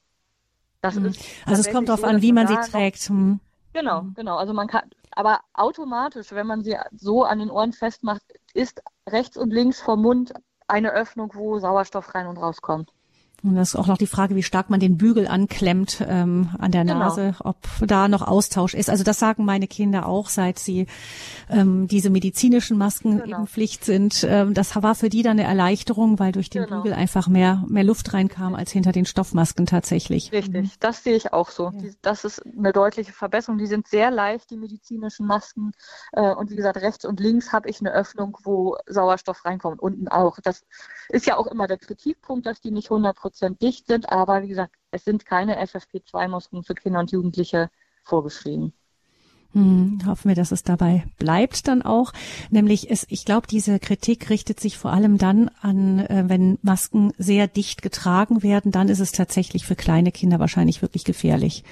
Das 0.80 0.94
mhm. 0.94 1.06
ist 1.06 1.24
also 1.44 1.60
es 1.60 1.70
kommt 1.70 1.88
darauf 1.88 2.04
an, 2.04 2.22
wie 2.22 2.32
man 2.32 2.46
sie 2.46 2.56
trägt. 2.56 3.10
Mhm. 3.10 3.40
Genau, 3.72 4.02
mhm. 4.02 4.14
genau. 4.14 4.36
Also 4.36 4.52
man 4.54 4.68
kann, 4.68 4.90
aber 5.12 5.40
automatisch, 5.52 6.32
wenn 6.32 6.46
man 6.46 6.62
sie 6.62 6.76
so 6.96 7.24
an 7.24 7.38
den 7.38 7.50
Ohren 7.50 7.72
festmacht, 7.72 8.22
ist 8.54 8.82
rechts 9.08 9.36
und 9.36 9.50
links 9.50 9.80
vom 9.80 10.02
Mund 10.02 10.32
eine 10.68 10.92
Öffnung, 10.92 11.32
wo 11.34 11.58
Sauerstoff 11.58 12.14
rein 12.14 12.26
und 12.26 12.38
rauskommt. 12.38 12.92
Und 13.48 13.56
das 13.56 13.70
ist 13.70 13.76
auch 13.76 13.86
noch 13.86 13.98
die 13.98 14.06
Frage, 14.06 14.36
wie 14.36 14.42
stark 14.42 14.70
man 14.70 14.80
den 14.80 14.96
Bügel 14.96 15.26
anklemmt 15.26 16.04
ähm, 16.06 16.50
an 16.58 16.72
der 16.72 16.84
genau. 16.84 16.98
Nase, 16.98 17.34
ob 17.40 17.56
da 17.80 18.08
noch 18.08 18.22
Austausch 18.22 18.74
ist. 18.74 18.90
Also 18.90 19.04
das 19.04 19.18
sagen 19.18 19.44
meine 19.44 19.66
Kinder 19.66 20.06
auch, 20.06 20.28
seit 20.28 20.58
sie 20.58 20.86
ähm, 21.48 21.86
diese 21.86 22.10
medizinischen 22.10 22.78
Masken 22.78 23.18
genau. 23.18 23.38
eben 23.38 23.46
Pflicht 23.46 23.84
sind. 23.84 24.26
Ähm, 24.28 24.54
das 24.54 24.74
war 24.76 24.94
für 24.94 25.08
die 25.08 25.22
dann 25.22 25.38
eine 25.38 25.48
Erleichterung, 25.48 26.18
weil 26.18 26.32
durch 26.32 26.50
den 26.50 26.64
genau. 26.64 26.82
Bügel 26.82 26.94
einfach 26.94 27.28
mehr, 27.28 27.64
mehr 27.68 27.84
Luft 27.84 28.12
reinkam 28.12 28.54
als 28.54 28.72
hinter 28.72 28.92
den 28.92 29.06
Stoffmasken 29.06 29.66
tatsächlich. 29.66 30.32
Richtig, 30.32 30.54
mhm. 30.54 30.70
das 30.80 31.04
sehe 31.04 31.14
ich 31.14 31.32
auch 31.32 31.50
so. 31.50 31.64
Ja. 31.64 31.80
Die, 31.80 31.94
das 32.02 32.24
ist 32.24 32.42
eine 32.44 32.72
deutliche 32.72 33.12
Verbesserung. 33.12 33.58
Die 33.58 33.66
sind 33.66 33.86
sehr 33.88 34.10
leicht, 34.10 34.50
die 34.50 34.56
medizinischen 34.56 35.26
Masken. 35.26 35.72
Äh, 36.12 36.34
und 36.34 36.50
wie 36.50 36.56
gesagt, 36.56 36.78
rechts 36.78 37.04
und 37.04 37.20
links 37.20 37.52
habe 37.52 37.68
ich 37.68 37.80
eine 37.80 37.92
Öffnung, 37.92 38.36
wo 38.42 38.76
Sauerstoff 38.86 39.44
reinkommt. 39.44 39.80
Unten 39.80 40.08
auch. 40.08 40.38
Das 40.42 40.64
ist 41.08 41.26
ja 41.26 41.36
auch 41.36 41.46
immer 41.46 41.66
der 41.66 41.78
Kritikpunkt, 41.78 42.46
dass 42.46 42.60
die 42.60 42.70
nicht 42.70 42.90
100 42.90 43.16
Prozent 43.16 43.35
dicht 43.40 43.86
sind. 43.86 44.10
Aber 44.10 44.42
wie 44.42 44.48
gesagt, 44.48 44.74
es 44.90 45.04
sind 45.04 45.26
keine 45.26 45.62
FFP2-Masken 45.62 46.62
für 46.62 46.74
Kinder 46.74 47.00
und 47.00 47.12
Jugendliche 47.12 47.70
vorgeschrieben. 48.04 48.72
Hm, 49.52 50.00
hoffen 50.06 50.28
wir, 50.28 50.34
dass 50.34 50.52
es 50.52 50.64
dabei 50.64 51.04
bleibt 51.18 51.66
dann 51.66 51.80
auch. 51.80 52.12
Nämlich, 52.50 52.90
es, 52.90 53.06
ich 53.08 53.24
glaube, 53.24 53.46
diese 53.46 53.78
Kritik 53.78 54.28
richtet 54.28 54.60
sich 54.60 54.76
vor 54.76 54.92
allem 54.92 55.18
dann 55.18 55.50
an, 55.60 56.00
äh, 56.00 56.24
wenn 56.26 56.58
Masken 56.62 57.12
sehr 57.16 57.46
dicht 57.46 57.80
getragen 57.80 58.42
werden, 58.42 58.70
dann 58.70 58.88
ist 58.88 59.00
es 59.00 59.12
tatsächlich 59.12 59.64
für 59.64 59.76
kleine 59.76 60.12
Kinder 60.12 60.38
wahrscheinlich 60.40 60.82
wirklich 60.82 61.04
gefährlich 61.04 61.64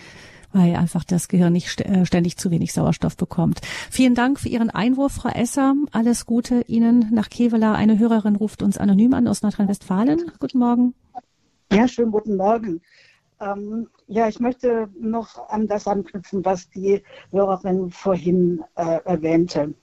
weil 0.55 0.77
einfach 0.77 1.03
das 1.03 1.27
Gehirn 1.27 1.53
nicht 1.53 1.81
äh, 1.81 2.07
ständig 2.07 2.37
zu 2.37 2.51
wenig 2.53 2.73
Sauerstoff 2.73 3.17
bekommt. 3.17 3.61
Vielen 3.91 4.15
Dank 4.15 4.39
für 4.39 4.49
Ihren 4.49 4.71
Einwurf, 4.71 5.15
Frau 5.15 5.31
Esser. 5.31 5.75
Alles 5.91 6.27
Gute 6.27 6.63
Ihnen 6.69 7.09
nach 7.13 7.29
Kevela. 7.29 7.73
Eine 7.73 7.99
Hörerin 7.99 8.37
ruft 8.37 8.63
uns 8.63 8.79
anonym 8.79 9.15
an 9.15 9.27
aus 9.27 9.43
Nordrhein-Westfalen. 9.43 10.31
Guten 10.39 10.61
Morgen. 10.61 10.95
Ja, 11.75 11.89
schönen 11.89 12.13
guten 12.13 12.37
Morgen. 12.37 12.83
Ähm, 13.41 13.89
ja, 14.07 14.29
ich 14.29 14.39
möchte 14.39 14.89
noch 14.97 15.49
an 15.49 15.67
das 15.67 15.89
anknüpfen, 15.89 16.45
was 16.45 16.71
die 16.71 17.03
Hörerin 17.33 17.91
vorhin 17.91 18.63
äh, 18.77 19.01
erwähnte. 19.05 19.75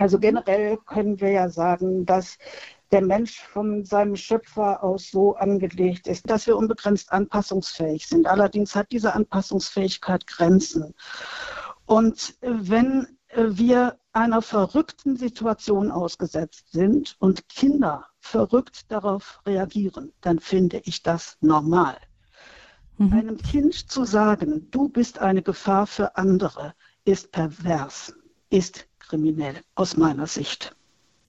Also 0.00 0.18
generell 0.18 0.78
können 0.78 1.20
wir 1.20 1.30
ja 1.30 1.48
sagen, 1.48 2.04
dass 2.06 2.38
der 2.90 3.02
Mensch 3.02 3.40
von 3.40 3.84
seinem 3.84 4.16
Schöpfer 4.16 4.82
aus 4.82 5.12
so 5.12 5.36
angelegt 5.36 6.08
ist, 6.08 6.28
dass 6.28 6.48
wir 6.48 6.56
unbegrenzt 6.56 7.12
anpassungsfähig 7.12 8.08
sind. 8.08 8.26
Allerdings 8.26 8.74
hat 8.74 8.90
diese 8.90 9.14
Anpassungsfähigkeit 9.14 10.26
Grenzen. 10.26 10.92
Und 11.86 12.34
wenn 12.40 13.16
wir 13.34 13.98
einer 14.12 14.42
verrückten 14.42 15.16
Situation 15.16 15.90
ausgesetzt 15.90 16.70
sind 16.70 17.16
und 17.18 17.48
Kinder 17.48 18.06
verrückt 18.18 18.90
darauf 18.90 19.40
reagieren, 19.46 20.12
dann 20.20 20.38
finde 20.38 20.82
ich 20.84 21.02
das 21.02 21.36
normal. 21.40 21.96
Mhm. 22.98 23.12
Einem 23.12 23.36
Kind 23.38 23.74
zu 23.74 24.04
sagen, 24.04 24.68
du 24.70 24.88
bist 24.88 25.18
eine 25.18 25.42
Gefahr 25.42 25.86
für 25.86 26.16
andere, 26.16 26.74
ist 27.04 27.32
pervers, 27.32 28.14
ist 28.50 28.86
kriminell 28.98 29.56
aus 29.74 29.96
meiner 29.96 30.26
Sicht. 30.26 30.76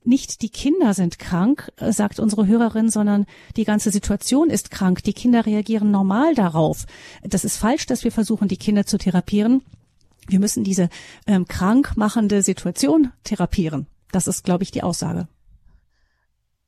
Nicht 0.06 0.42
die 0.42 0.50
Kinder 0.50 0.94
sind 0.94 1.18
krank, 1.18 1.72
äh, 1.78 1.94
sagt 1.94 2.20
unsere 2.20 2.46
Hörerin, 2.46 2.90
sondern 2.90 3.26
die 3.56 3.64
ganze 3.64 3.90
Situation 3.90 4.50
ist 4.50 4.70
krank. 4.70 5.04
Die 5.04 5.14
Kinder 5.14 5.46
reagieren 5.46 5.92
normal 5.92 6.36
darauf. 6.36 6.86
Das 7.24 7.46
ist 7.46 7.56
falsch, 7.56 7.86
dass 7.86 8.04
wir 8.04 8.12
versuchen, 8.12 8.50
die 8.50 8.58
Kinder 8.58 8.86
zu 8.86 8.98
therapieren. 8.98 9.64
Wir 10.28 10.40
müssen 10.40 10.64
diese 10.64 10.90
ähm, 11.28 11.48
krankmachende 11.48 12.42
Situation 12.42 13.12
therapieren. 13.24 13.88
Das 14.12 14.28
ist, 14.28 14.44
glaube 14.44 14.64
ich, 14.64 14.72
die 14.72 14.84
Aussage. 14.84 15.28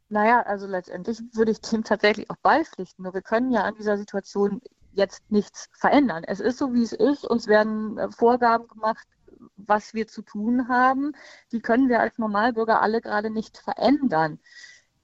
Naja, 0.10 0.42
also 0.42 0.68
letztendlich 0.68 1.20
würde 1.34 1.52
ich 1.52 1.62
dem 1.62 1.84
tatsächlich 1.84 2.30
auch 2.30 2.38
beipflichten. 2.38 3.04
Nur 3.04 3.14
wir 3.14 3.22
können 3.22 3.52
ja 3.52 3.64
an 3.64 3.76
dieser 3.76 3.98
Situation 3.98 4.62
jetzt 4.94 5.30
nichts 5.30 5.70
verändern. 5.74 6.24
Es 6.26 6.40
ist 6.40 6.58
so, 6.58 6.74
wie 6.74 6.84
es 6.84 6.94
ist. 6.94 7.26
Uns 7.26 7.48
werden 7.48 7.98
äh, 7.98 8.10
Vorgaben 8.12 8.68
gemacht, 8.68 9.08
was 9.58 9.94
wir 9.94 10.08
zu 10.08 10.22
tun 10.22 10.68
haben. 10.68 11.14
Die 11.52 11.60
können 11.60 11.90
wir 11.90 12.00
als 12.00 12.18
Normalbürger 12.18 12.82
alle 12.82 13.02
gerade 13.02 13.30
nicht 13.30 13.58
verändern. 13.58 14.40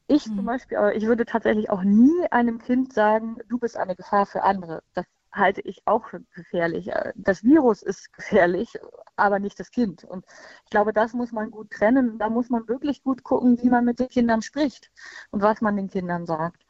Ich 0.08 0.28
mhm. 0.28 0.38
zum 0.38 0.46
Beispiel, 0.46 0.78
aber 0.78 0.96
ich 0.96 1.06
würde 1.06 1.26
tatsächlich 1.26 1.70
auch 1.70 1.84
nie 1.84 2.28
einem 2.32 2.60
Kind 2.60 2.94
sagen, 2.94 3.38
du 3.48 3.58
bist 3.58 3.78
eine 3.78 3.96
Gefahr 3.96 4.26
für 4.26 4.44
andere. 4.44 4.84
Das 4.94 5.06
halte 5.32 5.62
ich 5.62 5.82
auch 5.86 6.06
für 6.08 6.22
gefährlich. 6.34 6.90
Äh, 6.90 7.14
das 7.16 7.44
Virus 7.44 7.82
ist 7.82 8.14
gefährlich, 8.14 8.78
aber 9.16 9.40
nicht 9.40 9.60
das 9.60 9.72
Kind. 9.72 10.04
Und 10.04 10.26
ich 10.66 10.70
glaube, 10.70 10.94
das 10.94 11.14
muss 11.14 11.32
man 11.32 11.52
gut 11.52 11.72
trennen. 11.72 12.18
Da 12.18 12.30
muss 12.30 12.50
man 12.50 12.68
wirklich 12.68 13.04
gut 13.04 13.24
gucken, 13.24 13.62
wie 13.62 13.70
man 13.70 13.86
mit 13.86 14.00
den 14.00 14.10
Kindern 14.10 14.42
spricht 14.42 14.92
und 15.32 15.42
was 15.42 15.62
man 15.62 15.76
den 15.76 15.90
Kindern 15.90 16.26
sagt. 16.26 16.66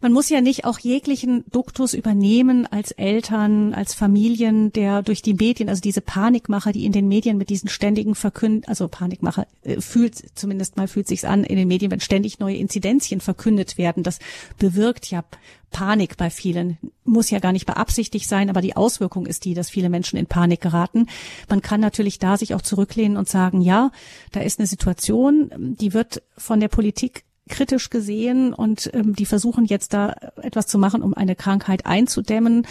Man 0.00 0.12
muss 0.12 0.28
ja 0.28 0.40
nicht 0.40 0.64
auch 0.64 0.78
jeglichen 0.78 1.44
Duktus 1.50 1.94
übernehmen 1.94 2.66
als 2.66 2.92
Eltern, 2.92 3.74
als 3.74 3.94
Familien, 3.94 4.72
der 4.72 5.02
durch 5.02 5.22
die 5.22 5.34
Medien, 5.34 5.68
also 5.68 5.80
diese 5.80 6.00
Panikmacher, 6.00 6.72
die 6.72 6.84
in 6.84 6.92
den 6.92 7.08
Medien 7.08 7.38
mit 7.38 7.50
diesen 7.50 7.68
ständigen 7.68 8.14
Verkünd, 8.14 8.68
also 8.68 8.88
Panikmacher 8.88 9.46
äh, 9.62 9.80
fühlt 9.80 10.36
zumindest 10.36 10.76
mal 10.76 10.88
fühlt 10.88 11.08
sich's 11.08 11.24
an 11.24 11.44
in 11.44 11.56
den 11.56 11.68
Medien, 11.68 11.90
wenn 11.90 12.00
ständig 12.00 12.38
neue 12.38 12.56
Inzidenzien 12.56 13.20
verkündet 13.20 13.78
werden. 13.78 14.02
Das 14.02 14.18
bewirkt 14.58 15.10
ja 15.10 15.24
Panik 15.72 16.16
bei 16.16 16.30
vielen. 16.30 16.78
Muss 17.04 17.30
ja 17.30 17.40
gar 17.40 17.52
nicht 17.52 17.66
beabsichtigt 17.66 18.28
sein, 18.28 18.50
aber 18.50 18.60
die 18.60 18.76
Auswirkung 18.76 19.26
ist 19.26 19.44
die, 19.44 19.54
dass 19.54 19.70
viele 19.70 19.88
Menschen 19.88 20.18
in 20.18 20.26
Panik 20.26 20.60
geraten. 20.60 21.08
Man 21.48 21.62
kann 21.62 21.80
natürlich 21.80 22.18
da 22.18 22.36
sich 22.36 22.54
auch 22.54 22.62
zurücklehnen 22.62 23.16
und 23.16 23.28
sagen, 23.28 23.60
ja, 23.60 23.90
da 24.30 24.40
ist 24.40 24.60
eine 24.60 24.66
Situation, 24.66 25.50
die 25.80 25.94
wird 25.94 26.22
von 26.36 26.60
der 26.60 26.68
Politik 26.68 27.24
kritisch 27.52 27.90
gesehen 27.90 28.52
und 28.52 28.90
ähm, 28.94 29.14
die 29.14 29.26
versuchen 29.26 29.66
jetzt 29.66 29.92
da 29.94 30.16
etwas 30.40 30.66
zu 30.66 30.78
machen, 30.78 31.02
um 31.02 31.14
eine 31.14 31.36
Krankheit 31.36 31.86
einzudämmen. 31.86 32.66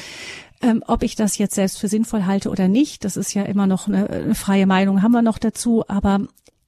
Ähm, 0.61 0.83
ob 0.85 1.03
ich 1.03 1.15
das 1.15 1.37
jetzt 1.37 1.55
selbst 1.55 1.79
für 1.79 1.87
sinnvoll 1.87 2.25
halte 2.25 2.49
oder 2.49 2.67
nicht, 2.67 3.05
das 3.05 3.17
ist 3.17 3.33
ja 3.33 3.43
immer 3.43 3.65
noch 3.65 3.87
eine, 3.87 4.09
eine 4.09 4.35
freie 4.35 4.67
Meinung, 4.67 5.01
haben 5.01 5.11
wir 5.11 5.21
noch 5.21 5.37
dazu. 5.37 5.83
Aber 5.87 6.21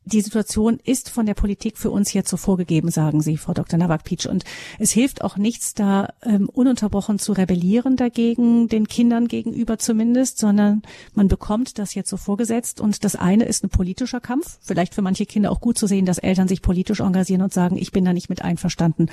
die 0.06 0.22
Situation 0.22 0.80
ist 0.84 1.10
von 1.10 1.26
der 1.26 1.34
Politik 1.34 1.78
für 1.78 1.92
uns 1.92 2.14
jetzt 2.14 2.30
so 2.30 2.38
vorgegeben, 2.38 2.92
sagen 2.92 3.22
Sie, 3.22 3.38
Frau 3.38 3.54
Dr. 3.54 3.80
Nowak-Pietsch. 3.80 4.26
Und 4.26 4.44
es 4.80 4.92
hilft 4.92 5.24
auch 5.24 5.38
nichts, 5.38 5.74
da 5.74 6.14
ähm, 6.24 6.50
ununterbrochen 6.50 7.20
zu 7.20 7.34
rebellieren 7.34 7.96
dagegen, 7.96 8.68
den 8.68 8.88
Kindern 8.88 9.28
gegenüber 9.28 9.78
zumindest, 9.80 10.38
sondern 10.38 10.82
man 11.14 11.28
bekommt 11.28 11.80
das 11.80 11.96
jetzt 11.96 12.10
so 12.10 12.18
vorgesetzt. 12.18 12.82
Und 12.82 13.04
das 13.04 13.16
eine 13.16 13.46
ist 13.46 13.64
ein 13.64 13.70
politischer 13.70 14.20
Kampf. 14.20 14.58
Vielleicht 14.62 14.94
für 14.94 15.02
manche 15.02 15.26
Kinder 15.26 15.52
auch 15.52 15.62
gut 15.62 15.78
zu 15.78 15.88
sehen, 15.88 16.06
dass 16.06 16.18
Eltern 16.18 16.48
sich 16.48 16.62
politisch 16.62 17.00
engagieren 17.00 17.42
und 17.42 17.54
sagen, 17.54 17.78
ich 17.78 17.92
bin 17.92 18.06
da 18.06 18.14
nicht 18.14 18.30
mit 18.30 18.42
einverstanden. 18.42 19.10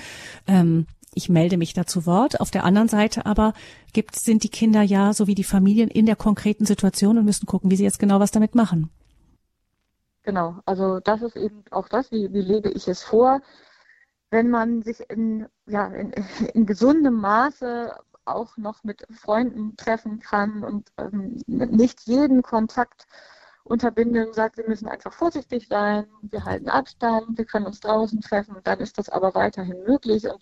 Ähm, 0.46 0.86
ich 1.14 1.28
melde 1.28 1.56
mich 1.56 1.74
da 1.74 1.86
zu 1.86 2.06
Wort. 2.06 2.40
Auf 2.40 2.50
der 2.50 2.64
anderen 2.64 2.88
Seite 2.88 3.26
aber 3.26 3.52
gibt, 3.92 4.18
sind 4.18 4.44
die 4.44 4.48
Kinder 4.48 4.82
ja, 4.82 5.12
so 5.12 5.26
wie 5.26 5.34
die 5.34 5.44
Familien, 5.44 5.88
in 5.88 6.06
der 6.06 6.16
konkreten 6.16 6.66
Situation 6.66 7.18
und 7.18 7.24
müssen 7.24 7.46
gucken, 7.46 7.70
wie 7.70 7.76
sie 7.76 7.84
jetzt 7.84 7.98
genau 7.98 8.20
was 8.20 8.30
damit 8.30 8.54
machen. 8.54 8.90
Genau, 10.22 10.60
also 10.66 11.00
das 11.00 11.22
ist 11.22 11.36
eben 11.36 11.64
auch 11.70 11.88
das, 11.88 12.10
wie, 12.12 12.32
wie 12.32 12.42
lege 12.42 12.70
ich 12.70 12.88
es 12.88 13.02
vor, 13.02 13.40
wenn 14.30 14.50
man 14.50 14.82
sich 14.82 15.00
in, 15.10 15.48
ja, 15.66 15.86
in, 15.88 16.12
in 16.54 16.66
gesundem 16.66 17.14
Maße 17.14 17.94
auch 18.24 18.56
noch 18.56 18.84
mit 18.84 19.06
Freunden 19.10 19.76
treffen 19.76 20.20
kann 20.20 20.62
und 20.64 20.92
ähm, 20.98 21.42
nicht 21.46 22.02
jeden 22.06 22.42
Kontakt 22.42 23.06
unterbinden 23.64 24.26
und 24.28 24.34
sagt, 24.34 24.56
wir 24.56 24.68
müssen 24.68 24.88
einfach 24.88 25.12
vorsichtig 25.12 25.68
sein, 25.68 26.06
wir 26.22 26.44
halten 26.44 26.68
Abstand, 26.68 27.38
wir 27.38 27.44
können 27.44 27.66
uns 27.66 27.80
draußen 27.80 28.20
treffen, 28.20 28.56
dann 28.64 28.80
ist 28.80 28.98
das 28.98 29.08
aber 29.08 29.34
weiterhin 29.34 29.82
möglich. 29.84 30.24
Und 30.28 30.40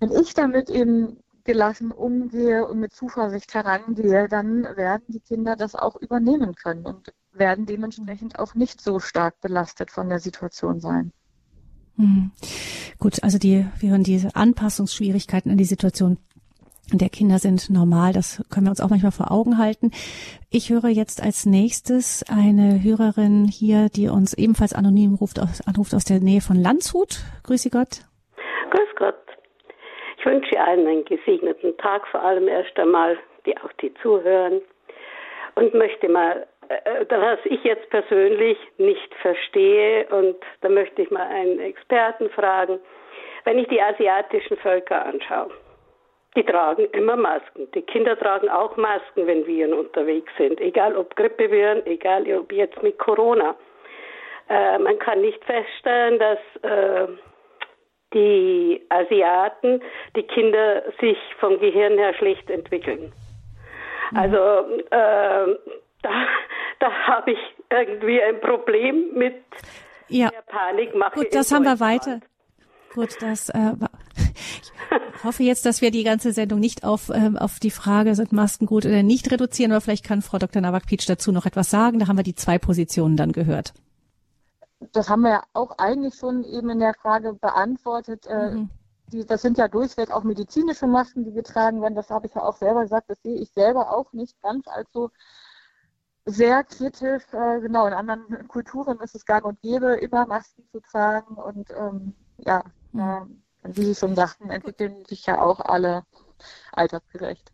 wenn 0.00 0.12
ich 0.12 0.34
damit 0.34 0.70
eben 0.70 1.22
gelassen 1.44 1.92
umgehe 1.92 2.66
und 2.66 2.80
mit 2.80 2.92
Zuversicht 2.94 3.54
herangehe, 3.54 4.28
dann 4.28 4.64
werden 4.76 5.04
die 5.08 5.20
Kinder 5.20 5.56
das 5.56 5.74
auch 5.74 5.96
übernehmen 5.96 6.54
können. 6.54 6.86
Und 6.86 7.12
werden 7.38 7.66
dementsprechend 7.66 8.38
auch 8.38 8.54
nicht 8.54 8.80
so 8.80 9.00
stark 9.00 9.40
belastet 9.40 9.90
von 9.90 10.08
der 10.08 10.18
Situation 10.18 10.80
sein. 10.80 11.12
Hm. 11.96 12.32
Gut, 12.98 13.22
also 13.22 13.38
die, 13.38 13.66
wir 13.78 13.90
hören 13.90 14.02
diese 14.02 14.34
Anpassungsschwierigkeiten 14.34 15.50
an 15.50 15.58
die 15.58 15.64
Situation 15.64 16.18
der 16.92 17.08
Kinder 17.08 17.38
sind 17.38 17.70
normal. 17.70 18.12
Das 18.12 18.44
können 18.52 18.66
wir 18.66 18.70
uns 18.70 18.80
auch 18.80 18.90
manchmal 18.90 19.12
vor 19.12 19.30
Augen 19.30 19.58
halten. 19.58 19.90
Ich 20.50 20.70
höre 20.70 20.88
jetzt 20.88 21.22
als 21.22 21.46
nächstes 21.46 22.24
eine 22.28 22.82
Hörerin 22.82 23.46
hier, 23.46 23.88
die 23.88 24.08
uns 24.08 24.34
ebenfalls 24.34 24.74
anonym 24.74 25.14
ruft, 25.14 25.38
anruft 25.38 25.94
aus 25.94 26.04
der 26.04 26.20
Nähe 26.20 26.40
von 26.40 26.56
Landshut. 26.56 27.20
Grüße 27.44 27.70
Gott. 27.70 28.04
Grüß 28.70 28.94
Gott. 28.96 29.14
Ich 30.18 30.26
wünsche 30.26 30.60
allen 30.60 30.86
einen 30.86 31.04
gesegneten 31.04 31.76
Tag, 31.78 32.06
vor 32.08 32.22
allem 32.22 32.48
erst 32.48 32.76
einmal, 32.78 33.16
die 33.46 33.56
auch 33.58 33.72
die 33.80 33.92
zuhören. 34.02 34.60
Und 35.56 35.72
möchte 35.72 36.08
mal 36.08 36.46
was 36.68 37.38
ich 37.44 37.62
jetzt 37.64 37.88
persönlich 37.90 38.58
nicht 38.78 39.14
verstehe, 39.16 40.06
und 40.08 40.36
da 40.60 40.68
möchte 40.68 41.02
ich 41.02 41.10
mal 41.10 41.26
einen 41.26 41.60
Experten 41.60 42.30
fragen, 42.30 42.78
wenn 43.44 43.58
ich 43.58 43.68
die 43.68 43.80
asiatischen 43.80 44.56
Völker 44.58 45.04
anschaue, 45.04 45.50
die 46.36 46.44
tragen 46.44 46.86
immer 46.92 47.16
Masken. 47.16 47.70
Die 47.74 47.82
Kinder 47.82 48.18
tragen 48.18 48.48
auch 48.48 48.76
Masken, 48.76 49.26
wenn 49.26 49.46
Viren 49.46 49.72
unterwegs 49.72 50.32
sind, 50.36 50.60
egal 50.60 50.96
ob 50.96 51.14
Grippeviren, 51.16 51.86
egal 51.86 52.30
ob 52.32 52.52
jetzt 52.52 52.82
mit 52.82 52.98
Corona. 52.98 53.54
Äh, 54.48 54.78
man 54.78 54.98
kann 54.98 55.20
nicht 55.20 55.42
feststellen, 55.44 56.18
dass 56.18 56.38
äh, 56.62 57.06
die 58.12 58.84
Asiaten, 58.88 59.82
die 60.16 60.22
Kinder 60.22 60.82
sich 61.00 61.18
vom 61.38 61.58
Gehirn 61.60 61.98
her 61.98 62.14
schlecht 62.14 62.50
entwickeln. 62.50 63.12
Mhm. 64.10 64.18
Also 64.18 64.38
äh, 64.90 65.56
da, 66.04 66.10
da 66.80 66.92
habe 67.08 67.32
ich 67.32 67.38
irgendwie 67.70 68.20
ein 68.22 68.40
Problem 68.40 69.14
mit 69.14 69.42
ja. 70.08 70.28
der 70.28 70.42
Panikmache. 70.42 71.20
Gut, 71.20 71.34
das 71.34 71.50
haben 71.50 71.64
wir 71.64 71.80
weiter. 71.80 72.20
Gut, 72.94 73.16
das 73.20 73.48
äh, 73.48 73.72
ich 75.16 75.24
hoffe 75.24 75.42
jetzt, 75.42 75.66
dass 75.66 75.80
wir 75.80 75.90
die 75.90 76.04
ganze 76.04 76.32
Sendung 76.32 76.60
nicht 76.60 76.84
auf, 76.84 77.10
ähm, 77.12 77.36
auf 77.36 77.58
die 77.58 77.70
Frage, 77.70 78.14
sind 78.14 78.32
Masken 78.32 78.66
gut 78.66 78.84
oder 78.84 79.02
nicht 79.02 79.30
reduzieren, 79.32 79.72
aber 79.72 79.80
vielleicht 79.80 80.04
kann 80.04 80.22
Frau 80.22 80.38
Dr. 80.38 80.60
Nowak-Pietsch 80.62 81.08
dazu 81.08 81.32
noch 81.32 81.46
etwas 81.46 81.70
sagen. 81.70 81.98
Da 81.98 82.06
haben 82.06 82.16
wir 82.16 82.24
die 82.24 82.34
zwei 82.34 82.58
Positionen 82.58 83.16
dann 83.16 83.32
gehört. 83.32 83.72
Das 84.92 85.08
haben 85.08 85.22
wir 85.22 85.30
ja 85.30 85.42
auch 85.54 85.78
eigentlich 85.78 86.14
schon 86.14 86.44
eben 86.44 86.68
in 86.70 86.78
der 86.78 86.94
Frage 86.94 87.32
beantwortet. 87.32 88.26
Äh, 88.26 88.50
mhm. 88.50 88.70
Die, 89.12 89.24
das 89.24 89.42
sind 89.42 89.58
ja 89.58 89.66
durchweg 89.68 90.10
auch 90.10 90.24
medizinische 90.24 90.86
Masken, 90.86 91.24
die 91.24 91.32
getragen 91.32 91.80
werden. 91.80 91.94
Das 91.94 92.10
habe 92.10 92.26
ich 92.26 92.34
ja 92.34 92.42
auch 92.42 92.56
selber 92.56 92.82
gesagt. 92.82 93.08
Das 93.08 93.20
sehe 93.22 93.40
ich 93.40 93.50
selber 93.50 93.96
auch 93.96 94.12
nicht 94.12 94.40
ganz 94.42 94.68
als 94.68 94.88
so 94.92 95.10
sehr 96.26 96.64
kritisch. 96.64 97.22
Äh, 97.32 97.60
genau, 97.60 97.86
in 97.86 97.92
anderen 97.92 98.48
Kulturen 98.48 98.98
ist 99.00 99.14
es 99.14 99.24
gang 99.24 99.44
und 99.44 99.60
gäbe, 99.60 99.94
immer 99.94 100.26
Masken 100.26 100.64
zu 100.70 100.80
tragen. 100.80 101.34
Und 101.34 101.70
ähm, 101.70 102.14
ja, 102.38 102.64
mhm. 102.92 103.00
äh, 103.62 103.76
wie 103.76 103.84
Sie 103.84 103.94
schon 103.94 104.14
sagten, 104.14 104.50
entwickeln 104.50 105.04
sich 105.06 105.26
ja 105.26 105.40
auch 105.40 105.60
alle 105.60 106.04
altersgerecht. 106.72 107.52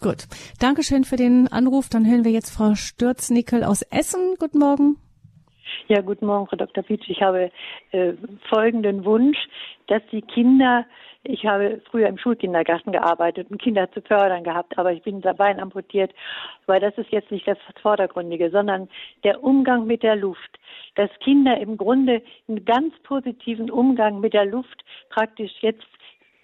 Gut. 0.00 0.28
Dankeschön 0.60 1.04
für 1.04 1.16
den 1.16 1.48
Anruf. 1.48 1.88
Dann 1.88 2.06
hören 2.06 2.24
wir 2.24 2.30
jetzt 2.30 2.50
Frau 2.50 2.74
Stürznickel 2.74 3.64
aus 3.64 3.82
Essen. 3.82 4.36
Guten 4.38 4.58
Morgen. 4.58 4.96
Ja, 5.88 6.00
guten 6.00 6.26
Morgen, 6.26 6.46
Frau 6.46 6.56
Dr. 6.56 6.82
Pietsch. 6.82 7.08
Ich 7.08 7.22
habe 7.22 7.50
äh, 7.92 8.12
folgenden 8.48 9.04
Wunsch, 9.04 9.38
dass 9.86 10.02
die 10.10 10.22
Kinder 10.22 10.84
ich 11.24 11.44
habe 11.44 11.82
früher 11.90 12.08
im 12.08 12.16
Schulkindergarten 12.16 12.92
gearbeitet 12.92 13.50
und 13.50 13.60
Kinder 13.60 13.90
zu 13.92 14.00
fördern 14.00 14.44
gehabt, 14.44 14.78
aber 14.78 14.92
ich 14.92 15.02
bin 15.02 15.20
Bein 15.20 15.60
amputiert, 15.60 16.12
weil 16.66 16.80
das 16.80 16.96
ist 16.96 17.10
jetzt 17.10 17.30
nicht 17.30 17.46
das 17.46 17.58
Vordergründige, 17.82 18.50
sondern 18.50 18.88
der 19.24 19.42
Umgang 19.42 19.86
mit 19.86 20.02
der 20.02 20.16
Luft. 20.16 20.58
Dass 20.94 21.10
Kinder 21.20 21.58
im 21.58 21.76
Grunde 21.76 22.22
einen 22.48 22.64
ganz 22.64 22.94
positiven 23.02 23.70
Umgang 23.70 24.20
mit 24.20 24.32
der 24.32 24.46
Luft 24.46 24.84
praktisch 25.10 25.52
jetzt 25.60 25.86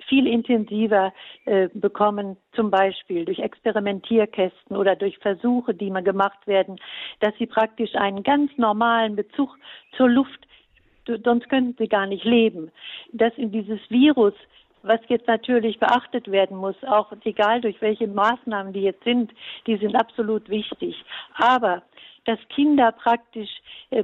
viel 0.09 0.27
intensiver 0.27 1.13
äh, 1.45 1.69
bekommen, 1.75 2.37
zum 2.53 2.71
Beispiel 2.71 3.25
durch 3.25 3.39
Experimentierkästen 3.39 4.77
oder 4.77 4.97
durch 4.97 5.19
Versuche, 5.19 5.75
die 5.75 5.91
mal 5.91 6.03
gemacht 6.03 6.47
werden, 6.47 6.77
dass 7.21 7.35
sie 7.39 7.47
praktisch 7.47 7.95
einen 7.95 8.23
ganz 8.23 8.51
normalen 8.57 9.17
Bezug 9.17 9.57
zur 9.97 10.09
Luft, 10.09 10.47
sonst 11.25 11.49
könnten 11.49 11.75
sie 11.79 11.89
gar 11.89 12.07
nicht 12.07 12.25
leben, 12.25 12.71
dass 13.13 13.33
in 13.37 13.51
dieses 13.51 13.81
Virus 13.91 14.35
was 14.87 15.01
jetzt 15.09 15.27
natürlich 15.27 15.79
beachtet 15.79 16.31
werden 16.31 16.57
muss, 16.57 16.77
auch 16.85 17.11
egal 17.25 17.63
durch 17.63 17.81
welche 17.81 18.07
Maßnahmen 18.07 18.73
die 18.73 18.83
jetzt 18.83 19.03
sind, 19.05 19.33
die 19.67 19.77
sind 19.77 19.97
absolut 19.97 20.49
wichtig. 20.51 20.95
Aber 21.37 21.83
dass 22.27 22.39
Kinder 22.49 22.93
praktisch 22.93 23.51
äh, 23.91 24.03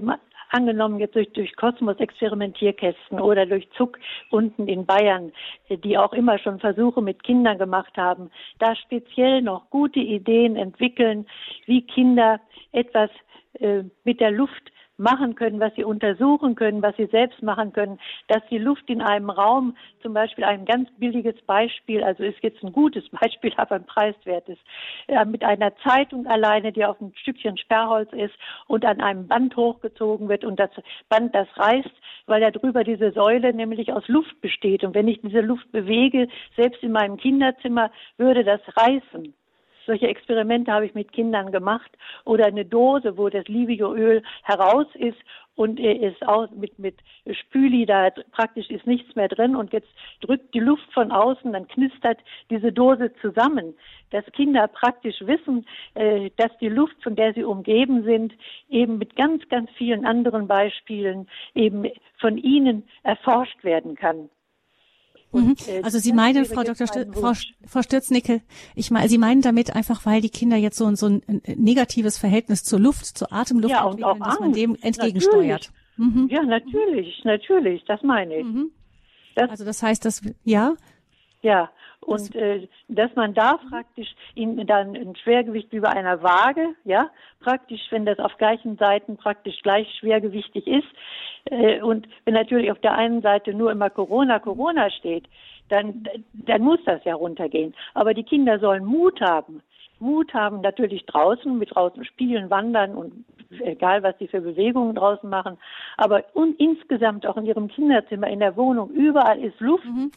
angenommen 0.51 0.99
jetzt 0.99 1.15
durch, 1.15 1.31
durch 1.33 1.55
Kosmos-Experimentierkästen 1.57 3.21
oder 3.21 3.47
durch 3.47 3.69
Zuck 3.73 3.99
unten 4.31 4.69
in 4.69 4.85
Bayern, 4.87 5.33
äh, 5.69 5.79
die 5.79 5.97
auch 5.97 6.13
immer 6.13 6.39
schon 6.39 6.61
Versuche 6.61 7.03
mit 7.03 7.23
Kindern 7.23 7.59
gemacht 7.59 7.97
haben, 7.97 8.31
da 8.59 8.75
speziell 8.77 9.43
noch 9.43 9.71
gute 9.71 10.01
Ideen 10.01 10.57
entwickeln, 10.57 11.27
wie 11.67 11.83
Kinder 11.83 12.41
etwas 12.73 13.11
äh, 13.55 13.85
mit 14.05 14.21
der 14.21 14.31
Luft 14.31 14.71
machen 15.01 15.35
können, 15.35 15.59
was 15.59 15.75
sie 15.75 15.85
untersuchen 15.85 16.55
können, 16.55 16.83
was 16.83 16.97
sie 16.97 17.07
selbst 17.07 17.43
machen 17.43 17.73
können, 17.73 17.99
dass 18.29 18.43
die 18.51 18.59
Luft 18.59 18.89
in 18.89 19.01
einem 19.01 19.31
Raum, 19.31 19.77
zum 20.03 20.15
Beispiel 20.15 20.45
ein 20.45 20.65
ganz 20.65 20.89
billiges 20.99 21.41
Beispiel, 21.43 22.05
also 22.05 22.23
ist 22.23 22.43
jetzt 22.43 22.63
ein 22.63 22.73
gutes 22.73 23.09
Beispiel, 23.21 23.53
aber 23.57 23.77
ein 23.77 23.87
preiswertes, 23.87 24.59
äh, 25.09 25.25
mit 25.25 25.43
einer 25.43 25.75
Zeitung 25.79 26.27
alleine, 26.27 26.73
die 26.73 26.85
auf 26.85 27.01
ein 27.01 27.13
Stückchen 27.17 27.57
Sperrholz 27.57 28.13
ist 28.13 28.35
und 28.69 28.85
an 28.85 29.01
einem 29.01 29.27
Band 29.27 29.57
hochgezogen 29.57 30.29
wird 30.29 30.45
und 30.45 30.61
das 30.61 30.71
Band, 31.09 31.35
das 31.35 31.49
reißt, 31.57 31.91
weil 32.27 32.41
da 32.41 32.51
drüber 32.51 32.85
diese 32.85 33.13
Säule 33.13 33.53
nämlich 33.53 33.93
aus 33.93 34.07
Luft 34.09 34.41
besteht. 34.41 34.85
Und 34.85 34.95
wenn 34.95 35.09
ich 35.09 35.21
diese 35.21 35.41
Luft 35.41 35.71
bewege, 35.73 36.29
selbst 36.57 36.83
in 36.83 36.93
meinem 36.93 37.17
Kinderzimmer, 37.17 37.91
würde 38.19 38.45
das 38.45 38.61
reißen. 38.77 39.35
Solche 39.87 40.09
Experimente 40.09 40.73
habe 40.73 40.87
ich 40.87 40.95
mit 40.95 41.13
Kindern 41.13 41.53
gemacht. 41.53 41.91
Oder 42.25 42.47
eine 42.47 42.65
Dose, 42.65 43.17
wo 43.17 43.29
das 43.29 43.47
Livioöl 43.49 44.23
heraus 44.43 44.87
ist 44.95 45.19
und 45.61 45.79
ist 45.79 46.27
auch 46.27 46.51
mit, 46.53 46.79
mit 46.79 46.97
Spüli, 47.33 47.85
da 47.85 48.09
praktisch 48.33 48.71
ist 48.71 48.87
nichts 48.87 49.15
mehr 49.15 49.29
drin 49.29 49.55
und 49.55 49.75
jetzt 49.75 49.91
drückt 50.23 50.55
die 50.55 50.61
Luft 50.61 50.91
von 50.95 51.13
außen, 51.13 51.53
dann 51.53 51.69
knistert 51.69 52.19
diese 52.49 52.73
Dose 52.73 53.13
zusammen. 53.21 53.75
Dass 54.11 54.25
Kinder 54.33 54.69
praktisch 54.69 55.21
wissen, 55.21 55.67
äh, 55.95 56.31
dass 56.37 56.57
die 56.63 56.71
Luft, 56.71 57.03
von 57.03 57.15
der 57.15 57.35
sie 57.35 57.45
umgeben 57.45 58.05
sind, 58.05 58.33
eben 58.71 58.97
mit 58.97 59.17
ganz, 59.17 59.47
ganz 59.51 59.71
vielen 59.73 60.07
anderen 60.07 60.49
Beispielen 60.49 61.29
eben 61.55 61.85
von 62.19 62.39
ihnen 62.39 62.89
erforscht 63.03 63.63
werden 63.63 63.97
kann. 63.97 64.31
Mhm. 65.33 65.57
Äh, 65.67 65.83
also 65.83 65.99
Sie 65.99 66.13
meinen, 66.13 66.45
Frau 66.45 66.63
Dr. 66.63 66.87
Stür 66.87 67.07
Frau, 67.13 67.33
Frau 67.67 67.83
Stürznickel, 67.83 68.43
ich 68.75 68.91
meine, 68.91 69.09
Sie 69.09 69.19
meinen 69.19 69.43
damit 69.43 69.75
einfach, 69.75 70.05
weil 70.07 70.21
die 70.21 70.31
Kinder 70.31 70.57
jetzt 70.57 70.77
so, 70.77 70.93
so 70.95 71.07
ein, 71.07 71.23
ein 71.29 71.43
negatives 71.57 72.19
Verhältnis 72.19 72.65
zur 72.65 72.81
Luft, 72.81 73.07
zur 73.07 73.33
Atemluft 73.33 73.73
ja, 73.73 73.89
entwickeln, 73.89 74.21
dass 74.21 74.41
man 74.41 74.53
dem 74.53 74.77
entgegensteuert. 74.81 75.71
Mhm. 75.97 76.29
Ja, 76.31 76.43
natürlich, 76.43 77.23
natürlich, 77.25 77.85
das 77.87 78.03
meine 78.03 78.39
ich. 78.39 78.45
Mhm. 78.45 78.71
Das, 79.35 79.51
also 79.51 79.65
das 79.65 79.83
heißt, 79.83 80.05
dass 80.05 80.23
ja. 80.45 80.75
Ja, 81.43 81.71
Und 82.11 82.35
äh, 82.35 82.67
dass 82.89 83.15
man 83.15 83.35
da 83.35 83.61
praktisch 83.71 84.09
in, 84.35 84.67
dann 84.67 84.97
ein 84.97 85.15
Schwergewicht 85.15 85.71
wie 85.71 85.79
bei 85.79 85.91
einer 85.91 86.25
Waage, 86.25 86.75
ja, 86.83 87.09
praktisch, 87.39 87.83
wenn 87.91 88.05
das 88.05 88.19
auf 88.19 88.37
gleichen 88.37 88.77
Seiten 88.79 89.17
praktisch 89.17 89.63
gleich 89.63 89.87
schwergewichtig 90.01 90.67
ist, 90.67 90.89
äh, 91.45 91.81
und 91.81 92.09
wenn 92.25 92.35
natürlich 92.35 92.73
auf 92.73 92.81
der 92.81 92.97
einen 92.97 93.23
Seite 93.23 93.55
nur 93.55 93.71
immer 93.71 93.91
Corona, 93.91 94.41
Corona 94.41 94.91
steht, 94.91 95.29
dann, 95.69 96.03
dann 96.33 96.63
muss 96.63 96.81
das 96.85 97.05
ja 97.05 97.15
runtergehen. 97.15 97.77
Aber 97.95 98.13
die 98.13 98.25
Kinder 98.25 98.59
sollen 98.59 98.85
Mut 98.85 99.21
haben. 99.21 99.63
Mut 100.01 100.35
haben, 100.35 100.63
natürlich 100.63 101.07
draußen, 101.07 101.57
mit 101.57 101.77
draußen 101.77 102.05
spielen, 102.05 102.51
wandern 102.51 102.97
und 102.97 103.25
egal, 103.61 104.03
was 104.03 104.19
sie 104.19 104.27
für 104.27 104.41
Bewegungen 104.41 104.97
draußen 104.97 105.31
machen. 105.31 105.59
Aber 105.97 106.25
und 106.35 106.59
insgesamt 106.59 107.25
auch 107.25 107.37
in 107.37 107.47
ihrem 107.47 107.69
Kinderzimmer, 107.69 108.27
in 108.27 108.41
der 108.41 108.57
Wohnung, 108.57 108.91
überall 108.91 109.39
ist 109.39 109.61
Luft. 109.61 109.85
Mhm. 109.85 110.11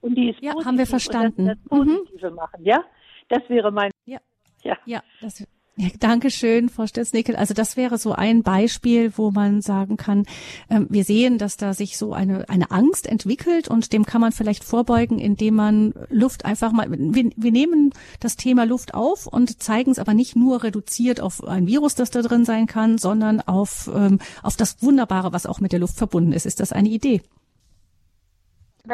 Und 0.00 0.14
die 0.14 0.30
ist 0.30 0.40
ja, 0.40 0.52
positiv. 0.52 0.66
haben 0.66 0.78
wir 0.78 0.86
verstanden. 0.86 1.46
Das, 1.46 1.58
das 1.68 1.78
mhm. 1.78 1.96
Positive 1.96 2.30
mhm. 2.30 2.36
machen, 2.36 2.64
ja? 2.64 2.84
Das 3.28 3.42
wäre 3.48 3.70
mein. 3.70 3.90
Ja. 4.06 4.18
Ja, 4.62 4.76
ja 4.84 5.02
das, 5.20 5.46
ja, 5.80 5.88
Dankeschön, 5.98 6.68
Frau 6.68 6.86
Stelznickel. 6.86 7.36
Also 7.36 7.54
das 7.54 7.78
wäre 7.78 7.96
so 7.96 8.12
ein 8.12 8.42
Beispiel, 8.42 9.12
wo 9.16 9.30
man 9.30 9.62
sagen 9.62 9.96
kann, 9.96 10.26
ähm, 10.68 10.86
wir 10.90 11.04
sehen, 11.04 11.38
dass 11.38 11.56
da 11.56 11.72
sich 11.72 11.96
so 11.96 12.12
eine, 12.12 12.46
eine 12.50 12.70
Angst 12.70 13.06
entwickelt 13.06 13.68
und 13.68 13.94
dem 13.94 14.04
kann 14.04 14.20
man 14.20 14.32
vielleicht 14.32 14.62
vorbeugen, 14.62 15.18
indem 15.18 15.54
man 15.54 15.94
Luft 16.10 16.44
einfach 16.44 16.72
mal, 16.72 16.90
wir, 16.90 17.30
wir 17.34 17.52
nehmen 17.52 17.94
das 18.18 18.36
Thema 18.36 18.64
Luft 18.64 18.92
auf 18.92 19.26
und 19.26 19.62
zeigen 19.62 19.92
es 19.92 19.98
aber 19.98 20.12
nicht 20.12 20.36
nur 20.36 20.62
reduziert 20.64 21.20
auf 21.20 21.42
ein 21.44 21.66
Virus, 21.66 21.94
das 21.94 22.10
da 22.10 22.20
drin 22.20 22.44
sein 22.44 22.66
kann, 22.66 22.98
sondern 22.98 23.40
auf, 23.40 23.90
ähm, 23.94 24.18
auf 24.42 24.56
das 24.56 24.82
Wunderbare, 24.82 25.32
was 25.32 25.46
auch 25.46 25.60
mit 25.60 25.72
der 25.72 25.78
Luft 25.78 25.96
verbunden 25.96 26.32
ist. 26.32 26.44
Ist 26.44 26.60
das 26.60 26.72
eine 26.72 26.90
Idee? 26.90 27.22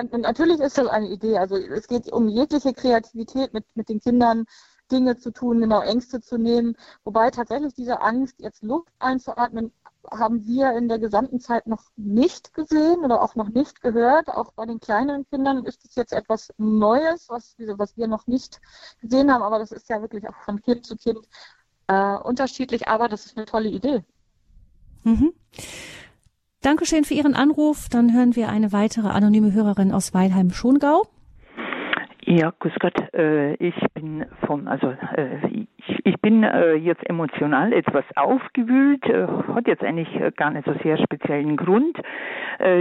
Natürlich 0.03 0.61
ist 0.61 0.79
das 0.79 0.87
eine 0.89 1.09
Idee. 1.09 1.39
Also 1.39 1.57
es 1.57 1.89
geht 1.89 2.13
um 2.13 2.29
jegliche 2.29 2.73
Kreativität 2.73 3.53
mit, 3.53 3.65
mit 3.75 3.89
den 3.89 4.01
Kindern 4.01 4.47
Dinge 4.91 5.17
zu 5.17 5.33
tun, 5.33 5.61
genau 5.61 5.81
Ängste 5.81 6.21
zu 6.21 6.39
nehmen. 6.39 6.77
Wobei 7.05 7.31
tatsächlich 7.31 7.75
diese 7.75 8.01
Angst, 8.01 8.37
jetzt 8.39 8.63
Luft 8.63 8.93
einzuatmen, 8.99 9.73
haben 10.11 10.47
wir 10.47 10.73
in 10.77 10.89
der 10.89 11.01
gesamten 11.01 11.41
Zeit 11.41 11.67
noch 11.67 11.83
nicht 11.97 12.55
gesehen 12.55 13.05
oder 13.05 13.23
auch 13.23 13.35
noch 13.35 13.49
nicht 13.49 13.81
gehört. 13.81 14.29
Auch 14.29 14.53
bei 14.53 14.65
den 14.67 14.79
kleineren 14.79 15.27
Kindern 15.29 15.65
ist 15.65 15.85
es 15.85 15.97
jetzt 15.97 16.13
etwas 16.13 16.53
Neues, 16.59 17.29
was, 17.29 17.57
was 17.59 17.97
wir 17.97 18.07
noch 18.07 18.27
nicht 18.27 18.61
gesehen 19.01 19.33
haben. 19.33 19.43
Aber 19.43 19.59
das 19.59 19.73
ist 19.73 19.89
ja 19.89 20.01
wirklich 20.01 20.29
auch 20.29 20.37
von 20.45 20.63
Kind 20.63 20.87
zu 20.87 20.97
Kind 20.97 21.27
äh, 21.89 22.17
unterschiedlich. 22.17 22.87
Aber 22.87 23.09
das 23.09 23.27
ist 23.27 23.37
eine 23.37 23.47
tolle 23.47 23.69
Idee. 23.69 24.05
Mhm. 25.03 25.33
Dankeschön 26.63 27.05
für 27.05 27.15
Ihren 27.15 27.35
Anruf. 27.35 27.89
Dann 27.89 28.13
hören 28.13 28.35
wir 28.35 28.49
eine 28.49 28.73
weitere 28.73 29.09
anonyme 29.09 29.53
Hörerin 29.53 29.93
aus 29.93 30.15
Weilheim-Schongau. 30.15 31.07
Ja, 32.29 32.53
grüß 32.59 32.73
Gott. 32.81 33.15
Äh, 33.15 33.55
ich 33.55 33.77
bin 33.95 34.27
von, 34.47 34.67
also 34.67 34.89
äh, 35.15 35.47
ich, 35.79 36.01
ich 36.03 36.21
bin 36.21 36.43
äh, 36.43 36.75
jetzt 36.75 37.09
emotional 37.09 37.73
etwas 37.73 38.05
aufgewühlt, 38.17 39.05
hat 39.07 39.69
jetzt 39.69 39.85
eigentlich 39.85 40.09
gar 40.35 40.51
nicht 40.51 40.67
so 40.67 40.75
sehr 40.83 40.99
speziellen 40.99 41.57
Grund. 41.57 41.97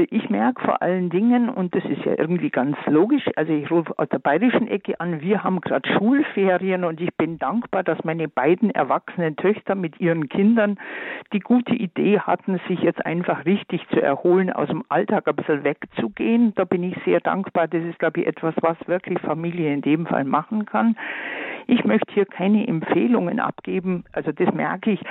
Ich 0.10 0.30
merke 0.30 0.64
vor 0.64 0.82
allen 0.82 1.10
Dingen, 1.10 1.50
und 1.50 1.76
das 1.76 1.84
ist 1.84 2.06
ja 2.06 2.14
irgendwie 2.18 2.50
ganz 2.50 2.78
logisch, 2.86 3.26
also 3.36 3.52
ich 3.52 3.70
rufe 3.70 3.94
aus 4.00 4.08
der 4.08 4.20
bayerischen 4.20 4.70
Ecke 4.70 4.98
an, 5.02 5.20
wir 5.20 5.44
haben 5.44 5.60
gerade 5.60 5.88
Schulferien 5.90 6.86
und 6.86 7.02
ich 7.02 7.14
bin 7.18 7.38
dankbar, 7.40 7.84
dass 7.84 8.02
meine 8.06 8.30
beiden 8.30 8.70
erwachsenen 8.72 9.36
Töchter 9.36 9.76
mit 9.76 10.00
ihren 10.00 10.30
Kindern 10.30 10.80
die 11.34 11.42
gute 11.42 11.76
Idee 11.76 12.20
hatten, 12.20 12.60
sich 12.70 12.80
jetzt 12.80 13.06
einfach 13.06 13.46
richtig 13.46 13.86
zu 13.90 14.02
erholen, 14.02 14.52
aus 14.52 14.70
dem 14.70 14.84
Alltag 14.88 15.28
ein 15.28 15.36
bisschen 15.36 15.66
wegzugehen. 15.66 16.54
Da 16.56 16.64
bin 16.64 16.84
ich 16.84 16.96
sehr 17.04 17.20
dankbar. 17.20 17.68
Das 17.68 17.84
ist, 17.84 18.00
glaube 18.00 18.22
ich, 18.22 18.28
etwas, 18.28 18.56
was 18.62 18.78
wirklich 18.88 19.20
Familie 19.36 19.74
in 19.74 19.82
dem 19.82 20.06
Fall 20.06 20.24
machen 20.24 20.66
kann. 20.66 20.96
Ich 21.68 21.84
möchte 21.84 22.14
hier 22.14 22.26
keine 22.26 22.68
Empfehlungen 22.68 23.40
abgeben. 23.40 24.04
Also 24.12 24.32
das 24.32 24.54
merke 24.54 24.92
ich. 24.92 25.02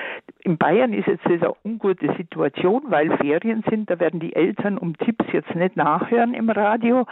In 0.41 0.59
Bayern 0.59 0.93
ist 0.93 1.09
jetzt 1.09 1.27
eine 1.27 1.53
ungute 1.65 2.15
Situation, 2.17 2.83
weil 2.89 3.17
Ferien 3.17 3.65
sind. 3.69 3.91
Da 3.91 3.99
werden 3.99 4.21
die 4.21 4.37
Eltern 4.37 4.79
um 4.79 4.97
Tipps 4.99 5.25
jetzt 5.33 5.55
nicht 5.55 5.77
nachhören 5.77 6.35
im 6.35 6.51
Radio. 6.51 7.07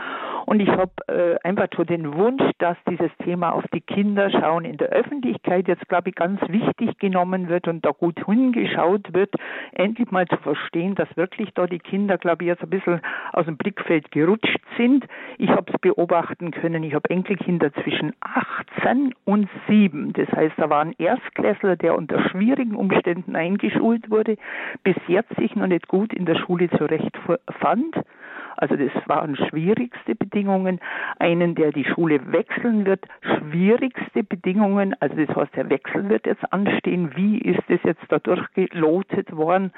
Und 0.46 0.60
ich 0.60 0.68
habe 0.68 0.92
äh, 1.08 1.36
einfach 1.46 1.68
so 1.76 1.84
den 1.84 2.14
Wunsch, 2.14 2.42
dass 2.58 2.76
dieses 2.88 3.10
Thema 3.24 3.52
auf 3.52 3.64
die 3.72 3.80
Kinder 3.80 4.30
schauen 4.30 4.64
in 4.64 4.76
der 4.76 4.88
Öffentlichkeit 4.90 5.66
jetzt, 5.66 5.88
glaube 5.88 6.10
ich, 6.10 6.14
ganz 6.14 6.40
wichtig 6.48 6.98
genommen 6.98 7.48
wird 7.48 7.66
und 7.68 7.84
da 7.84 7.90
gut 7.90 8.24
hingeschaut 8.24 9.12
wird, 9.12 9.34
endlich 9.72 10.10
mal 10.10 10.26
zu 10.26 10.36
verstehen, 10.36 10.94
dass 10.94 11.08
wirklich 11.16 11.50
da 11.54 11.66
die 11.66 11.78
Kinder, 11.78 12.18
glaube 12.18 12.44
ich, 12.44 12.48
jetzt 12.48 12.62
ein 12.62 12.70
bisschen 12.70 13.00
aus 13.32 13.46
dem 13.46 13.56
Blickfeld 13.56 14.10
gerutscht 14.12 14.60
sind. 14.76 15.06
Ich 15.38 15.50
habe 15.50 15.72
es 15.72 15.80
beobachten 15.80 16.50
können. 16.50 16.84
Ich 16.84 16.94
habe 16.94 17.08
Enkelkinder 17.10 17.72
zwischen 17.72 18.12
18 18.20 19.14
und 19.24 19.31
7. 19.66 20.12
Das 20.12 20.28
heißt, 20.32 20.54
da 20.56 20.70
war 20.70 20.82
ein 20.82 20.94
Erstklässler, 20.98 21.76
der 21.76 21.96
unter 21.96 22.28
schwierigen 22.28 22.74
Umständen 22.74 23.36
eingeschult 23.36 24.10
wurde, 24.10 24.36
bis 24.82 24.96
jetzt 25.08 25.34
sich 25.36 25.54
noch 25.56 25.66
nicht 25.66 25.88
gut 25.88 26.12
in 26.12 26.26
der 26.26 26.36
Schule 26.36 26.70
zurechtfand. 26.70 27.96
Also 28.56 28.76
das 28.76 28.92
waren 29.06 29.36
schwierigste 29.36 30.14
Bedingungen. 30.14 30.80
Einen, 31.18 31.54
der 31.54 31.72
die 31.72 31.84
Schule 31.84 32.20
wechseln 32.32 32.84
wird, 32.84 33.04
schwierigste 33.22 34.22
Bedingungen. 34.22 34.94
Also 35.00 35.16
das 35.16 35.34
heißt, 35.34 35.56
der 35.56 35.70
Wechsel 35.70 36.08
wird 36.08 36.26
jetzt 36.26 36.52
anstehen. 36.52 37.10
Wie 37.16 37.38
ist 37.38 37.64
es 37.68 37.80
jetzt 37.82 38.04
da 38.08 38.18
durchgelotet 38.18 39.34
worden? 39.36 39.72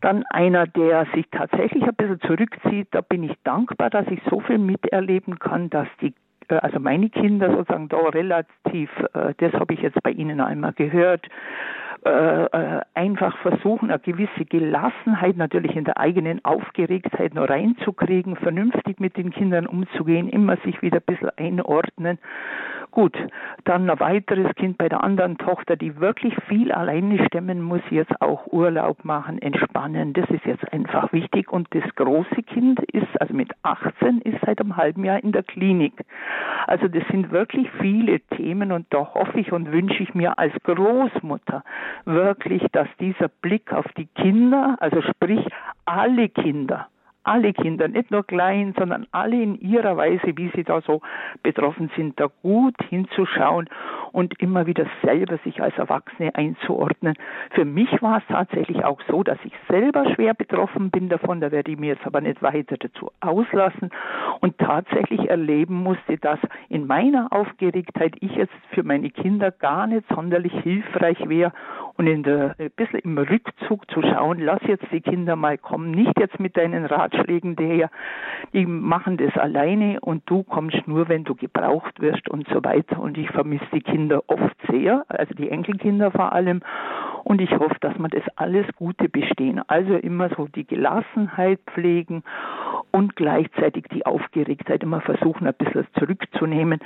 Dann 0.00 0.22
einer, 0.30 0.66
der 0.66 1.06
sich 1.14 1.26
tatsächlich 1.30 1.82
ein 1.82 1.94
bisschen 1.94 2.20
zurückzieht. 2.20 2.88
Da 2.90 3.00
bin 3.00 3.24
ich 3.24 3.34
dankbar, 3.42 3.88
dass 3.90 4.06
ich 4.08 4.20
so 4.28 4.40
viel 4.40 4.58
miterleben 4.58 5.38
kann, 5.38 5.70
dass 5.70 5.88
die 6.00 6.12
also 6.48 6.80
meine 6.80 7.10
Kinder 7.10 7.50
sozusagen 7.50 7.88
da 7.88 7.98
relativ, 7.98 8.90
äh, 9.14 9.34
das 9.38 9.52
habe 9.54 9.74
ich 9.74 9.80
jetzt 9.80 10.02
bei 10.02 10.10
Ihnen 10.10 10.40
einmal 10.40 10.72
gehört, 10.72 11.28
äh, 12.04 12.80
einfach 12.92 13.36
versuchen, 13.38 13.90
eine 13.90 13.98
gewisse 13.98 14.44
Gelassenheit 14.44 15.36
natürlich 15.36 15.74
in 15.74 15.84
der 15.84 15.98
eigenen 15.98 16.44
Aufgeregtheit 16.44 17.34
noch 17.34 17.48
reinzukriegen, 17.48 18.36
vernünftig 18.36 19.00
mit 19.00 19.16
den 19.16 19.30
Kindern 19.30 19.66
umzugehen, 19.66 20.28
immer 20.28 20.58
sich 20.58 20.82
wieder 20.82 20.98
ein 20.98 21.06
bisschen 21.06 21.30
einordnen 21.36 22.18
Gut, 22.94 23.18
dann 23.64 23.90
ein 23.90 23.98
weiteres 23.98 24.54
Kind 24.54 24.78
bei 24.78 24.88
der 24.88 25.02
anderen 25.02 25.36
Tochter, 25.36 25.74
die 25.74 25.98
wirklich 25.98 26.32
viel 26.46 26.70
alleine 26.70 27.26
stemmen 27.26 27.60
muss, 27.60 27.80
jetzt 27.90 28.22
auch 28.22 28.46
Urlaub 28.52 29.04
machen, 29.04 29.42
entspannen. 29.42 30.12
Das 30.12 30.30
ist 30.30 30.44
jetzt 30.44 30.72
einfach 30.72 31.12
wichtig. 31.12 31.52
Und 31.52 31.66
das 31.74 31.82
große 31.96 32.44
Kind 32.44 32.78
ist, 32.92 33.20
also 33.20 33.34
mit 33.34 33.50
18, 33.64 34.20
ist 34.20 34.38
seit 34.46 34.60
einem 34.60 34.76
halben 34.76 35.02
Jahr 35.02 35.20
in 35.24 35.32
der 35.32 35.42
Klinik. 35.42 36.04
Also 36.68 36.86
das 36.86 37.02
sind 37.10 37.32
wirklich 37.32 37.68
viele 37.80 38.20
Themen 38.36 38.70
und 38.70 38.86
da 38.90 39.12
hoffe 39.12 39.40
ich 39.40 39.50
und 39.50 39.72
wünsche 39.72 40.00
ich 40.00 40.14
mir 40.14 40.38
als 40.38 40.54
Großmutter 40.62 41.64
wirklich, 42.04 42.62
dass 42.70 42.86
dieser 43.00 43.26
Blick 43.26 43.72
auf 43.72 43.86
die 43.96 44.06
Kinder, 44.06 44.76
also 44.78 45.02
sprich 45.02 45.44
alle 45.84 46.28
Kinder, 46.28 46.86
alle 47.24 47.52
Kinder, 47.52 47.88
nicht 47.88 48.10
nur 48.10 48.24
klein, 48.24 48.74
sondern 48.78 49.06
alle 49.10 49.42
in 49.42 49.60
ihrer 49.60 49.96
Weise, 49.96 50.36
wie 50.36 50.50
sie 50.54 50.64
da 50.64 50.80
so 50.82 51.00
betroffen 51.42 51.90
sind, 51.96 52.20
da 52.20 52.28
gut 52.42 52.76
hinzuschauen 52.88 53.68
und 54.14 54.40
immer 54.40 54.66
wieder 54.66 54.86
selber 55.02 55.38
sich 55.38 55.60
als 55.60 55.76
Erwachsene 55.76 56.32
einzuordnen. 56.36 57.14
Für 57.50 57.64
mich 57.64 57.90
war 58.00 58.18
es 58.18 58.22
tatsächlich 58.28 58.84
auch 58.84 59.00
so, 59.08 59.24
dass 59.24 59.38
ich 59.42 59.52
selber 59.68 60.08
schwer 60.14 60.34
betroffen 60.34 60.90
bin 60.90 61.08
davon, 61.08 61.40
da 61.40 61.50
werde 61.50 61.72
ich 61.72 61.78
mir 61.78 61.94
jetzt 61.94 62.06
aber 62.06 62.20
nicht 62.20 62.40
weiter 62.40 62.76
dazu 62.78 63.10
auslassen 63.20 63.90
und 64.40 64.56
tatsächlich 64.58 65.28
erleben 65.28 65.82
musste, 65.82 66.16
dass 66.18 66.38
in 66.68 66.86
meiner 66.86 67.26
Aufgeregtheit 67.32 68.14
ich 68.20 68.36
jetzt 68.36 68.54
für 68.70 68.84
meine 68.84 69.10
Kinder 69.10 69.50
gar 69.50 69.88
nicht 69.88 70.04
sonderlich 70.14 70.52
hilfreich 70.62 71.18
wäre 71.28 71.52
und 71.96 72.06
in 72.06 72.22
der, 72.22 72.54
ein 72.58 72.70
bisschen 72.76 73.00
im 73.00 73.18
Rückzug 73.18 73.90
zu 73.90 74.00
schauen, 74.02 74.38
lass 74.38 74.60
jetzt 74.66 74.86
die 74.92 75.00
Kinder 75.00 75.34
mal 75.34 75.58
kommen, 75.58 75.90
nicht 75.90 76.18
jetzt 76.20 76.38
mit 76.38 76.56
deinen 76.56 76.84
Ratschlägen 76.84 77.56
daher, 77.56 77.90
die 78.52 78.66
machen 78.66 79.16
das 79.16 79.36
alleine 79.36 80.00
und 80.00 80.22
du 80.26 80.44
kommst 80.44 80.86
nur, 80.86 81.08
wenn 81.08 81.24
du 81.24 81.34
gebraucht 81.34 82.00
wirst 82.00 82.28
und 82.28 82.46
so 82.48 82.62
weiter. 82.64 83.00
Und 83.00 83.18
ich 83.18 83.28
vermisse 83.30 83.64
die 83.72 83.80
Kinder 83.80 84.03
oft 84.12 84.56
sehr, 84.70 85.04
also 85.08 85.34
die 85.34 85.50
Enkelkinder 85.50 86.10
vor 86.10 86.32
allem. 86.32 86.62
Und 87.24 87.40
ich 87.40 87.50
hoffe, 87.52 87.76
dass 87.80 87.96
wir 87.98 88.08
das 88.08 88.24
alles 88.36 88.66
Gute 88.76 89.08
bestehen. 89.08 89.62
Also 89.68 89.94
immer 89.94 90.28
so 90.36 90.46
die 90.46 90.66
Gelassenheit 90.66 91.60
pflegen 91.72 92.22
und 92.90 93.16
gleichzeitig 93.16 93.86
die 93.92 94.04
Aufgeregtheit 94.04 94.82
immer 94.82 95.00
versuchen, 95.00 95.46
ein 95.46 95.54
bisschen 95.54 95.86
zurückzunehmen 95.98 96.80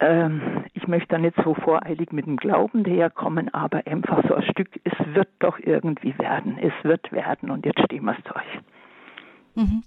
ähm, 0.00 0.64
ich 0.72 0.88
möchte 0.88 1.08
da 1.08 1.18
nicht 1.18 1.36
so 1.44 1.54
voreilig 1.54 2.10
mit 2.10 2.26
dem 2.26 2.38
Glauben 2.38 2.84
daherkommen, 2.84 3.52
aber 3.52 3.86
einfach 3.86 4.26
so 4.26 4.34
ein 4.34 4.42
Stück, 4.44 4.68
es 4.84 5.14
wird 5.14 5.28
doch 5.40 5.58
irgendwie 5.58 6.18
werden, 6.18 6.58
es 6.58 6.72
wird 6.82 7.12
werden 7.12 7.50
und 7.50 7.66
jetzt 7.66 7.80
stehen 7.84 8.04
wir 8.04 8.16
es 8.16 8.24
durch. 8.24 9.66
Mhm. 9.66 9.82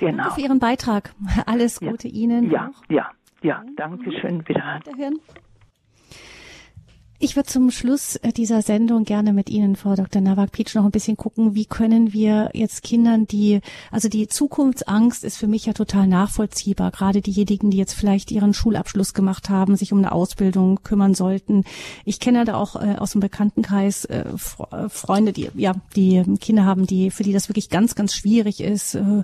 Genau. 0.00 0.22
Danke 0.24 0.34
für 0.34 0.40
Ihren 0.42 0.58
Beitrag. 0.58 1.14
Alles 1.46 1.80
Gute 1.80 2.08
ja. 2.08 2.14
Ihnen. 2.14 2.50
Ja, 2.50 2.68
auch. 2.68 2.90
ja, 2.90 3.10
ja, 3.42 3.62
danke 3.76 4.12
schön. 4.20 4.46
Wieder. 4.46 4.80
Ich 7.24 7.36
würde 7.36 7.48
zum 7.48 7.70
Schluss 7.70 8.16
äh, 8.16 8.34
dieser 8.34 8.60
Sendung 8.60 9.04
gerne 9.04 9.32
mit 9.32 9.48
Ihnen, 9.48 9.76
Frau 9.76 9.94
Dr. 9.94 10.20
Nowak-Pietsch, 10.20 10.74
noch 10.74 10.84
ein 10.84 10.90
bisschen 10.90 11.16
gucken, 11.16 11.54
wie 11.54 11.64
können 11.64 12.12
wir 12.12 12.50
jetzt 12.52 12.82
Kindern, 12.82 13.26
die, 13.26 13.62
also 13.90 14.10
die 14.10 14.28
Zukunftsangst 14.28 15.24
ist 15.24 15.38
für 15.38 15.46
mich 15.46 15.64
ja 15.64 15.72
total 15.72 16.06
nachvollziehbar, 16.06 16.90
gerade 16.90 17.22
diejenigen, 17.22 17.70
die 17.70 17.78
jetzt 17.78 17.94
vielleicht 17.94 18.30
ihren 18.30 18.52
Schulabschluss 18.52 19.14
gemacht 19.14 19.48
haben, 19.48 19.74
sich 19.74 19.90
um 19.90 20.00
eine 20.00 20.12
Ausbildung 20.12 20.82
kümmern 20.82 21.14
sollten. 21.14 21.64
Ich 22.04 22.20
kenne 22.20 22.44
da 22.44 22.56
auch 22.56 22.76
äh, 22.76 22.96
aus 22.98 23.12
dem 23.12 23.22
Bekanntenkreis 23.22 24.04
äh, 24.04 24.26
äh 24.70 24.88
Freunde, 24.90 25.32
die 25.32 25.48
ja 25.54 25.72
die 25.96 26.22
Kinder 26.42 26.66
haben, 26.66 26.86
die 26.86 27.10
für 27.10 27.22
die 27.22 27.32
das 27.32 27.48
wirklich 27.48 27.70
ganz, 27.70 27.94
ganz 27.94 28.12
schwierig 28.12 28.60
ist, 28.60 28.96
äh, 28.96 29.22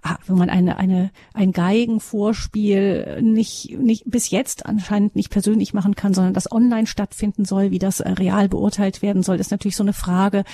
ah, 0.00 0.16
wenn 0.26 0.38
man 0.38 0.48
eine, 0.48 0.78
eine, 0.78 1.10
ein 1.34 1.52
Geigenvorspiel 1.52 3.20
nicht, 3.20 3.78
nicht 3.78 4.04
bis 4.06 4.30
jetzt 4.30 4.64
anscheinend 4.64 5.16
nicht 5.16 5.28
persönlich 5.28 5.74
machen 5.74 5.96
kann, 5.96 6.14
sondern 6.14 6.32
das 6.32 6.50
online 6.50 6.86
stattfinden 6.86 7.41
soll, 7.44 7.70
wie 7.70 7.78
das 7.78 8.00
äh, 8.00 8.10
real 8.10 8.48
beurteilt 8.48 9.02
werden 9.02 9.22
soll, 9.22 9.36
ist 9.36 9.50
natürlich 9.50 9.76
so 9.76 9.84
eine 9.84 9.92
Frage. 9.92 10.44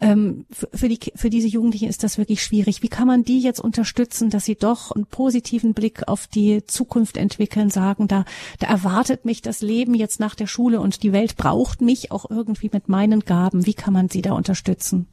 Ähm, 0.00 0.46
für, 0.50 0.68
für, 0.72 0.88
die, 0.88 0.98
für 1.14 1.30
diese 1.30 1.48
Jugendlichen 1.48 1.88
ist 1.88 2.02
das 2.02 2.18
wirklich 2.18 2.42
schwierig. 2.42 2.82
Wie 2.82 2.88
kann 2.88 3.06
man 3.06 3.24
die 3.24 3.40
jetzt 3.40 3.60
unterstützen, 3.60 4.30
dass 4.30 4.44
sie 4.44 4.56
doch 4.56 4.92
einen 4.92 5.06
positiven 5.06 5.74
Blick 5.74 6.08
auf 6.08 6.26
die 6.26 6.64
Zukunft 6.66 7.16
entwickeln, 7.16 7.70
sagen, 7.70 8.08
da, 8.08 8.24
da 8.58 8.68
erwartet 8.68 9.24
mich 9.24 9.42
das 9.42 9.60
Leben 9.60 9.94
jetzt 9.94 10.20
nach 10.20 10.34
der 10.34 10.46
Schule 10.46 10.80
und 10.80 11.02
die 11.02 11.12
Welt 11.12 11.36
braucht 11.36 11.80
mich 11.80 12.12
auch 12.12 12.30
irgendwie 12.30 12.70
mit 12.72 12.88
meinen 12.88 13.20
Gaben. 13.20 13.66
Wie 13.66 13.74
kann 13.74 13.92
man 13.92 14.08
sie 14.08 14.22
da 14.22 14.32
unterstützen? 14.32 15.06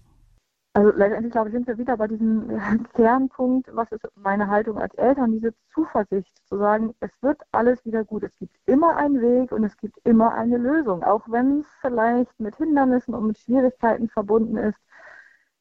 Also 0.77 0.91
letztendlich, 0.91 1.31
glaube 1.31 1.49
ich, 1.49 1.53
sind 1.53 1.65
wir 1.65 1.79
wieder 1.79 1.97
bei 1.97 2.05
diesem 2.05 2.49
Kernpunkt, 2.93 3.67
was 3.75 3.91
ist 3.91 4.07
meine 4.13 4.47
Haltung 4.47 4.77
als 4.77 4.93
Eltern, 4.93 5.31
diese 5.31 5.55
Zuversicht 5.73 6.31
zu 6.47 6.55
sagen, 6.59 6.93
es 6.99 7.09
wird 7.21 7.41
alles 7.51 7.83
wieder 7.83 8.05
gut. 8.05 8.21
Es 8.21 8.37
gibt 8.37 8.55
immer 8.67 8.95
einen 8.95 9.19
Weg 9.19 9.51
und 9.51 9.63
es 9.63 9.75
gibt 9.77 9.97
immer 10.03 10.35
eine 10.35 10.59
Lösung, 10.59 11.01
auch 11.01 11.23
wenn 11.29 11.61
es 11.61 11.67
vielleicht 11.81 12.39
mit 12.39 12.57
Hindernissen 12.57 13.15
und 13.15 13.25
mit 13.25 13.39
Schwierigkeiten 13.39 14.07
verbunden 14.07 14.55
ist. 14.55 14.77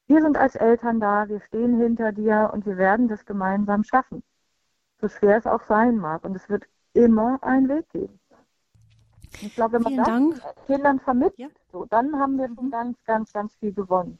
Wir 0.05 0.21
sind 0.21 0.37
als 0.37 0.53
Eltern 0.53 0.99
da, 0.99 1.27
wir 1.27 1.41
stehen 1.41 1.79
hinter 1.79 2.11
dir 2.11 2.51
und 2.53 2.67
wir 2.67 2.77
werden 2.77 3.07
das 3.07 3.25
gemeinsam 3.25 3.83
schaffen. 3.83 4.21
So 5.01 5.07
schwer 5.07 5.37
es 5.37 5.47
auch 5.47 5.63
sein 5.63 5.97
mag. 5.97 6.25
Und 6.25 6.35
es 6.35 6.47
wird 6.47 6.65
immer 6.93 7.39
einen 7.41 7.69
Weg 7.69 7.89
geben. 7.89 8.19
Ich 9.41 9.55
glaube, 9.55 9.73
wenn 9.73 9.81
man 9.81 9.93
Vielen 9.93 10.29
das 10.29 10.41
Dank. 10.43 10.65
Kindern 10.67 10.99
vermittelt, 10.99 11.39
ja. 11.39 11.47
so, 11.71 11.85
dann 11.85 12.19
haben 12.19 12.37
wir 12.37 12.49
schon 12.53 12.67
mhm. 12.67 12.71
ganz, 12.71 13.03
ganz, 13.03 13.33
ganz 13.33 13.55
viel 13.55 13.73
gewonnen. 13.73 14.19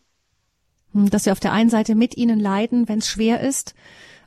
Hm, 0.97 1.11
dass 1.11 1.25
wir 1.25 1.31
auf 1.31 1.39
der 1.39 1.53
einen 1.53 1.69
Seite 1.69 1.93
mit 1.93 2.17
ihnen 2.17 2.39
leiden, 2.39 2.89
wenn 2.89 2.99
es 2.99 3.07
schwer 3.07 3.39
ist, 3.41 3.75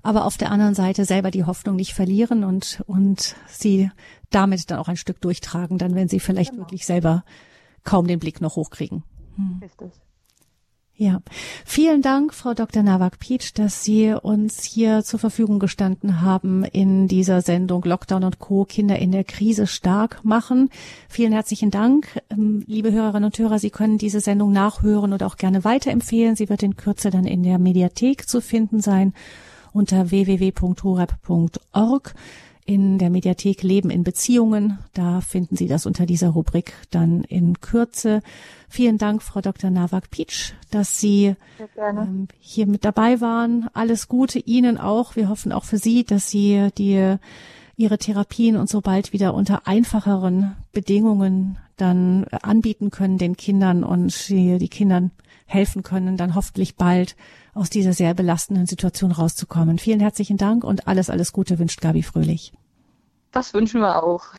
aber 0.02 0.24
auf 0.24 0.38
der 0.38 0.52
anderen 0.52 0.74
Seite 0.74 1.04
selber 1.04 1.32
die 1.32 1.44
Hoffnung 1.44 1.74
nicht 1.74 1.94
verlieren 1.94 2.44
und, 2.44 2.82
und 2.86 3.34
sie 3.48 3.90
damit 4.30 4.70
dann 4.70 4.78
auch 4.78 4.88
ein 4.88 4.96
Stück 4.96 5.20
durchtragen, 5.20 5.78
dann 5.78 5.96
wenn 5.96 6.08
sie 6.08 6.20
vielleicht 6.20 6.52
genau. 6.52 6.62
wirklich 6.62 6.86
selber 6.86 7.24
kaum 7.82 8.06
den 8.06 8.20
Blick 8.20 8.40
noch 8.40 8.54
hochkriegen. 8.54 9.02
Hm. 9.34 9.58
Richtig. 9.60 9.90
Ja, 11.02 11.22
vielen 11.64 12.02
Dank, 12.02 12.34
Frau 12.34 12.52
Dr. 12.52 12.82
Nowak-Pietsch, 12.82 13.52
dass 13.54 13.82
Sie 13.82 14.12
uns 14.12 14.64
hier 14.64 15.02
zur 15.02 15.18
Verfügung 15.18 15.58
gestanden 15.58 16.20
haben 16.20 16.62
in 16.62 17.08
dieser 17.08 17.40
Sendung 17.40 17.84
Lockdown 17.84 18.22
und 18.22 18.38
Co. 18.38 18.66
Kinder 18.66 18.98
in 18.98 19.10
der 19.10 19.24
Krise 19.24 19.66
stark 19.66 20.22
machen. 20.26 20.68
Vielen 21.08 21.32
herzlichen 21.32 21.70
Dank. 21.70 22.20
Ähm, 22.28 22.64
liebe 22.66 22.92
Hörerinnen 22.92 23.24
und 23.24 23.38
Hörer, 23.38 23.58
Sie 23.58 23.70
können 23.70 23.96
diese 23.96 24.20
Sendung 24.20 24.52
nachhören 24.52 25.14
oder 25.14 25.26
auch 25.26 25.38
gerne 25.38 25.64
weiterempfehlen. 25.64 26.36
Sie 26.36 26.50
wird 26.50 26.62
in 26.62 26.76
Kürze 26.76 27.08
dann 27.08 27.24
in 27.24 27.44
der 27.44 27.58
Mediathek 27.58 28.28
zu 28.28 28.42
finden 28.42 28.82
sein 28.82 29.14
unter 29.72 30.10
www.horeb.org 30.10 32.14
in 32.70 32.98
der 32.98 33.10
Mediathek 33.10 33.64
Leben 33.64 33.90
in 33.90 34.04
Beziehungen. 34.04 34.78
Da 34.94 35.20
finden 35.22 35.56
Sie 35.56 35.66
das 35.66 35.86
unter 35.86 36.06
dieser 36.06 36.28
Rubrik 36.28 36.72
dann 36.92 37.24
in 37.24 37.60
Kürze. 37.60 38.22
Vielen 38.68 38.96
Dank, 38.96 39.24
Frau 39.24 39.40
Dr. 39.40 39.70
Nowak-Pietsch, 39.70 40.52
dass 40.70 41.00
Sie 41.00 41.34
ähm, 41.76 42.28
hier 42.38 42.68
mit 42.68 42.84
dabei 42.84 43.20
waren. 43.20 43.68
Alles 43.72 44.06
Gute 44.06 44.38
Ihnen 44.38 44.78
auch. 44.78 45.16
Wir 45.16 45.28
hoffen 45.28 45.50
auch 45.50 45.64
für 45.64 45.78
Sie, 45.78 46.04
dass 46.04 46.30
Sie 46.30 46.68
die 46.78 47.16
Ihre 47.76 47.98
Therapien 47.98 48.56
und 48.56 48.68
so 48.68 48.82
bald 48.82 49.12
wieder 49.12 49.34
unter 49.34 49.66
einfacheren 49.66 50.54
Bedingungen 50.72 51.58
dann 51.76 52.24
anbieten 52.26 52.90
können 52.90 53.18
den 53.18 53.36
Kindern 53.36 53.82
und 53.82 54.28
die, 54.28 54.58
die 54.58 54.68
Kindern 54.68 55.10
helfen 55.46 55.82
können, 55.82 56.16
dann 56.16 56.36
hoffentlich 56.36 56.76
bald 56.76 57.16
aus 57.52 57.68
dieser 57.68 57.94
sehr 57.94 58.14
belastenden 58.14 58.66
Situation 58.66 59.10
rauszukommen. 59.10 59.78
Vielen 59.78 59.98
herzlichen 59.98 60.36
Dank 60.36 60.62
und 60.62 60.86
alles, 60.86 61.10
alles 61.10 61.32
Gute 61.32 61.58
wünscht 61.58 61.80
Gabi 61.80 62.04
Fröhlich. 62.04 62.52
Das 63.32 63.54
wünschen 63.54 63.80
wir 63.80 64.02
auch. 64.02 64.34